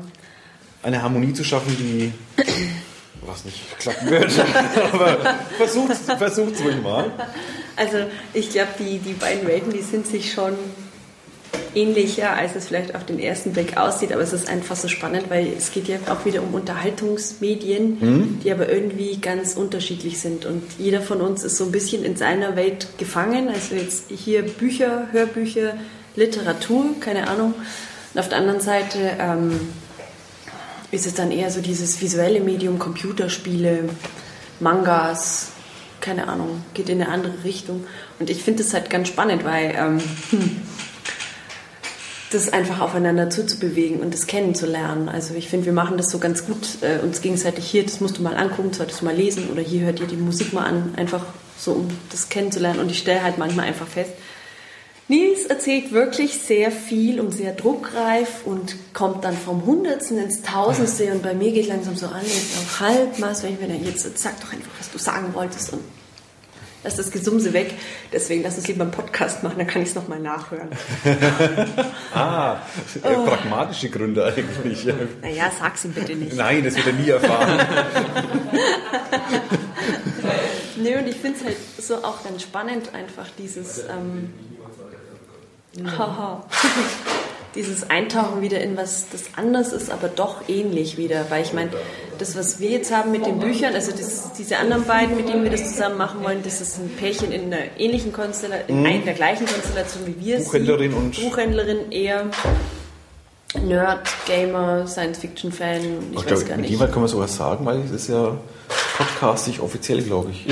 Eine 0.85 1.03
Harmonie 1.03 1.33
zu 1.33 1.43
schaffen, 1.43 1.77
die 1.77 2.13
was 3.27 3.45
nicht 3.45 3.77
klappen 3.81 4.09
wird. 4.09 4.33
Aber 4.93 5.35
versucht 5.57 5.97
versucht's 5.97 6.63
ruhig 6.63 6.81
mal. 6.81 7.11
Also 7.75 8.07
ich 8.35 8.51
glaube, 8.51 8.71
die, 8.79 8.99
die 9.01 9.15
beiden 9.15 9.47
Welten, 9.49 9.73
die 9.73 9.83
sind 9.83 10.07
sich 10.07 10.33
schon 10.33 10.55
ähnlicher, 11.79 12.33
als 12.33 12.57
es 12.57 12.67
vielleicht 12.67 12.95
auf 12.95 13.05
den 13.05 13.19
ersten 13.19 13.53
Blick 13.53 13.77
aussieht, 13.77 14.13
aber 14.13 14.23
es 14.23 14.33
ist 14.33 14.49
einfach 14.49 14.77
so 14.77 14.89
spannend, 14.89 15.31
weil 15.31 15.53
es 15.57 15.71
geht 15.71 15.89
ja 15.89 15.99
auch 16.09 16.25
wieder 16.25 16.43
um 16.43 16.55
Unterhaltungsmedien, 16.55 18.41
die 18.43 18.51
aber 18.51 18.69
irgendwie 18.69 19.19
ganz 19.19 19.55
unterschiedlich 19.55 20.21
sind 20.21 20.45
und 20.45 20.63
jeder 20.79 21.01
von 21.01 21.21
uns 21.21 21.45
ist 21.45 21.57
so 21.57 21.65
ein 21.65 21.73
bisschen 21.73 22.05
in 22.05 22.17
seiner 22.17 22.57
Welt 22.57 22.89
gefangen, 22.99 23.49
also 23.49 23.75
jetzt 23.75 24.05
hier 24.11 24.43
Bücher, 24.43 25.09
Hörbücher, 25.13 25.75
Literatur, 26.17 26.87
keine 27.01 27.29
Ahnung. 27.29 27.55
Und 28.13 28.21
auf 28.21 28.29
der 28.29 28.39
anderen 28.39 28.61
Seite 28.61 28.99
ähm, 29.19 29.61
ist 30.91 31.07
es 31.07 31.15
dann 31.15 31.31
eher 31.31 31.51
so 31.51 31.61
dieses 31.61 32.01
visuelle 32.01 32.41
Medium, 32.41 32.79
Computerspiele, 32.79 33.89
Mangas, 34.61 35.49
keine 36.01 36.29
Ahnung, 36.29 36.63
geht 36.75 36.89
in 36.89 37.03
eine 37.03 37.11
andere 37.11 37.45
Richtung. 37.45 37.85
Und 38.19 38.31
ich 38.31 38.43
finde 38.43 38.63
es 38.63 38.73
halt 38.73 38.91
ganz 38.91 39.09
spannend, 39.09 39.45
weil 39.45 39.75
ähm, 39.77 40.01
hm, 40.31 40.57
das 42.31 42.53
einfach 42.53 42.81
aufeinander 42.81 43.31
zuzubewegen 43.31 44.01
und 44.01 44.13
das 44.13 44.27
kennenzulernen. 44.27 45.09
Also 45.09 45.35
ich 45.35 45.49
finde, 45.49 45.67
wir 45.67 45.73
machen 45.73 45.97
das 45.97 46.11
so 46.11 46.19
ganz 46.19 46.47
gut, 46.47 46.83
äh, 46.83 46.99
uns 47.03 47.23
gegenseitig 47.23 47.65
hier, 47.65 47.85
das 47.85 48.01
musst 48.01 48.19
du 48.19 48.23
mal 48.23 48.37
angucken, 48.37 48.73
solltest 48.73 49.01
du 49.01 49.05
mal 49.05 49.15
lesen 49.15 49.51
oder 49.51 49.63
hier 49.63 49.83
hört 49.83 50.01
ihr 50.01 50.07
die 50.07 50.17
Musik 50.17 50.53
mal 50.53 50.65
an, 50.65 50.95
einfach 50.97 51.25
so, 51.57 51.73
um 51.73 51.89
das 52.11 52.29
kennenzulernen. 52.29 52.81
Und 52.81 52.91
ich 52.91 52.99
stelle 52.99 53.23
halt 53.23 53.39
manchmal 53.39 53.67
einfach 53.67 53.87
fest, 53.87 54.13
Nils 55.11 55.47
erzählt 55.47 55.93
wirklich 55.93 56.35
sehr 56.35 56.71
viel 56.71 57.19
und 57.19 57.33
sehr 57.33 57.55
druckreif 57.55 58.45
und 58.45 58.77
kommt 58.93 59.25
dann 59.25 59.35
vom 59.35 59.65
Hundertsten 59.65 60.19
ins 60.19 60.43
Tausendste 60.43 61.11
und 61.13 61.23
bei 61.23 61.33
mir 61.33 61.51
geht 61.51 61.67
langsam 61.67 61.97
so 61.97 62.07
an, 62.07 62.21
jetzt 62.23 62.59
auf 62.59 62.81
Halbmaß, 62.81 63.43
wenn 63.43 63.55
ich 63.55 63.61
mir 63.61 63.69
dann 63.69 63.83
jetzt 63.83 64.19
sag 64.19 64.39
doch 64.43 64.53
einfach, 64.53 64.71
was 64.79 64.91
du 64.91 64.99
sagen 64.99 65.33
wolltest 65.33 65.73
und 65.73 65.81
lass 66.85 66.97
das 66.97 67.11
Gesumse 67.11 67.53
weg. 67.53 67.75
Deswegen 68.13 68.43
lass 68.43 68.57
uns 68.57 68.69
lieber 68.69 68.83
einen 68.83 68.91
Podcast 68.91 69.43
machen, 69.43 69.59
dann 69.59 69.67
kann 69.67 69.83
ich 69.83 69.89
es 69.89 69.95
nochmal 69.95 70.21
nachhören. 70.21 70.69
Ah, 72.15 72.63
äh, 73.03 73.15
pragmatische 73.15 73.91
Gründe 73.91 74.25
eigentlich. 74.25 74.87
Naja, 75.21 75.51
sag's 75.57 75.85
ihm 75.85 75.93
bitte 75.93 76.15
nicht. 76.15 76.35
Nein, 76.37 76.65
das 76.65 76.75
wird 76.77 76.87
er 76.87 76.93
nie 76.95 77.09
erfahren. 77.11 77.61
Nee, 80.81 80.97
und 80.97 81.09
ich 81.09 81.17
finde 81.17 81.39
es 81.39 81.45
halt 81.45 81.57
so 81.79 81.97
auch 82.05 82.23
ganz 82.23 82.43
spannend, 82.43 82.95
einfach 82.95 83.27
dieses, 83.37 83.85
ähm, 83.89 84.33
haha, 85.85 86.45
dieses 87.55 87.89
Eintauchen 87.91 88.41
wieder 88.43 88.61
in 88.61 88.77
was 88.77 89.07
das 89.11 89.25
anders 89.37 89.73
ist, 89.73 89.91
aber 89.91 90.09
doch 90.09 90.49
ähnlich 90.49 90.97
wieder. 90.99 91.27
Weil 91.31 91.43
ich 91.43 91.53
meine, 91.53 91.71
das, 92.19 92.37
was 92.37 92.61
wir 92.61 92.71
jetzt 92.71 92.95
haben 92.95 93.11
mit 93.13 93.25
den 93.27 93.39
Büchern, 93.39 93.75
also 93.75 93.91
das, 93.93 94.33
diese 94.35 94.59
anderen 94.59 94.85
beiden, 94.85 95.17
mit 95.17 95.29
denen 95.29 95.43
wir 95.45 95.51
das 95.51 95.71
zusammen 95.73 95.97
machen 95.97 96.23
wollen, 96.23 96.43
das 96.45 96.61
ist 96.61 96.79
ein 96.79 96.91
Pärchen 96.99 97.33
in 97.33 97.53
einer 97.53 97.63
ähnlichen 97.79 98.13
Konstellation, 98.13 98.79
in 98.79 98.87
einer 98.87 99.05
der 99.05 99.15
gleichen 99.15 99.47
Konstellation 99.47 100.07
wie 100.07 100.25
wir. 100.25 100.37
es 100.39 100.45
Buchhändlerin 100.45 100.91
sind. 100.93 100.99
und- 101.01 101.21
Buchhändlerin 101.21 101.91
eher. 101.93 102.27
Nerd, 103.65 104.07
Gamer, 104.27 104.87
Science-Fiction-Fan, 104.87 105.81
ich 105.81 105.87
Ich 106.11 106.17
weiß 106.19 106.27
glaube, 106.27 106.45
gar 106.45 106.51
mit 106.57 106.61
nicht. 106.63 106.71
jemand 106.73 106.93
kann 106.93 107.01
man 107.01 107.09
sowas 107.09 107.35
sagen, 107.35 107.65
weil 107.65 107.81
es 107.81 107.91
ist 107.93 108.09
ja 108.11 108.37
podcastig 108.99 109.61
offiziell, 109.61 110.03
glaube 110.03 110.31
ich. 110.33 110.45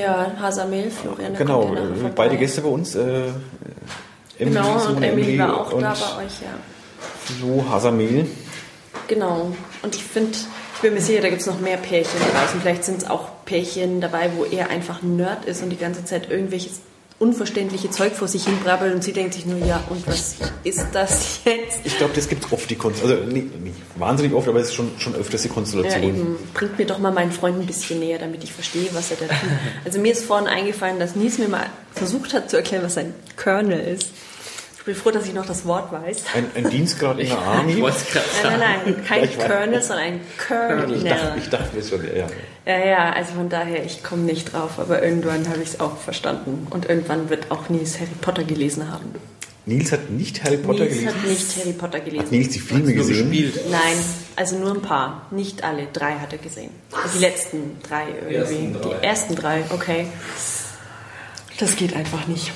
Ja, 0.00 0.30
Hasamel, 0.40 0.88
Florian. 0.88 1.34
Genau, 1.34 1.74
ja 1.74 1.80
äh, 1.82 2.10
beide 2.14 2.36
Gäste 2.36 2.60
bei 2.60 2.68
uns. 2.68 2.94
Äh, 2.94 3.22
Emily, 4.38 4.56
Genau, 4.56 4.86
und 4.86 5.02
Emily 5.02 5.38
war 5.38 5.60
auch 5.60 5.70
da 5.78 5.94
bei 5.94 6.24
euch, 6.24 6.32
ja. 6.42 6.54
Flo 7.24 7.64
Hasamel. 7.68 8.26
Genau. 9.06 9.52
Und 9.82 9.94
ich 9.94 10.04
finde, 10.04 10.36
ich 10.74 10.80
bin 10.80 10.94
mir 10.94 11.00
sicher, 11.00 11.22
da 11.22 11.28
gibt 11.28 11.40
es 11.40 11.46
noch 11.46 11.60
mehr 11.60 11.76
Pärchen 11.76 12.20
draußen. 12.20 12.60
Vielleicht 12.60 12.84
sind 12.84 12.98
es 12.98 13.10
auch 13.10 13.28
Pärchen 13.44 14.00
dabei, 14.00 14.30
wo 14.36 14.44
er 14.44 14.70
einfach 14.70 15.02
ein 15.02 15.16
Nerd 15.16 15.44
ist 15.44 15.62
und 15.62 15.70
die 15.70 15.76
ganze 15.76 16.04
Zeit 16.04 16.30
irgendwelches 16.30 16.80
unverständliche 17.18 17.90
Zeug 17.90 18.12
vor 18.14 18.28
sich 18.28 18.44
hin 18.44 18.56
brabbelt 18.62 18.94
und 18.94 19.02
sie 19.02 19.12
denkt 19.12 19.34
sich 19.34 19.44
nur, 19.44 19.58
ja, 19.58 19.82
und 19.90 20.06
was 20.06 20.36
ist 20.62 20.86
das 20.92 21.40
jetzt? 21.44 21.80
Ich 21.84 21.96
glaube, 21.98 22.12
das 22.14 22.28
gibt 22.28 22.50
oft, 22.52 22.70
die 22.70 22.76
Konstellation. 22.76 23.22
Also 23.26 23.32
nicht, 23.34 23.60
nicht 23.60 23.76
wahnsinnig 23.96 24.32
oft, 24.32 24.46
aber 24.48 24.60
es 24.60 24.68
ist 24.68 24.74
schon, 24.74 24.92
schon 24.98 25.14
öfters 25.16 25.42
die 25.42 25.48
Ja, 25.48 25.54
Konstellation. 25.54 26.02
eben, 26.04 26.38
bringt 26.54 26.78
mir 26.78 26.86
doch 26.86 26.98
mal 26.98 27.10
meinen 27.12 27.32
Freund 27.32 27.58
ein 27.58 27.66
bisschen 27.66 27.98
näher, 27.98 28.18
damit 28.18 28.44
ich 28.44 28.52
verstehe, 28.52 28.88
was 28.92 29.10
er 29.10 29.16
da 29.16 29.26
tut. 29.26 29.50
Also 29.84 29.98
mir 29.98 30.12
ist 30.12 30.24
vorhin 30.24 30.46
eingefallen, 30.46 31.00
dass 31.00 31.16
Nies 31.16 31.38
mir 31.38 31.48
mal 31.48 31.66
versucht 31.92 32.34
hat 32.34 32.50
zu 32.50 32.56
erklären, 32.56 32.84
was 32.84 32.96
ein 32.96 33.12
Kernel 33.36 33.80
ist. 33.80 34.10
Ich 34.88 34.94
bin 34.94 35.02
froh, 35.02 35.10
dass 35.10 35.26
ich 35.26 35.34
noch 35.34 35.44
das 35.44 35.66
Wort 35.66 35.92
weiß. 35.92 36.22
ein, 36.34 36.46
ein 36.54 36.70
Dienstgrad 36.70 37.18
in 37.18 37.26
der 37.28 37.36
Ich 37.38 37.42
Army. 37.42 37.80
wollte 37.82 37.98
es 37.98 38.06
gerade 38.10 38.26
Nein, 38.42 38.58
nein, 38.58 38.80
nein, 38.86 39.04
kein 39.06 39.24
Ich. 39.24 39.38
Kernel, 39.38 39.82
sondern 39.82 40.04
ein 40.06 40.20
Kernel. 40.38 40.96
Ich 40.96 41.04
dachte, 41.04 41.32
ich 41.36 41.48
dachte 41.50 41.76
mir 41.76 41.82
schon, 41.82 42.16
ja. 42.16 42.26
Ja, 42.64 42.86
ja, 42.86 43.12
also 43.12 43.34
von 43.34 43.50
daher, 43.50 43.84
ich 43.84 44.02
komme 44.02 44.22
nicht 44.22 44.50
drauf, 44.54 44.78
aber 44.78 45.02
irgendwann 45.02 45.46
habe 45.46 45.60
ich 45.60 45.68
es 45.74 45.80
auch 45.80 45.98
verstanden. 45.98 46.66
Und 46.70 46.88
irgendwann 46.88 47.28
wird 47.28 47.50
auch 47.50 47.68
Nils 47.68 47.96
Harry 48.00 48.08
Potter 48.22 48.44
gelesen 48.44 48.90
haben. 48.90 49.14
Nils 49.66 49.92
hat 49.92 50.08
nicht 50.08 50.42
Harry 50.42 50.56
Potter 50.56 50.84
Nils 50.84 50.94
gelesen. 51.00 51.08
hat 51.14 51.24
nicht 51.28 51.56
Harry 51.58 51.72
Potter 51.74 52.00
gelesen. 52.00 52.24
Hat 52.24 52.32
Nils 52.32 52.48
die 52.48 52.58
Filme 52.58 52.94
gesehen? 52.94 53.30
gespielt. 53.30 53.60
Nein, 53.70 53.98
also 54.36 54.56
nur 54.56 54.70
ein 54.74 54.80
paar. 54.80 55.26
Nicht 55.30 55.64
alle. 55.64 55.88
Drei 55.92 56.12
hat 56.14 56.32
er 56.32 56.38
gesehen. 56.38 56.70
Also 56.92 57.18
die 57.18 57.24
letzten 57.26 57.76
drei 57.86 58.04
irgendwie. 58.26 58.34
ersten 58.34 58.72
drei. 58.80 58.88
Die 59.00 59.04
ersten 59.06 59.34
drei, 59.36 59.64
okay. 59.68 60.06
Das 61.58 61.76
geht 61.76 61.94
einfach 61.94 62.26
nicht. 62.26 62.52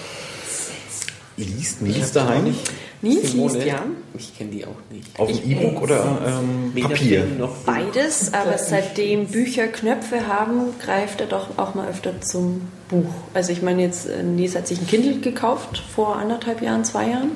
Liest 1.44 1.82
Nils 1.82 2.12
daheim? 2.12 2.54
Nils 3.02 3.32
liest 3.32 3.64
ja. 3.64 3.84
Ich 4.16 4.36
kenne 4.36 4.50
die 4.50 4.64
auch 4.64 4.76
nicht. 4.90 5.18
Auf 5.18 5.30
dem 5.30 5.50
E-Book 5.50 5.82
oder 5.82 6.18
ähm, 6.26 6.72
Papier? 6.82 7.26
Beides, 7.66 8.32
aber 8.32 8.58
seitdem 8.58 9.26
Bücher 9.26 9.66
Knöpfe 9.66 10.26
haben, 10.26 10.78
greift 10.80 11.20
er 11.20 11.26
doch 11.26 11.58
auch 11.58 11.74
mal 11.74 11.88
öfter 11.88 12.20
zum 12.20 12.62
Buch. 12.88 13.12
Also 13.34 13.52
ich 13.52 13.62
meine 13.62 13.82
jetzt, 13.82 14.08
äh, 14.08 14.22
Nils 14.22 14.54
hat 14.54 14.68
sich 14.68 14.80
ein 14.80 14.86
Kindle 14.86 15.18
gekauft 15.20 15.82
vor 15.94 16.16
anderthalb 16.16 16.62
Jahren, 16.62 16.84
zwei 16.84 17.10
Jahren. 17.10 17.32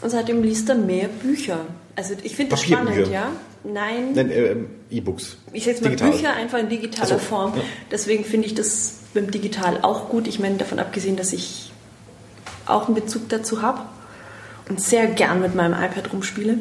Und 0.00 0.10
seitdem 0.10 0.42
liest 0.42 0.68
er 0.68 0.76
mehr 0.76 1.08
Bücher. 1.08 1.60
Also 1.96 2.14
ich 2.22 2.36
finde 2.36 2.50
das 2.50 2.62
spannend, 2.62 3.08
ja. 3.10 3.30
Nein, 3.64 4.12
Nein, 4.14 4.30
ähm, 4.30 4.66
E-Books. 4.88 5.36
ich 5.52 5.64
sage 5.64 5.72
jetzt 5.72 5.82
mal 5.82 5.90
Digital. 5.90 6.12
Bücher 6.12 6.32
einfach 6.34 6.58
in 6.58 6.68
digitaler 6.68 7.08
so, 7.08 7.18
Form. 7.18 7.54
ja. 7.56 7.62
Deswegen 7.90 8.24
finde 8.24 8.46
ich 8.46 8.54
das 8.54 8.98
beim 9.14 9.30
Digital 9.32 9.80
auch 9.82 10.08
gut. 10.08 10.28
Ich 10.28 10.38
meine, 10.38 10.56
davon 10.56 10.78
abgesehen, 10.78 11.16
dass 11.16 11.32
ich 11.32 11.67
auch 12.68 12.86
einen 12.86 12.94
Bezug 12.94 13.28
dazu 13.28 13.62
habe 13.62 13.80
und 14.68 14.80
sehr 14.80 15.06
gern 15.06 15.40
mit 15.40 15.54
meinem 15.54 15.72
iPad 15.72 16.12
rumspiele. 16.12 16.58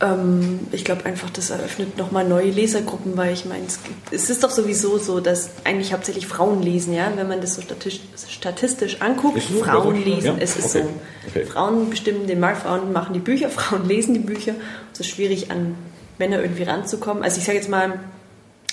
Ähm, 0.00 0.60
ich 0.72 0.84
glaube 0.84 1.06
einfach, 1.06 1.30
das 1.30 1.50
eröffnet 1.50 1.96
nochmal 1.96 2.26
neue 2.26 2.50
Lesergruppen, 2.50 3.16
weil 3.16 3.32
ich 3.32 3.44
meine, 3.44 3.64
es, 3.66 3.78
es 4.10 4.28
ist 4.28 4.42
doch 4.42 4.50
sowieso 4.50 4.98
so, 4.98 5.20
dass 5.20 5.50
eigentlich 5.64 5.92
hauptsächlich 5.92 6.26
Frauen 6.26 6.62
lesen, 6.62 6.94
ja, 6.94 7.12
wenn 7.14 7.28
man 7.28 7.40
das 7.40 7.54
so 7.54 7.62
statistisch, 7.62 8.02
statistisch 8.28 9.00
anguckt. 9.00 9.38
Ist 9.38 9.48
so? 9.48 9.62
Frauen 9.62 9.94
Also, 9.96 10.08
lesen, 10.08 10.26
ja, 10.26 10.36
es 10.40 10.56
ist 10.56 10.76
okay, 10.76 10.84
so. 10.84 11.28
okay. 11.28 11.46
Frauen 11.46 11.90
bestimmen 11.90 12.26
den 12.26 12.40
Markt, 12.40 12.62
Frauen 12.62 12.92
machen 12.92 13.14
die 13.14 13.20
Bücher, 13.20 13.48
Frauen 13.50 13.86
lesen 13.86 14.14
die 14.14 14.20
Bücher. 14.20 14.54
Es 14.92 15.00
ist 15.00 15.08
schwierig, 15.08 15.50
an 15.50 15.76
Männer 16.18 16.40
irgendwie 16.40 16.64
ranzukommen. 16.64 17.22
Also 17.22 17.38
ich 17.38 17.44
sage 17.44 17.58
jetzt 17.58 17.68
mal, 17.68 18.00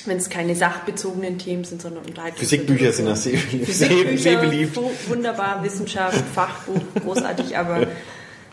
wenn 0.07 0.17
es 0.17 0.29
keine 0.29 0.55
sachbezogenen 0.55 1.37
Themen 1.37 1.63
sind, 1.63 1.81
sondern 1.81 2.03
Unterhaltung. 2.05 2.39
Physikbücher 2.39 2.91
sind 2.91 3.07
ja 3.07 3.15
sehr, 3.15 3.37
sehr, 3.67 4.17
sehr 4.17 4.37
beliebt. 4.37 4.75
wu- 4.75 4.89
wunderbar, 5.07 5.63
Wissenschaft, 5.63 6.23
Fachbuch, 6.33 6.81
großartig, 7.03 7.57
aber 7.57 7.87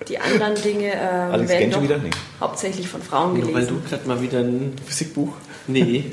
die 0.09 0.19
anderen 0.19 0.55
Dinge 0.63 0.93
ähm, 0.95 1.33
Alex 1.33 1.51
werden 1.51 1.71
doch 1.71 1.83
wieder? 1.83 1.99
Nee. 1.99 2.11
hauptsächlich 2.41 2.89
von 2.89 3.03
Frauen 3.03 3.35
Nur 3.35 3.47
weil 3.47 3.53
gelesen. 3.67 3.81
du 3.83 3.89
gerade 3.89 4.09
mal 4.09 4.21
wieder 4.23 4.39
ein. 4.41 4.73
Physikbuch? 4.87 5.33
Nee. 5.67 6.13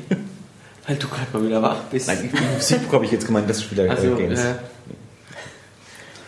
weil 0.86 0.96
du 0.96 1.08
gerade 1.08 1.26
mal 1.32 1.44
wieder 1.46 1.62
wach 1.62 1.82
bist. 1.90 2.08
Nein, 2.08 2.30
im 2.32 2.38
Physikbuch 2.58 2.92
habe 2.94 3.04
ich 3.04 3.12
jetzt 3.12 3.26
gemeint, 3.26 3.48
das 3.48 3.58
ist 3.58 3.70
wieder 3.70 3.90
also, 3.90 4.14
äh, 4.14 4.16
Games. 4.16 4.40
äh, 4.40 4.54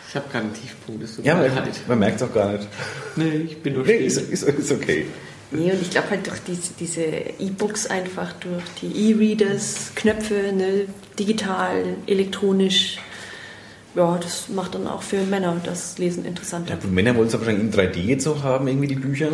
ich 0.09 0.15
habe 0.17 0.27
gerade 0.31 0.45
einen 0.47 0.55
Tiefpunkt. 0.55 1.05
Ja, 1.25 1.35
man, 1.35 1.51
man 1.87 1.99
merkt 1.99 2.17
es 2.21 2.23
auch 2.29 2.33
gar 2.33 2.53
nicht. 2.53 2.67
Nee, 3.17 3.29
ich 3.49 3.63
bin 3.63 3.75
nur 3.75 3.85
Nee, 3.85 4.09
still. 4.09 4.25
ist, 4.33 4.43
ist, 4.43 4.43
ist 4.49 4.73
okay. 4.73 5.07
Nee, 5.51 5.73
und 5.73 5.81
ich 5.81 5.91
glaube 5.91 6.11
halt 6.11 6.27
durch 6.27 6.41
diese, 6.41 6.75
diese 6.79 7.03
E-Books 7.03 7.87
einfach, 7.87 8.35
durch 8.35 8.65
die 8.83 9.11
E-Readers, 9.11 9.93
Knöpfe, 9.95 10.53
ne, 10.53 10.87
digital, 11.19 11.97
elektronisch, 12.07 12.99
ja, 13.95 14.19
das 14.19 14.49
macht 14.51 14.75
dann 14.75 14.87
auch 14.87 15.03
für 15.03 15.25
Männer 15.25 15.57
das 15.65 15.99
Lesen 15.99 16.25
interessanter. 16.25 16.79
Ja, 16.81 16.89
Männer 16.89 17.17
wollen 17.17 17.29
es 17.29 17.33
ja 17.33 17.41
wahrscheinlich 17.41 17.65
in 17.65 17.73
3D 17.73 18.01
jetzt 18.01 18.27
auch 18.27 18.43
haben, 18.43 18.69
irgendwie 18.69 18.87
die 18.87 18.95
Bücher. 18.95 19.29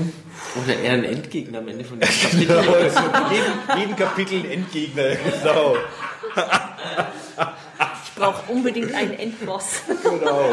Oder 0.62 0.78
eher 0.78 0.92
ein 0.92 1.04
Endgegner 1.04 1.58
am 1.58 1.68
Ende 1.68 1.84
von 1.84 1.98
dem 2.00 2.08
Kapitel. 2.08 2.62
jeden, 2.62 3.80
jeden 3.80 3.96
Kapitel 3.96 4.38
ein 4.38 4.50
Endgegner, 4.50 5.16
genau. 5.16 5.76
Ich 8.16 8.20
brauche 8.22 8.52
unbedingt 8.52 8.94
einen 8.94 9.12
Endboss. 9.18 9.80
Genau. 10.02 10.50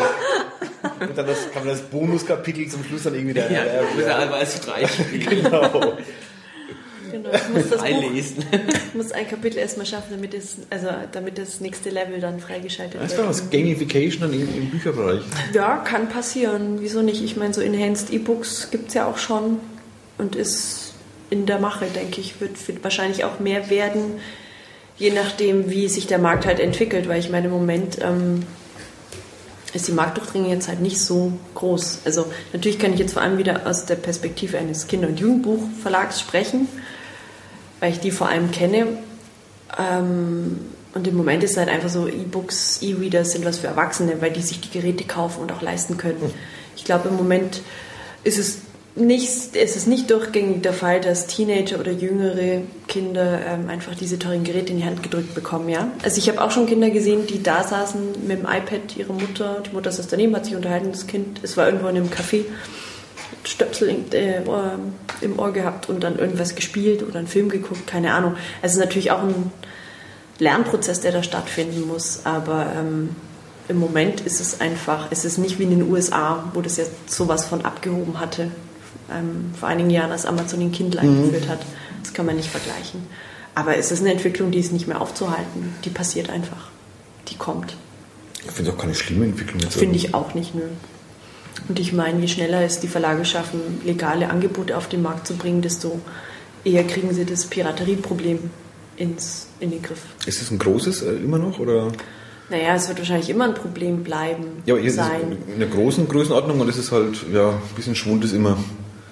Und 0.99 1.15
dann 1.17 1.27
das, 1.27 1.51
kann 1.51 1.63
man 1.63 1.73
das 1.73 1.81
Bonuskapitel 1.81 2.67
zum 2.67 2.83
Schluss 2.83 3.03
dann 3.03 3.13
irgendwie 3.13 3.33
der, 3.35 3.51
Ja, 3.51 3.63
der, 3.63 3.83
muss 3.93 4.03
er 4.03 4.17
einfach 4.17 4.37
als 4.37 4.55
spielen. 4.95 5.29
genau. 5.29 5.93
Genau, 7.11 7.29
ich 7.33 7.49
muss 7.53 7.69
das 7.69 7.79
Buch, 7.79 7.85
Einlesen. 7.85 8.45
ich 8.87 8.93
muss 8.95 9.11
ein 9.11 9.27
Kapitel 9.27 9.57
erstmal 9.57 9.85
schaffen, 9.85 10.07
damit 10.11 10.33
es, 10.33 10.57
also 10.69 10.87
damit 11.11 11.37
das 11.37 11.59
nächste 11.59 11.89
Level 11.89 12.19
dann 12.21 12.39
freigeschaltet 12.39 13.01
Das 13.01 13.11
wird. 13.11 13.21
war 13.21 13.29
was 13.29 13.49
Gamification 13.49 14.21
dann 14.21 14.33
im, 14.33 14.47
im 14.55 14.69
Bücherbereich. 14.69 15.21
Ja, 15.53 15.77
kann 15.77 16.07
passieren. 16.09 16.77
Wieso 16.79 17.01
nicht? 17.01 17.21
Ich 17.21 17.35
meine, 17.35 17.53
so 17.53 17.59
Enhanced 17.61 18.11
E-Books 18.11 18.69
gibt 18.71 18.87
es 18.89 18.93
ja 18.93 19.05
auch 19.07 19.17
schon 19.17 19.59
und 20.17 20.35
ist 20.37 20.93
in 21.29 21.45
der 21.45 21.59
Mache, 21.59 21.85
denke 21.93 22.21
ich, 22.21 22.39
wird, 22.39 22.65
wird 22.67 22.83
wahrscheinlich 22.83 23.23
auch 23.25 23.39
mehr 23.39 23.69
werden, 23.69 24.19
je 25.01 25.11
nachdem, 25.11 25.71
wie 25.71 25.87
sich 25.87 26.05
der 26.05 26.19
Markt 26.19 26.45
halt 26.45 26.59
entwickelt. 26.59 27.09
Weil 27.09 27.19
ich 27.19 27.31
meine, 27.31 27.47
im 27.47 27.51
Moment 27.51 27.97
ähm, 28.01 28.43
ist 29.73 29.87
die 29.87 29.93
Marktdurchdringung 29.93 30.51
jetzt 30.51 30.67
halt 30.67 30.79
nicht 30.79 31.01
so 31.01 31.33
groß. 31.55 32.01
Also 32.05 32.27
natürlich 32.53 32.77
kann 32.77 32.93
ich 32.93 32.99
jetzt 32.99 33.13
vor 33.13 33.23
allem 33.23 33.39
wieder 33.39 33.65
aus 33.65 33.85
der 33.85 33.95
Perspektive 33.95 34.59
eines 34.59 34.85
Kinder- 34.85 35.07
und 35.07 35.19
Jugendbuchverlags 35.19 36.19
sprechen, 36.19 36.67
weil 37.79 37.91
ich 37.91 37.99
die 37.99 38.11
vor 38.11 38.29
allem 38.29 38.51
kenne. 38.51 38.99
Ähm, 39.79 40.59
und 40.93 41.07
im 41.07 41.17
Moment 41.17 41.43
ist 41.43 41.51
es 41.51 41.57
halt 41.57 41.69
einfach 41.69 41.89
so, 41.89 42.07
E-Books, 42.07 42.83
E-Readers 42.83 43.31
sind 43.31 43.43
was 43.43 43.57
für 43.57 43.67
Erwachsene, 43.67 44.21
weil 44.21 44.31
die 44.31 44.41
sich 44.41 44.61
die 44.61 44.69
Geräte 44.69 45.05
kaufen 45.05 45.41
und 45.41 45.51
auch 45.51 45.63
leisten 45.63 45.97
können. 45.97 46.31
Ich 46.75 46.83
glaube, 46.83 47.09
im 47.09 47.15
Moment 47.15 47.61
ist 48.23 48.37
es 48.37 48.59
nicht, 48.95 49.55
ist 49.55 49.77
es 49.77 49.87
nicht 49.87 50.11
durchgängig 50.11 50.63
der 50.63 50.73
Fall, 50.73 50.99
dass 50.99 51.27
Teenager 51.27 51.79
oder 51.79 51.91
jüngere 51.91 52.61
Kinder 52.87 53.39
ähm, 53.47 53.69
einfach 53.69 53.95
diese 53.95 54.19
teuren 54.19 54.43
Geräte 54.43 54.73
in 54.73 54.79
die 54.79 54.85
Hand 54.85 55.01
gedrückt 55.01 55.33
bekommen. 55.33 55.69
Ja? 55.69 55.91
Also 56.03 56.17
ich 56.17 56.27
habe 56.27 56.41
auch 56.41 56.51
schon 56.51 56.65
Kinder 56.65 56.89
gesehen, 56.89 57.25
die 57.25 57.41
da 57.41 57.63
saßen 57.63 58.27
mit 58.27 58.39
dem 58.39 58.45
iPad, 58.45 58.97
ihre 58.97 59.13
Mutter, 59.13 59.63
die 59.65 59.73
Mutter 59.73 59.91
saß 59.91 60.07
daneben, 60.07 60.35
hat 60.35 60.45
sich 60.45 60.55
unterhalten, 60.55 60.91
das 60.91 61.07
Kind, 61.07 61.39
es 61.41 61.55
war 61.55 61.67
irgendwo 61.67 61.87
in 61.87 61.95
einem 61.95 62.09
Café, 62.09 62.43
Stöpsel 63.43 63.89
in, 63.89 64.11
äh, 64.11 64.41
im 65.21 65.39
Ohr 65.39 65.53
gehabt 65.53 65.89
und 65.89 66.03
dann 66.03 66.19
irgendwas 66.19 66.55
gespielt 66.55 67.01
oder 67.01 67.19
einen 67.19 67.27
Film 67.27 67.49
geguckt, 67.49 67.87
keine 67.87 68.13
Ahnung. 68.13 68.33
Also 68.61 68.73
es 68.73 68.73
ist 68.73 68.79
natürlich 68.79 69.11
auch 69.11 69.23
ein 69.23 69.51
Lernprozess, 70.37 70.99
der 70.99 71.13
da 71.13 71.23
stattfinden 71.23 71.87
muss, 71.87 72.21
aber 72.25 72.73
ähm, 72.77 73.15
im 73.67 73.79
Moment 73.79 74.21
ist 74.21 74.41
es 74.41 74.59
einfach, 74.59 75.07
es 75.11 75.23
ist 75.23 75.37
nicht 75.37 75.59
wie 75.59 75.63
in 75.63 75.69
den 75.69 75.89
USA, 75.89 76.51
wo 76.53 76.61
das 76.61 76.77
jetzt 76.77 77.09
sowas 77.09 77.45
von 77.45 77.63
abgehoben 77.63 78.19
hatte, 78.19 78.51
ähm, 79.13 79.51
vor 79.59 79.69
einigen 79.69 79.89
Jahren, 79.89 80.11
als 80.11 80.25
Amazon 80.25 80.59
den 80.59 80.71
Kindle 80.71 81.01
eingeführt 81.01 81.47
hat. 81.49 81.59
Das 82.03 82.13
kann 82.13 82.25
man 82.25 82.35
nicht 82.35 82.49
vergleichen. 82.49 83.01
Aber 83.55 83.75
es 83.77 83.91
ist 83.91 84.01
eine 84.01 84.11
Entwicklung, 84.11 84.51
die 84.51 84.59
ist 84.59 84.71
nicht 84.71 84.87
mehr 84.87 85.01
aufzuhalten. 85.01 85.75
Die 85.83 85.89
passiert 85.89 86.29
einfach. 86.29 86.69
Die 87.27 87.35
kommt. 87.35 87.75
Ich 88.45 88.51
finde 88.51 88.71
es 88.71 88.75
auch 88.77 88.81
keine 88.81 88.95
schlimme 88.95 89.25
Entwicklung. 89.25 89.59
Finde 89.69 89.95
ich 89.95 90.13
auch 90.13 90.33
nicht, 90.33 90.55
nö. 90.55 90.63
Und 91.67 91.79
ich 91.79 91.93
meine, 91.93 92.19
je 92.21 92.27
schneller 92.27 92.61
es 92.61 92.79
die 92.79 92.87
Verlage 92.87 93.25
schaffen, 93.25 93.59
legale 93.85 94.29
Angebote 94.29 94.77
auf 94.77 94.87
den 94.89 95.01
Markt 95.01 95.27
zu 95.27 95.35
bringen, 95.35 95.61
desto 95.61 95.99
eher 96.63 96.83
kriegen 96.85 97.13
sie 97.13 97.25
das 97.25 97.45
Piraterieproblem 97.45 98.39
ins, 98.97 99.47
in 99.59 99.71
den 99.71 99.81
Griff. 99.81 100.01
Ist 100.25 100.41
es 100.41 100.49
ein 100.49 100.59
großes 100.59 101.03
äh, 101.03 101.11
immer 101.15 101.37
noch? 101.37 101.59
Oder? 101.59 101.91
Naja, 102.49 102.75
es 102.75 102.87
wird 102.87 102.99
wahrscheinlich 102.99 103.29
immer 103.29 103.45
ein 103.45 103.53
Problem 103.53 104.03
bleiben 104.03 104.63
Ja, 104.65 104.75
aber 104.75 104.89
sein. 104.89 105.37
in 105.47 105.55
einer 105.55 105.71
großen 105.71 106.07
Größenordnung 106.07 106.59
und 106.59 106.67
es 106.69 106.77
ist 106.77 106.91
halt, 106.91 107.17
ja, 107.33 107.49
ein 107.51 107.75
bisschen 107.75 107.95
Schwund 107.95 108.23
ist 108.25 108.33
immer. 108.33 108.57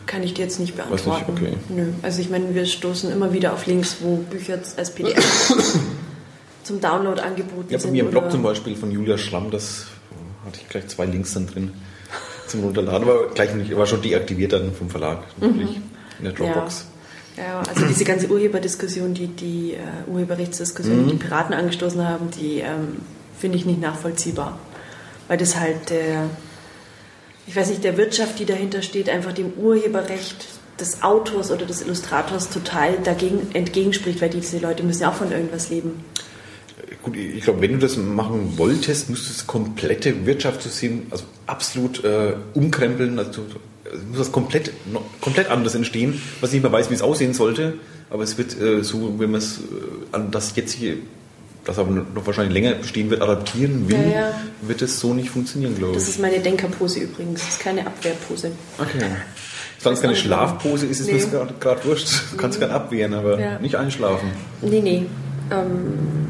Kann 0.09 0.23
ich 0.23 0.33
dir 0.33 0.41
jetzt 0.41 0.59
nicht 0.59 0.75
Weiß 0.75 0.89
nicht, 0.89 1.05
beantworten. 1.05 1.31
okay. 1.45 1.53
Nö. 1.69 1.85
Also 2.01 2.19
ich 2.21 2.29
meine, 2.31 2.55
wir 2.55 2.65
stoßen 2.65 3.11
immer 3.11 3.31
wieder 3.31 3.53
auf 3.53 3.67
Links, 3.67 3.97
wo 4.01 4.15
Bücher 4.17 4.57
als 4.75 4.89
PDF 4.91 5.53
zum 6.63 6.81
Download 6.81 7.21
angeboten 7.21 7.67
Ja, 7.69 7.77
bei 7.77 7.81
sind. 7.83 7.91
mir 7.91 8.03
im 8.05 8.09
Blog 8.09 8.31
zum 8.31 8.41
Beispiel 8.41 8.75
von 8.75 8.89
Julia 8.91 9.17
Schlamm, 9.19 9.51
das 9.51 9.85
hatte 10.45 10.59
ich 10.61 10.67
gleich 10.69 10.87
zwei 10.87 11.05
Links 11.05 11.33
dann 11.35 11.45
drin 11.45 11.71
zum 12.47 12.63
Runterladen, 12.63 13.07
aber 13.07 13.27
gleich 13.29 13.53
nicht, 13.53 13.75
war 13.77 13.85
schon 13.85 14.01
deaktiviert 14.01 14.53
dann 14.53 14.73
vom 14.73 14.89
Verlag, 14.89 15.19
natürlich, 15.39 15.77
in 16.17 16.23
der 16.25 16.33
Dropbox. 16.33 16.85
Ja, 17.37 17.43
ja, 17.43 17.59
also 17.59 17.85
diese 17.85 18.03
ganze 18.03 18.27
Urheberdiskussion, 18.29 19.13
die, 19.13 19.27
die 19.27 19.73
äh, 19.75 20.09
Urheberrechtsdiskussion, 20.11 21.03
Mhm. 21.03 21.05
die 21.05 21.11
die 21.11 21.17
Piraten 21.19 21.53
angestoßen 21.53 22.05
haben, 22.07 22.31
die 22.31 22.61
ähm, 22.61 22.97
finde 23.37 23.57
ich 23.57 23.65
nicht 23.67 23.79
nachvollziehbar. 23.79 24.57
Weil 25.27 25.37
das 25.37 25.55
halt 25.59 25.91
der, 25.91 26.23
ich 27.49 27.55
weiß 27.55 27.69
nicht, 27.69 27.83
der 27.83 27.97
Wirtschaft, 27.97 28.37
die 28.37 28.45
dahinter 28.45 28.83
steht, 28.83 29.09
einfach 29.09 29.33
dem 29.33 29.53
Urheberrecht 29.53 30.45
des 30.79 31.01
Autors 31.01 31.49
oder 31.49 31.65
des 31.65 31.81
Illustrators 31.81 32.51
total 32.51 32.99
dagegen 33.03 33.47
entgegenspricht, 33.53 34.21
weil 34.21 34.29
diese 34.29 34.59
Leute 34.59 34.83
müssen 34.83 35.01
ja 35.01 35.09
auch 35.09 35.15
von 35.15 35.31
irgendwas 35.31 35.71
leben. 35.71 36.03
Gut, 37.01 37.17
ich 37.17 37.43
glaube, 37.43 37.61
wenn 37.61 37.71
du 37.71 37.79
das 37.79 37.97
machen 37.97 38.53
wolltest, 38.57 39.09
müsstest 39.09 39.31
du 39.31 39.37
das 39.39 39.47
komplette 39.47 40.27
Wirtschaftssystem 40.27 41.07
also 41.09 41.23
absolut 41.47 42.03
äh, 42.03 42.33
umkrempeln. 42.53 43.17
Also 43.17 43.41
es 43.83 44.03
muss 44.07 44.17
das 44.19 44.31
komplett, 44.31 44.71
komplett 45.19 45.49
anders 45.49 45.73
entstehen, 45.73 46.21
was 46.41 46.51
ich 46.51 46.55
nicht 46.55 46.63
mehr 46.63 46.71
weiß, 46.71 46.91
wie 46.91 46.93
es 46.93 47.01
aussehen 47.01 47.33
sollte. 47.33 47.73
Aber 48.11 48.21
es 48.21 48.37
wird 48.37 48.61
äh, 48.61 48.83
so, 48.83 49.15
wenn 49.17 49.31
man 49.31 49.39
es 49.39 49.57
äh, 49.57 49.61
an 50.11 50.29
das 50.29 50.55
jetzige, 50.55 50.97
das 51.65 51.77
aber 51.77 51.91
noch 51.91 52.25
wahrscheinlich 52.25 52.53
länger 52.53 52.73
bestehen 52.75 53.09
wird, 53.09 53.21
adaptieren 53.21 53.87
will, 53.89 53.97
Ja, 54.11 54.19
ja. 54.29 54.31
wird 54.61 54.81
es 54.81 54.99
so 54.99 55.13
nicht 55.13 55.29
funktionieren, 55.29 55.75
glaube 55.77 55.93
Das 55.93 56.03
ich. 56.03 56.09
ist 56.09 56.19
meine 56.19 56.39
Denkerpose 56.39 56.99
übrigens, 56.99 57.41
das 57.41 57.49
ist 57.49 57.59
keine 57.59 57.85
Abwehrpose. 57.85 58.51
Okay. 58.77 59.05
Solange 59.77 59.95
es 59.97 60.01
keine 60.01 60.15
Schlafpose 60.15 60.85
ist, 60.87 60.99
ist 60.99 61.07
Nee. 61.07 61.13
mir 61.13 61.45
das 61.45 61.59
gerade- 61.59 61.85
wurscht. 61.85 62.09
Du 62.31 62.37
kannst 62.37 62.59
gern 62.59 62.71
abwehren, 62.71 63.13
aber 63.13 63.39
Ja. 63.39 63.59
nicht 63.59 63.75
einschlafen. 63.75 64.29
Nee, 64.61 64.81
nee. 64.81 65.05
Ähm, 65.51 66.27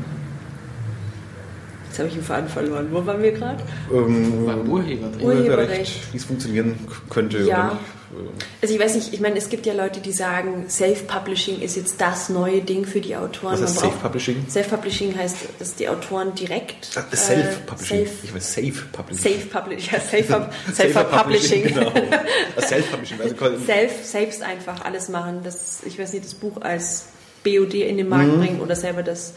jetzt 1.87 1.99
habe 1.99 2.07
ich 2.09 2.15
den 2.15 2.23
Faden 2.23 2.47
verloren. 2.49 2.87
Wo 2.91 3.05
waren 3.05 3.21
wir 3.21 3.31
gerade? 3.31 3.63
Ähm, 3.93 4.45
Beim 4.45 4.69
Urheberrecht. 4.69 5.21
Urheberrecht. 5.23 5.23
Urheberrecht, 5.23 6.13
wie 6.13 6.17
es 6.17 6.25
funktionieren 6.25 6.75
könnte 7.09 7.39
Ja. 7.39 7.79
Nicht. 8.11 8.45
Also 8.61 8.73
ich 8.75 8.79
weiß 8.79 8.95
nicht, 8.95 9.13
ich 9.13 9.19
meine, 9.19 9.37
es 9.37 9.49
gibt 9.49 9.65
ja 9.65 9.73
Leute, 9.73 9.99
die 9.99 10.11
sagen, 10.11 10.65
Self-Publishing 10.69 11.61
ist 11.61 11.75
jetzt 11.75 11.99
das 12.01 12.29
neue 12.29 12.61
Ding 12.61 12.85
für 12.85 13.01
die 13.01 13.15
Autoren. 13.15 13.53
Was 13.53 13.61
heißt 13.61 13.79
Self-Publishing? 13.79 14.45
Self-Publishing 14.49 15.17
heißt, 15.17 15.37
dass 15.59 15.75
die 15.75 15.87
Autoren 15.89 16.33
direkt... 16.35 16.89
Ah, 16.95 17.05
äh, 17.11 17.15
Self-Publishing. 17.15 17.97
Self- 18.05 18.23
ich 18.23 18.33
weiß 18.35 18.53
Safe-Publishing. 18.53 19.21
Self-Publishing, 19.33 19.93
ja, 19.93 19.99
Self- 20.73 20.73
Self-Publishing. 20.73 21.63
genau. 21.63 21.91
Ah, 22.57 22.61
Self-Publishing. 22.61 23.17
Also 23.21 23.65
Self, 23.65 23.91
selbst 24.05 24.41
einfach 24.43 24.83
alles 24.83 25.09
machen. 25.09 25.41
Das, 25.43 25.81
ich 25.85 25.97
weiß 25.99 26.13
nicht, 26.13 26.25
das 26.25 26.33
Buch 26.33 26.61
als 26.61 27.05
BOD 27.43 27.73
in 27.75 27.97
den 27.97 28.09
Markt 28.09 28.33
Mhm. 28.35 28.39
bringen 28.39 28.61
oder 28.61 28.75
selber 28.75 29.03
das 29.03 29.33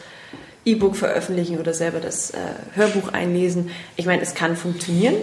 E-Book 0.65 0.95
veröffentlichen 0.95 1.57
oder 1.59 1.73
selber 1.73 1.99
das 1.99 2.31
äh, 2.31 2.37
Hörbuch 2.75 3.09
einlesen. 3.13 3.69
Ich 3.97 4.05
meine, 4.05 4.21
es 4.21 4.33
kann 4.33 4.55
funktionieren. 4.55 5.15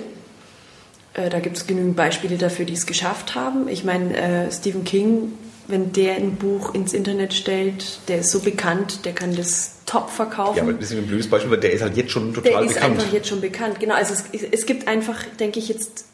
Äh, 1.14 1.28
da 1.28 1.40
gibt 1.40 1.56
es 1.56 1.66
genügend 1.66 1.96
Beispiele 1.96 2.36
dafür, 2.38 2.64
die 2.64 2.74
es 2.74 2.86
geschafft 2.86 3.34
haben. 3.34 3.68
Ich 3.68 3.84
meine, 3.84 4.16
äh, 4.16 4.52
Stephen 4.52 4.84
King, 4.84 5.32
wenn 5.68 5.92
der 5.92 6.16
ein 6.16 6.36
Buch 6.36 6.74
ins 6.74 6.92
Internet 6.92 7.32
stellt, 7.34 8.00
der 8.08 8.18
ist 8.20 8.30
so 8.30 8.40
bekannt, 8.40 9.04
der 9.04 9.12
kann 9.12 9.34
das 9.34 9.72
top 9.86 10.10
verkaufen. 10.10 10.56
ja, 10.56 10.62
aber 10.62 10.72
das 10.74 10.90
ist 10.92 10.98
ein 10.98 11.06
blödes 11.06 11.28
Beispiel, 11.28 11.50
weil 11.50 11.60
der 11.60 11.72
ist 11.72 11.82
halt 11.82 11.96
jetzt 11.96 12.12
schon 12.12 12.32
Der 12.32 12.42
total 12.44 12.64
ist 12.64 12.74
bekannt. 12.74 12.98
einfach 13.00 13.12
jetzt 13.12 13.28
schon 13.28 13.40
bekannt. 13.40 13.80
Genau, 13.80 13.94
also 13.94 14.14
es, 14.14 14.42
es 14.52 14.66
gibt 14.66 14.86
einfach, 14.88 15.24
denke 15.40 15.58
ich, 15.58 15.68
jetzt 15.68 16.04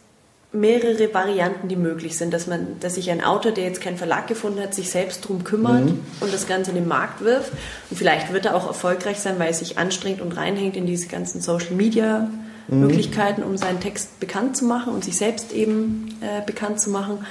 mehrere 0.52 1.12
Varianten, 1.12 1.68
die 1.68 1.76
möglich 1.76 2.16
sind, 2.16 2.32
dass 2.32 2.46
man, 2.46 2.78
dass 2.80 2.94
sich 2.94 3.10
ein 3.10 3.22
Autor, 3.22 3.52
der 3.52 3.64
jetzt 3.64 3.82
keinen 3.82 3.98
Verlag 3.98 4.26
gefunden 4.26 4.60
hat, 4.60 4.72
sich 4.74 4.90
selbst 4.90 5.26
drum 5.28 5.44
kümmert 5.44 5.84
Mhm. 5.84 6.00
und 6.20 6.32
das 6.32 6.46
Ganze 6.46 6.70
in 6.70 6.76
den 6.76 6.88
Markt 6.88 7.22
wirft. 7.22 7.52
Und 7.90 7.98
vielleicht 7.98 8.32
wird 8.32 8.46
er 8.46 8.54
auch 8.54 8.66
erfolgreich 8.66 9.18
sein, 9.18 9.38
weil 9.38 9.48
er 9.48 9.54
sich 9.54 9.76
anstrengt 9.76 10.22
und 10.22 10.32
reinhängt 10.32 10.76
in 10.76 10.86
diese 10.86 11.08
ganzen 11.08 11.42
Social 11.42 11.72
Media 11.74 12.30
Mhm. 12.68 12.80
Möglichkeiten, 12.80 13.42
um 13.42 13.56
seinen 13.56 13.80
Text 13.80 14.20
bekannt 14.20 14.56
zu 14.56 14.64
machen 14.64 14.92
und 14.92 15.04
sich 15.04 15.16
selbst 15.16 15.52
eben 15.52 16.18
äh, 16.20 16.44
bekannt 16.44 16.80
zu 16.80 16.90
machen. 16.90 17.24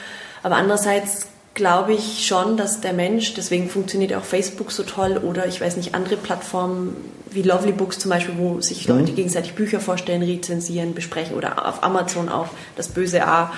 Aber 0.44 0.56
andererseits 0.56 1.28
glaube 1.54 1.94
ich 1.94 2.28
schon, 2.28 2.58
dass 2.58 2.82
der 2.82 2.94
Mensch, 2.94 3.34
deswegen 3.34 3.70
funktioniert 3.70 4.14
auch 4.14 4.24
Facebook 4.24 4.72
so 4.72 4.84
toll 4.84 5.18
oder 5.18 5.48
ich 5.48 5.62
weiß 5.62 5.78
nicht, 5.78 5.96
andere 5.96 6.18
Plattformen 6.18 6.96
wie 7.32 7.42
Lovely 7.42 7.72
Books 7.72 7.98
zum 7.98 8.12
Beispiel, 8.12 8.36
wo 8.38 8.62
sich 8.62 8.88
Leute 8.88 9.12
gegenseitig 9.14 9.56
Bücher 9.56 9.80
vorstellen, 9.80 10.22
rezensieren, 10.22 10.94
besprechen 10.94 11.36
oder 11.36 11.68
auf 11.68 11.84
Amazon 11.84 12.30
auch 12.30 12.50
das 12.76 12.90
böse 12.90 13.26
A 13.26 13.52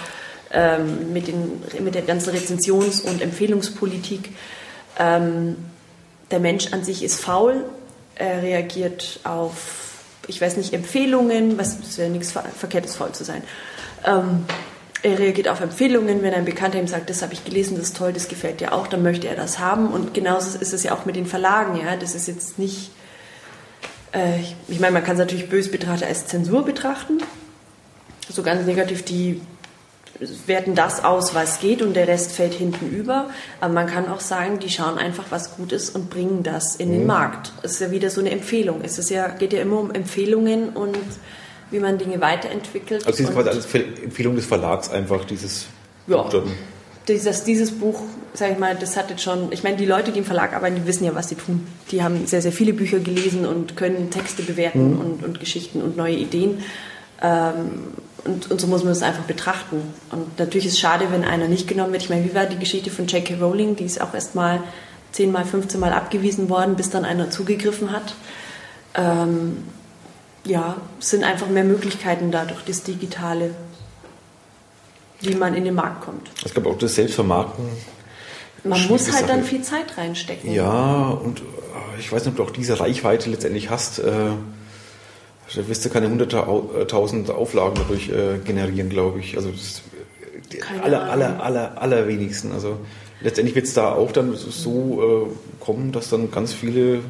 ähm, 0.52 1.12
mit, 1.14 1.28
den, 1.28 1.62
mit 1.84 1.96
der 1.96 2.04
ganzen 2.04 2.32
Rezensions- 2.32 3.02
und 3.02 3.22
Empfehlungspolitik. 3.22 4.30
Ähm, 4.98 5.58
der 6.32 6.40
Mensch 6.40 6.74
an 6.74 6.84
sich 6.84 7.04
ist 7.04 7.20
faul, 7.20 7.66
er 8.16 8.42
reagiert 8.42 9.20
auf, 9.24 9.87
ich 10.28 10.40
weiß 10.42 10.58
nicht, 10.58 10.74
Empfehlungen, 10.74 11.58
was 11.58 11.76
ist 11.80 11.98
ja 11.98 12.10
nichts 12.10 12.32
Ver- 12.32 12.44
Verkehrtes, 12.44 12.96
faul 12.96 13.12
zu 13.14 13.24
sein. 13.24 13.42
Ähm, 14.06 14.46
er 15.04 15.20
reagiert 15.20 15.48
auf 15.48 15.62
Empfehlungen, 15.62 16.22
wenn 16.24 16.34
ein 16.34 16.46
Bekannter 16.46 16.80
ihm 16.80 16.88
sagt, 16.88 17.10
das 17.10 17.22
habe 17.22 17.34
ich 17.34 17.46
gelesen, 17.46 17.78
das 17.78 17.88
ist 17.90 17.98
toll, 17.98 18.14
das 18.14 18.28
gefällt 18.28 18.60
dir 18.62 18.74
auch, 18.74 18.88
dann 18.88 19.04
möchte 19.04 19.28
er 19.28 19.36
das 19.36 19.60
haben. 19.60 19.88
Und 19.90 20.14
genauso 20.14 20.58
ist 20.58 20.74
es 20.74 20.84
ja 20.84 20.94
auch 20.94 21.06
mit 21.06 21.16
den 21.16 21.26
Verlagen, 21.28 21.80
ja. 21.80 21.96
Das 21.96 22.16
ist 22.16 22.28
jetzt 22.28 22.58
nicht, 22.60 22.92
äh, 24.14 24.40
ich- 24.68 24.80
meine, 24.80 24.94
man 24.94 25.04
kann 25.04 25.14
es 25.14 25.20
natürlich 25.20 25.50
bös 25.50 25.72
betrachtet 25.72 26.08
als 26.08 26.26
Zensur 26.28 26.66
betrachten. 26.66 27.20
So 28.30 28.44
ganz 28.44 28.66
negativ, 28.66 29.04
die 29.06 29.40
werten 30.48 30.76
das 30.76 31.04
aus, 31.04 31.36
was 31.36 31.60
geht 31.60 31.82
und 31.82 31.94
der 31.96 32.08
Rest 32.08 32.32
fällt 32.32 32.54
hinten 32.54 32.90
über. 32.90 33.30
Aber 33.62 33.74
man 33.74 33.88
kann 33.88 34.08
auch 34.10 34.20
sagen, 34.20 34.60
die 34.60 34.70
schauen 34.70 34.98
einfach, 34.98 35.26
was 35.30 35.56
gut 35.56 35.72
ist 35.72 35.96
und 35.96 36.10
bringen 36.10 36.44
das 36.44 36.76
in 36.76 36.92
den 36.92 37.06
Markt. 37.06 37.52
Es 37.64 37.74
ist 37.74 37.82
ja 37.82 37.92
wieder 37.92 38.10
so 38.10 38.22
eine 38.22 38.32
Empfehlung. 38.32 38.82
Es 38.84 38.98
ist 38.98 39.10
ja, 39.10 39.28
geht 39.28 39.54
ja 39.54 39.62
immer 39.62 39.80
um 39.80 39.92
Empfehlungen 39.92 40.70
und 40.70 40.98
wie 41.70 41.80
man 41.80 41.98
Dinge 41.98 42.20
weiterentwickelt. 42.22 43.06
Also 43.06 43.18
diese 43.18 43.32
quasi 43.34 43.50
als 43.50 43.66
Empfehlung 43.76 44.36
des 44.36 44.46
Verlags 44.46 44.90
einfach 44.90 45.26
dieses 45.26 45.66
Ja. 46.08 46.22
Buchstaben. 46.22 46.52
dieses, 47.08 47.44
dieses 47.44 47.72
Buch, 47.72 48.02
sage 48.34 48.54
ich 48.54 48.60
mal, 48.60 48.76
das 48.76 48.98
hat 48.98 49.10
jetzt 49.10 49.22
schon, 49.22 49.52
ich 49.52 49.64
meine, 49.64 49.78
die 49.78 49.86
Leute, 49.86 50.12
die 50.12 50.20
im 50.20 50.26
Verlag 50.26 50.54
arbeiten, 50.54 50.76
die 50.78 50.88
wissen 50.88 51.04
ja, 51.06 51.14
was 51.14 51.30
sie 51.30 51.36
tun. 51.36 51.68
Die 51.92 52.02
haben 52.04 52.26
sehr, 52.26 52.42
sehr 52.42 52.52
viele 52.52 52.74
Bücher 52.74 53.00
gelesen 53.00 53.46
und 53.46 53.76
können 53.76 54.10
Texte 54.10 54.44
bewerten 54.44 54.98
und, 54.98 55.24
und 55.24 55.40
Geschichten 55.40 55.82
und 55.82 55.96
neue 55.98 56.16
Ideen. 56.16 56.64
Ähm, 57.22 57.84
und, 58.26 58.52
und 58.52 58.60
so 58.60 58.68
muss 58.68 58.84
man 58.84 58.92
es 58.92 59.02
einfach 59.02 59.24
betrachten. 59.24 59.82
Und 60.12 60.40
natürlich 60.40 60.68
ist 60.68 60.74
es 60.74 60.80
schade, 60.80 61.08
wenn 61.12 61.24
einer 61.24 61.48
nicht 61.48 61.68
genommen 61.68 61.92
wird. 61.92 62.04
Ich 62.04 62.10
meine, 62.10 62.26
wie 62.26 62.36
war 62.36 62.46
die 62.46 62.58
Geschichte 62.58 62.90
von 62.90 63.08
J.K. 63.08 63.36
Rowling? 63.36 63.76
Die 63.76 63.86
ist 63.86 64.02
auch 64.02 64.14
erst 64.14 64.36
mal 64.36 64.62
10 65.12 65.32
mal, 65.32 65.46
15 65.46 65.80
Mal 65.80 65.94
abgewiesen 65.94 66.50
worden, 66.50 66.76
bis 66.76 66.90
dann 66.90 67.06
einer 67.06 67.30
zugegriffen 67.30 67.92
hat. 67.92 68.16
Ähm, 68.96 69.64
ja, 70.46 70.78
es 71.00 71.10
sind 71.10 71.24
einfach 71.24 71.48
mehr 71.48 71.64
Möglichkeiten 71.64 72.32
da 72.32 72.46
durch 72.46 72.64
das 72.64 72.84
Digitale, 72.84 73.54
wie 75.22 75.36
man 75.36 75.54
in 75.54 75.66
den 75.66 75.76
Markt 75.76 76.04
kommt. 76.04 76.30
Es 76.44 76.54
gab 76.54 76.66
auch 76.66 76.78
das 76.78 76.96
Selbstvermarkten. 76.96 77.66
Man 78.64 78.78
Schwierige 78.78 78.94
muss 78.94 79.14
halt 79.14 79.30
dann 79.30 79.42
Sache. 79.42 79.50
viel 79.50 79.62
Zeit 79.62 79.98
reinstecken. 79.98 80.52
Ja, 80.52 81.10
und 81.10 81.40
äh, 81.40 82.00
ich 82.00 82.12
weiß 82.12 82.26
nicht, 82.26 82.32
ob 82.32 82.38
du 82.38 82.44
auch 82.44 82.56
diese 82.56 82.80
Reichweite 82.80 83.30
letztendlich 83.30 83.70
hast. 83.70 84.00
Äh, 84.00 84.32
da 85.56 85.68
wirst 85.68 85.86
du 85.86 85.90
keine 85.90 86.10
hunderttausend 86.10 87.30
Auflagen 87.30 87.76
dadurch 87.76 88.10
äh, 88.10 88.40
generieren, 88.44 88.90
glaube 88.90 89.20
ich. 89.20 89.38
Also 89.38 89.50
das, 89.52 89.82
äh, 89.92 90.42
die 90.52 90.58
Keine 90.58 90.84
aller, 90.84 91.02
Ahnung. 91.02 91.12
aller, 91.12 91.44
aller, 91.44 91.82
allerwenigsten. 91.82 92.52
Also 92.52 92.78
letztendlich 93.22 93.56
wird 93.56 93.66
es 93.66 93.74
da 93.74 93.94
auch 93.94 94.12
dann 94.12 94.36
so 94.36 95.30
äh, 95.30 95.64
kommen, 95.64 95.92
dass 95.92 96.10
dann 96.10 96.32
ganz 96.32 96.54
viele, 96.54 96.96
äh, 96.96 97.02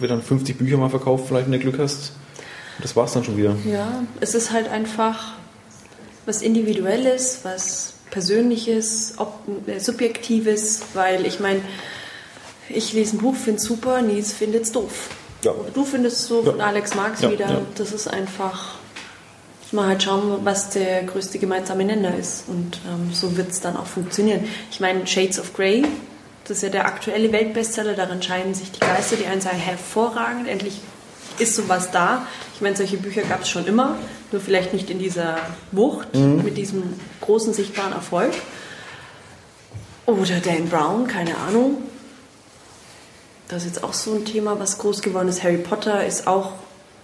wird 0.00 0.10
dann 0.10 0.22
50 0.22 0.58
Bücher 0.58 0.76
mal 0.76 0.90
verkauft, 0.90 1.26
vielleicht 1.28 1.46
wenn 1.46 1.52
du 1.52 1.58
Glück 1.58 1.78
hast. 1.78 2.12
Und 2.76 2.84
das 2.84 2.96
war's 2.96 3.12
dann 3.12 3.24
schon 3.24 3.36
wieder. 3.36 3.56
Ja, 3.70 4.02
es 4.20 4.34
ist 4.34 4.50
halt 4.52 4.68
einfach 4.68 5.34
was 6.26 6.42
Individuelles, 6.42 7.40
was 7.44 7.94
Persönliches, 8.10 9.14
ob, 9.18 9.40
äh, 9.66 9.78
Subjektives, 9.78 10.82
weil 10.94 11.24
ich 11.24 11.40
meine, 11.40 11.60
ich 12.68 12.92
lese 12.92 13.16
ein 13.16 13.18
Buch, 13.18 13.36
finde 13.36 13.60
es 13.60 13.64
super, 13.64 14.02
Nils 14.02 14.32
findet 14.32 14.64
es 14.64 14.72
doof. 14.72 15.10
Ja. 15.46 15.54
Du 15.72 15.84
findest 15.84 16.20
es 16.20 16.28
doof 16.28 16.46
Ja. 16.58 16.64
Alex 16.64 16.90
es 17.14 17.20
Ja, 17.20 17.30
wieder. 17.30 17.62
Das 17.76 17.92
ist 17.92 18.08
einfach, 18.08 18.74
muss 19.62 19.72
man 19.72 19.86
halt 19.86 20.02
schauen, 20.02 20.40
was 20.44 20.70
der 20.70 21.04
größte 21.04 21.38
gemeinsame 21.38 21.84
Nenner 21.84 22.16
ist. 22.16 22.44
Und 22.48 22.80
ähm, 22.86 23.12
so 23.12 23.36
wird 23.36 23.50
es 23.50 23.60
dann 23.60 23.76
auch 23.76 23.86
funktionieren. 23.86 24.44
Ich 24.70 24.80
meine, 24.80 25.06
Shades 25.06 25.38
of 25.38 25.54
Grey, 25.54 25.84
das 26.44 26.58
ist 26.58 26.62
ja 26.62 26.68
der 26.68 26.86
aktuelle 26.86 27.30
Weltbestseller, 27.32 27.94
daran 27.94 28.22
scheiden 28.22 28.54
sich 28.54 28.72
die 28.72 28.80
Geister. 28.80 29.16
Die 29.16 29.26
einen 29.26 29.40
sagen, 29.40 29.58
hervorragend, 29.58 30.48
endlich 30.48 30.80
ist 31.38 31.54
sowas 31.54 31.90
da. 31.90 32.26
Ich 32.54 32.60
meine, 32.60 32.76
solche 32.76 32.96
Bücher 32.96 33.22
gab 33.22 33.42
es 33.42 33.48
schon 33.48 33.66
immer, 33.66 33.96
nur 34.32 34.40
vielleicht 34.40 34.72
nicht 34.72 34.90
in 34.90 34.98
dieser 34.98 35.36
Wucht, 35.70 36.14
mit 36.14 36.56
diesem 36.56 36.82
großen 37.20 37.52
sichtbaren 37.52 37.92
Erfolg. 37.92 38.32
Oder 40.06 40.40
Dan 40.40 40.68
Brown, 40.68 41.06
keine 41.06 41.36
Ahnung. 41.36 41.82
Das 43.48 43.64
ist 43.64 43.76
jetzt 43.76 43.84
auch 43.84 43.92
so 43.92 44.14
ein 44.14 44.24
Thema, 44.24 44.58
was 44.58 44.78
groß 44.78 45.02
geworden 45.02 45.28
ist. 45.28 45.42
Harry 45.42 45.58
Potter 45.58 46.04
ist 46.04 46.26
auch 46.26 46.52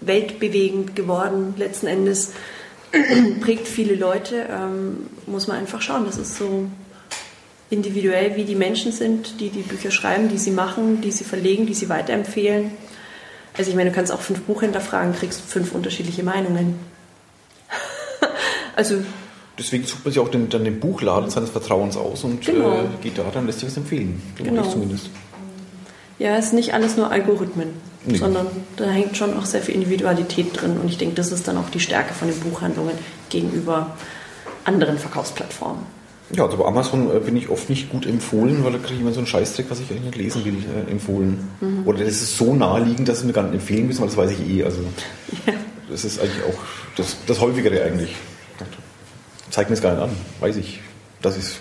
weltbewegend 0.00 0.96
geworden, 0.96 1.54
letzten 1.56 1.86
Endes. 1.86 2.32
Prägt 3.40 3.68
viele 3.68 3.94
Leute. 3.94 4.46
Ähm, 4.50 5.06
muss 5.26 5.46
man 5.46 5.58
einfach 5.58 5.80
schauen. 5.80 6.04
Das 6.04 6.18
ist 6.18 6.36
so 6.36 6.66
individuell, 7.70 8.36
wie 8.36 8.44
die 8.44 8.54
Menschen 8.54 8.92
sind, 8.92 9.40
die 9.40 9.48
die 9.48 9.62
Bücher 9.62 9.90
schreiben, 9.90 10.28
die 10.28 10.38
sie 10.38 10.50
machen, 10.50 11.00
die 11.00 11.10
sie 11.10 11.24
verlegen, 11.24 11.66
die 11.66 11.74
sie 11.74 11.88
weiterempfehlen. 11.88 12.72
Also 13.56 13.70
ich 13.70 13.76
meine, 13.76 13.90
du 13.90 13.96
kannst 13.96 14.12
auch 14.12 14.20
fünf 14.20 14.40
Buchhändler 14.42 14.80
fragen, 14.80 15.14
kriegst 15.14 15.40
fünf 15.40 15.72
unterschiedliche 15.72 16.22
Meinungen. 16.22 16.78
also 18.76 18.96
Deswegen 19.58 19.84
sucht 19.84 20.04
man 20.04 20.12
sich 20.12 20.20
auch 20.20 20.30
den, 20.30 20.48
dann 20.48 20.64
den 20.64 20.80
Buchladen 20.80 21.30
seines 21.30 21.50
Vertrauens 21.50 21.96
aus 21.96 22.24
und 22.24 22.44
Genau. 22.44 22.80
äh, 22.80 22.84
geht 23.02 23.18
da, 23.18 23.24
dann 23.32 23.46
lässt 23.46 23.60
sich 23.60 23.68
was 23.68 23.76
empfehlen. 23.76 24.20
Genau. 24.36 24.62
ich 24.62 24.70
zumindest. 24.70 25.10
Ja, 26.18 26.36
es 26.36 26.46
ist 26.46 26.52
nicht 26.54 26.74
alles 26.74 26.96
nur 26.96 27.10
Algorithmen, 27.10 27.68
Nee. 28.04 28.16
sondern 28.16 28.46
da 28.76 28.84
hängt 28.90 29.16
schon 29.16 29.36
auch 29.36 29.44
sehr 29.44 29.62
viel 29.62 29.74
Individualität 29.76 30.60
drin. 30.60 30.76
Und 30.80 30.88
ich 30.88 30.98
denke, 30.98 31.14
das 31.14 31.30
ist 31.32 31.46
dann 31.48 31.56
auch 31.56 31.70
die 31.70 31.80
Stärke 31.80 32.14
von 32.14 32.28
den 32.28 32.38
Buchhandlungen 32.40 32.94
gegenüber 33.30 33.96
anderen 34.64 34.98
Verkaufsplattformen. 34.98 35.82
Ja, 36.34 36.44
also 36.46 36.56
bei 36.56 36.64
Amazon 36.64 37.14
äh, 37.14 37.18
bin 37.20 37.36
ich 37.36 37.48
oft 37.50 37.68
nicht 37.68 37.90
gut 37.90 38.06
empfohlen, 38.06 38.64
weil 38.64 38.72
da 38.72 38.78
kriege 38.78 38.94
ich 38.94 39.00
immer 39.00 39.12
so 39.12 39.18
einen 39.18 39.26
Scheißtrick, 39.26 39.66
was 39.68 39.80
ich 39.80 39.90
eigentlich 39.90 40.04
nicht 40.04 40.16
lesen 40.16 40.44
will, 40.44 40.54
äh, 40.86 40.90
empfohlen. 40.90 41.48
Mhm. 41.60 41.82
Oder 41.86 41.98
das 42.04 42.14
ist 42.22 42.36
so 42.38 42.54
naheliegend, 42.54 43.08
dass 43.08 43.20
sie 43.20 43.26
mir 43.26 43.32
gar 43.34 43.42
nicht 43.42 43.54
empfehlen 43.54 43.86
müssen, 43.86 44.00
weil 44.00 44.08
das 44.08 44.16
weiß 44.16 44.30
ich 44.30 44.48
eh. 44.48 44.64
Also 44.64 44.80
das 45.90 46.04
ist 46.04 46.20
eigentlich 46.20 46.42
auch 46.44 46.58
das, 46.96 47.16
das 47.26 47.40
Häufigere 47.40 47.82
eigentlich. 47.84 48.14
Zeigt 49.50 49.68
mir 49.68 49.74
es 49.76 49.82
gar 49.82 49.92
nicht 49.94 50.02
an, 50.02 50.10
weiß 50.40 50.56
ich, 50.56 50.80
dass 51.20 51.36
ich 51.36 51.44
es 51.44 51.56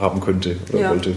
haben 0.00 0.20
könnte 0.20 0.56
oder 0.70 0.80
Ja. 0.80 0.90
wollte. 0.90 1.14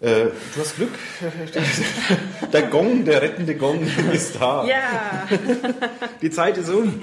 Äh, 0.00 0.26
du 0.26 0.60
hast 0.60 0.76
Glück. 0.76 0.90
Der 2.52 2.62
Gong, 2.64 3.04
der 3.06 3.22
rettende 3.22 3.54
Gong 3.54 3.86
ist 4.12 4.36
da. 4.38 4.64
Ja, 4.64 5.26
Die 6.22 6.30
Zeit 6.30 6.58
ist 6.58 6.68
um. 6.68 7.02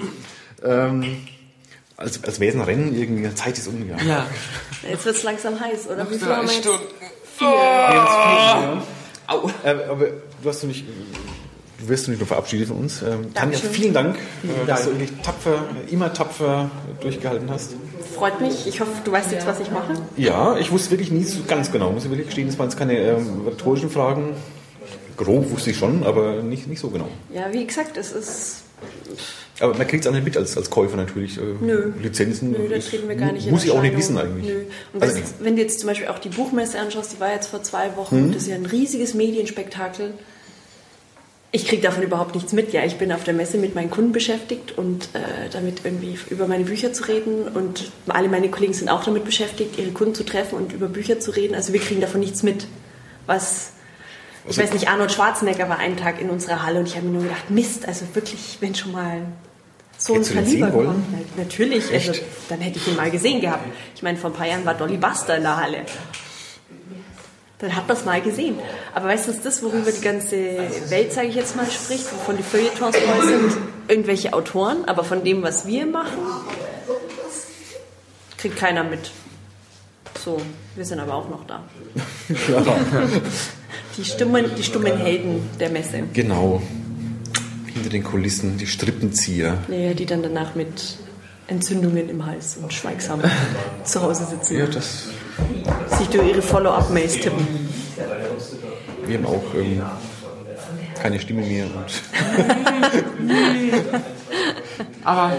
Ähm, 0.64 1.26
als 1.96 2.22
als 2.22 2.38
wäre 2.38 2.52
es 2.52 2.56
ein 2.56 2.64
Rennen 2.64 2.96
irgendwie. 2.96 3.28
Die 3.28 3.34
Zeit 3.34 3.58
ist 3.58 3.66
um. 3.66 3.88
Ja. 3.88 3.96
Ja. 4.02 4.26
jetzt 4.88 5.04
wird 5.04 5.16
es 5.16 5.22
langsam 5.24 5.58
heiß, 5.58 5.88
oder? 5.88 6.08
Wie 6.08 6.18
viel 6.18 6.28
Drei 6.28 6.36
haben 6.36 6.46
wir 6.46 6.54
jetzt? 6.54 6.62
Stunden. 6.64 6.84
Vier. 7.36 8.82
Au. 9.26 9.50
Äh, 9.64 9.70
aber 9.90 10.06
du 10.42 10.48
hast 10.48 10.62
du 10.62 10.68
nicht. 10.68 10.84
Du 11.80 11.88
wirst 11.88 12.06
du 12.06 12.12
nicht 12.12 12.20
nur 12.20 12.28
verabschiedet 12.28 12.68
von 12.68 12.78
uns. 12.78 13.02
Ähm, 13.02 13.34
Tanja, 13.34 13.58
vielen 13.58 13.92
Dank, 13.92 14.16
äh, 14.16 14.66
dass 14.66 14.84
du 14.84 14.90
wirklich 14.92 15.10
tapfer, 15.22 15.64
immer 15.90 16.12
tapfer 16.12 16.70
durchgehalten 17.00 17.50
hast. 17.50 17.74
Freut 18.14 18.40
mich. 18.40 18.66
Ich 18.66 18.80
hoffe, 18.80 18.90
du 19.04 19.12
weißt 19.12 19.32
jetzt, 19.32 19.46
was 19.46 19.60
ich 19.60 19.70
mache. 19.70 19.94
Ja, 20.16 20.56
ich 20.58 20.70
wusste 20.70 20.90
wirklich 20.92 21.10
nie 21.10 21.24
so 21.24 21.40
ganz 21.46 21.70
genau, 21.72 21.90
muss 21.90 22.04
ich 22.04 22.10
wirklich 22.10 22.26
gestehen. 22.28 22.46
Das 22.48 22.58
waren 22.58 22.68
jetzt 22.68 22.78
keine 22.78 22.96
ähm, 22.98 23.42
rhetorischen 23.46 23.90
Fragen. 23.90 24.34
Grob 25.16 25.50
wusste 25.50 25.70
ich 25.70 25.76
schon, 25.78 26.02
aber 26.04 26.42
nicht, 26.42 26.66
nicht 26.66 26.80
so 26.80 26.88
genau. 26.90 27.08
Ja, 27.32 27.52
wie 27.52 27.64
gesagt, 27.66 27.96
es 27.96 28.12
ist. 28.12 28.56
Aber 29.60 29.72
man 29.76 29.86
kriegt 29.86 30.04
es 30.04 30.08
auch 30.10 30.14
nicht 30.14 30.24
mit 30.24 30.36
als, 30.36 30.56
als 30.56 30.68
Käufer 30.68 30.96
natürlich. 30.96 31.38
Äh, 31.38 31.42
Nö. 31.60 31.92
Lizenzen. 32.02 32.50
Nö, 32.50 32.68
da 32.68 32.78
treten 32.78 33.08
wir 33.08 33.14
gar 33.14 33.30
nicht 33.30 33.48
Muss 33.50 33.64
ich 33.64 33.70
auch 33.70 33.80
nicht 33.82 33.96
wissen 33.96 34.18
eigentlich. 34.18 34.46
Nö. 34.52 34.62
Und 34.92 35.02
Also 35.02 35.14
weißt, 35.16 35.34
wenn 35.40 35.54
du 35.54 35.62
jetzt 35.62 35.78
zum 35.78 35.88
Beispiel 35.88 36.08
auch 36.08 36.18
die 36.18 36.30
Buchmesse 36.30 36.80
anschaust, 36.80 37.12
die 37.12 37.20
war 37.20 37.32
jetzt 37.32 37.46
vor 37.46 37.62
zwei 37.62 37.96
Wochen, 37.96 38.26
Mhm. 38.28 38.32
das 38.32 38.42
ist 38.42 38.48
ja 38.48 38.56
ein 38.56 38.66
riesiges 38.66 39.14
Medienspektakel. 39.14 40.14
Ich 41.56 41.66
kriege 41.68 41.82
davon 41.82 42.02
überhaupt 42.02 42.34
nichts 42.34 42.52
mit. 42.52 42.72
Ja, 42.72 42.84
ich 42.84 42.96
bin 42.96 43.12
auf 43.12 43.22
der 43.22 43.32
Messe 43.32 43.58
mit 43.58 43.76
meinen 43.76 43.88
Kunden 43.88 44.10
beschäftigt 44.10 44.76
und 44.76 45.04
äh, 45.14 45.48
damit 45.52 45.82
irgendwie 45.84 46.18
über 46.28 46.48
meine 46.48 46.64
Bücher 46.64 46.92
zu 46.92 47.04
reden. 47.04 47.46
Und 47.46 47.92
alle 48.08 48.28
meine 48.28 48.48
Kollegen 48.48 48.72
sind 48.74 48.88
auch 48.88 49.04
damit 49.04 49.24
beschäftigt, 49.24 49.78
ihre 49.78 49.92
Kunden 49.92 50.16
zu 50.16 50.24
treffen 50.24 50.56
und 50.56 50.72
über 50.72 50.88
Bücher 50.88 51.20
zu 51.20 51.30
reden. 51.30 51.54
Also 51.54 51.72
wir 51.72 51.78
kriegen 51.78 52.00
davon 52.00 52.18
nichts 52.18 52.42
mit. 52.42 52.66
Was, 53.26 53.70
ich 54.42 54.48
Also- 54.48 54.62
weiß 54.62 54.72
nicht, 54.72 54.88
Arnold 54.88 55.12
Schwarzenegger 55.12 55.68
war 55.68 55.78
einen 55.78 55.96
Tag 55.96 56.20
in 56.20 56.28
unserer 56.28 56.64
Halle 56.64 56.80
und 56.80 56.88
ich 56.88 56.96
habe 56.96 57.06
mir 57.06 57.12
nur 57.12 57.22
gedacht, 57.22 57.48
Mist, 57.50 57.86
also 57.86 58.04
wirklich, 58.14 58.58
wenn 58.58 58.74
schon 58.74 58.90
mal 58.90 59.22
so 59.96 60.14
ein 60.14 60.24
Kaliber 60.24 60.72
kommt. 60.72 61.04
Na, 61.12 61.18
Natürlich, 61.44 61.84
also, 61.92 62.14
dann 62.48 62.62
hätte 62.62 62.78
ich 62.78 62.88
ihn 62.88 62.96
mal 62.96 63.12
gesehen 63.12 63.40
gehabt. 63.40 63.64
Ich 63.94 64.02
meine, 64.02 64.18
vor 64.18 64.30
ein 64.30 64.36
paar 64.36 64.48
Jahren 64.48 64.64
war 64.66 64.74
Dolly 64.74 64.96
Buster 64.96 65.36
in 65.36 65.42
der 65.44 65.56
Halle. 65.56 65.78
Dann 67.58 67.74
hat 67.76 67.86
man 67.88 67.96
es 67.96 68.04
mal 68.04 68.20
gesehen. 68.20 68.58
Aber 68.94 69.06
weißt 69.06 69.28
du, 69.28 69.32
was 69.32 69.40
das, 69.42 69.62
worüber 69.62 69.90
die 69.90 70.00
ganze 70.00 70.36
Welt, 70.88 71.12
sage 71.12 71.28
ich 71.28 71.34
jetzt 71.34 71.56
mal, 71.56 71.66
spricht, 71.70 72.12
wovon 72.12 72.36
die 72.36 72.42
Feuilletons 72.42 72.96
voll 72.96 73.26
sind? 73.26 73.56
Irgendwelche 73.88 74.32
Autoren, 74.32 74.84
aber 74.86 75.04
von 75.04 75.24
dem, 75.24 75.42
was 75.42 75.66
wir 75.66 75.86
machen, 75.86 76.18
kriegt 78.38 78.56
keiner 78.56 78.82
mit. 78.84 79.10
So, 80.22 80.40
wir 80.74 80.84
sind 80.84 81.00
aber 81.00 81.14
auch 81.14 81.28
noch 81.28 81.46
da. 81.46 81.62
Die 83.96 84.04
stummen, 84.04 84.46
die 84.56 84.62
stummen 84.64 84.96
Helden 84.96 85.48
der 85.60 85.70
Messe. 85.70 86.02
Genau. 86.12 86.60
Hinter 87.72 87.90
den 87.90 88.02
Kulissen, 88.02 88.58
die 88.58 88.66
Strippenzieher. 88.66 89.58
Ja, 89.68 89.94
die 89.94 90.06
dann 90.06 90.22
danach 90.22 90.56
mit 90.56 90.96
Entzündungen 91.46 92.08
im 92.08 92.26
Hals 92.26 92.56
und 92.60 92.72
schweigsam 92.72 93.20
zu 93.84 94.02
Hause 94.02 94.26
sitzen. 94.26 94.58
Ja, 94.58 94.66
das, 94.66 95.08
sich 95.98 96.08
durch 96.08 96.28
ihre 96.28 96.42
Follow-up-Mails 96.42 97.14
tippen. 97.14 97.46
wir 99.06 99.18
haben 99.18 99.26
auch 99.26 99.54
ähm, 99.54 99.82
keine 101.00 101.20
Stimme 101.20 101.42
mehr. 101.42 101.66
Und 101.66 102.02
Aber 105.04 105.32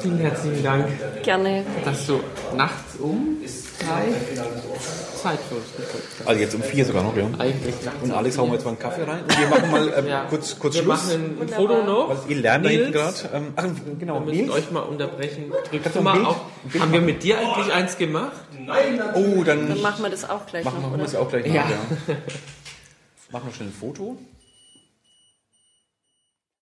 vielen 0.00 0.18
herzlichen 0.18 0.62
Dank, 0.62 0.88
Gerne. 1.22 1.64
dass 1.84 2.06
du 2.06 2.20
nachts 2.56 2.96
um 2.98 3.36
drei 3.80 4.08
Zeit 5.22 5.38
für 5.48 5.56
uns. 5.56 5.64
Also 6.26 6.40
jetzt 6.40 6.54
um 6.54 6.62
vier 6.62 6.84
sogar 6.84 7.02
noch, 7.02 7.16
ja. 7.16 7.24
Eigentlich 7.38 7.74
Und 8.02 8.10
Alex 8.12 8.38
hauen 8.38 8.48
wir 8.48 8.54
jetzt 8.54 8.64
mal 8.64 8.70
einen 8.70 8.78
Kaffee 8.78 9.02
rein. 9.02 9.22
Und 9.22 9.38
wir 9.40 9.48
machen 9.48 9.70
mal 9.70 9.92
ähm, 9.96 10.06
Ja. 10.08 10.24
kurz, 10.30 10.58
kurz 10.58 10.74
Wir 10.74 10.82
Schluss. 10.82 11.06
machen 11.08 11.38
ein, 11.40 11.48
Foto 11.48 11.82
noch. 11.84 12.08
Weil 12.10 12.18
ihr 12.30 12.36
lernt 12.42 12.64
da 12.64 12.68
hinten 12.70 12.90
Nils, 12.90 13.22
gerade. 13.22 13.36
Ähm, 13.36 13.52
ach, 13.56 13.64
genau, 13.98 14.14
Wir 14.14 14.20
müssen 14.26 14.36
Nils. 14.42 14.52
euch 14.52 14.70
mal 14.70 14.80
unterbrechen. 14.80 15.50
Drückst 15.50 15.70
Kannst 15.72 15.86
du 15.86 15.98
du 15.98 16.02
mal 16.04 16.12
Bild- 16.14 16.26
auf. 16.26 16.36
Bild 16.64 16.82
Haben 16.82 16.92
wir 16.92 17.00
mit 17.00 17.22
dir 17.22 17.38
eigentlich 17.38 17.72
eins 17.72 17.96
gemacht? 17.98 18.32
Oh, 19.14 19.42
dann 19.44 19.68
Dann 19.68 19.80
machen 19.82 20.02
wir 20.02 20.10
das 20.10 20.28
auch 20.28 20.44
gleich 20.46 20.64
machen 20.64 20.82
noch, 20.82 20.90
wir 20.92 20.98
das 20.98 21.14
auch 21.14 21.28
gleich 21.28 21.46
nach. 21.46 21.54
Ja. 21.54 21.62
Ja. 21.70 22.14
Machen 23.30 23.48
wir 23.48 23.54
schnell 23.54 23.68
ein 23.68 23.72
Foto. 23.78 24.16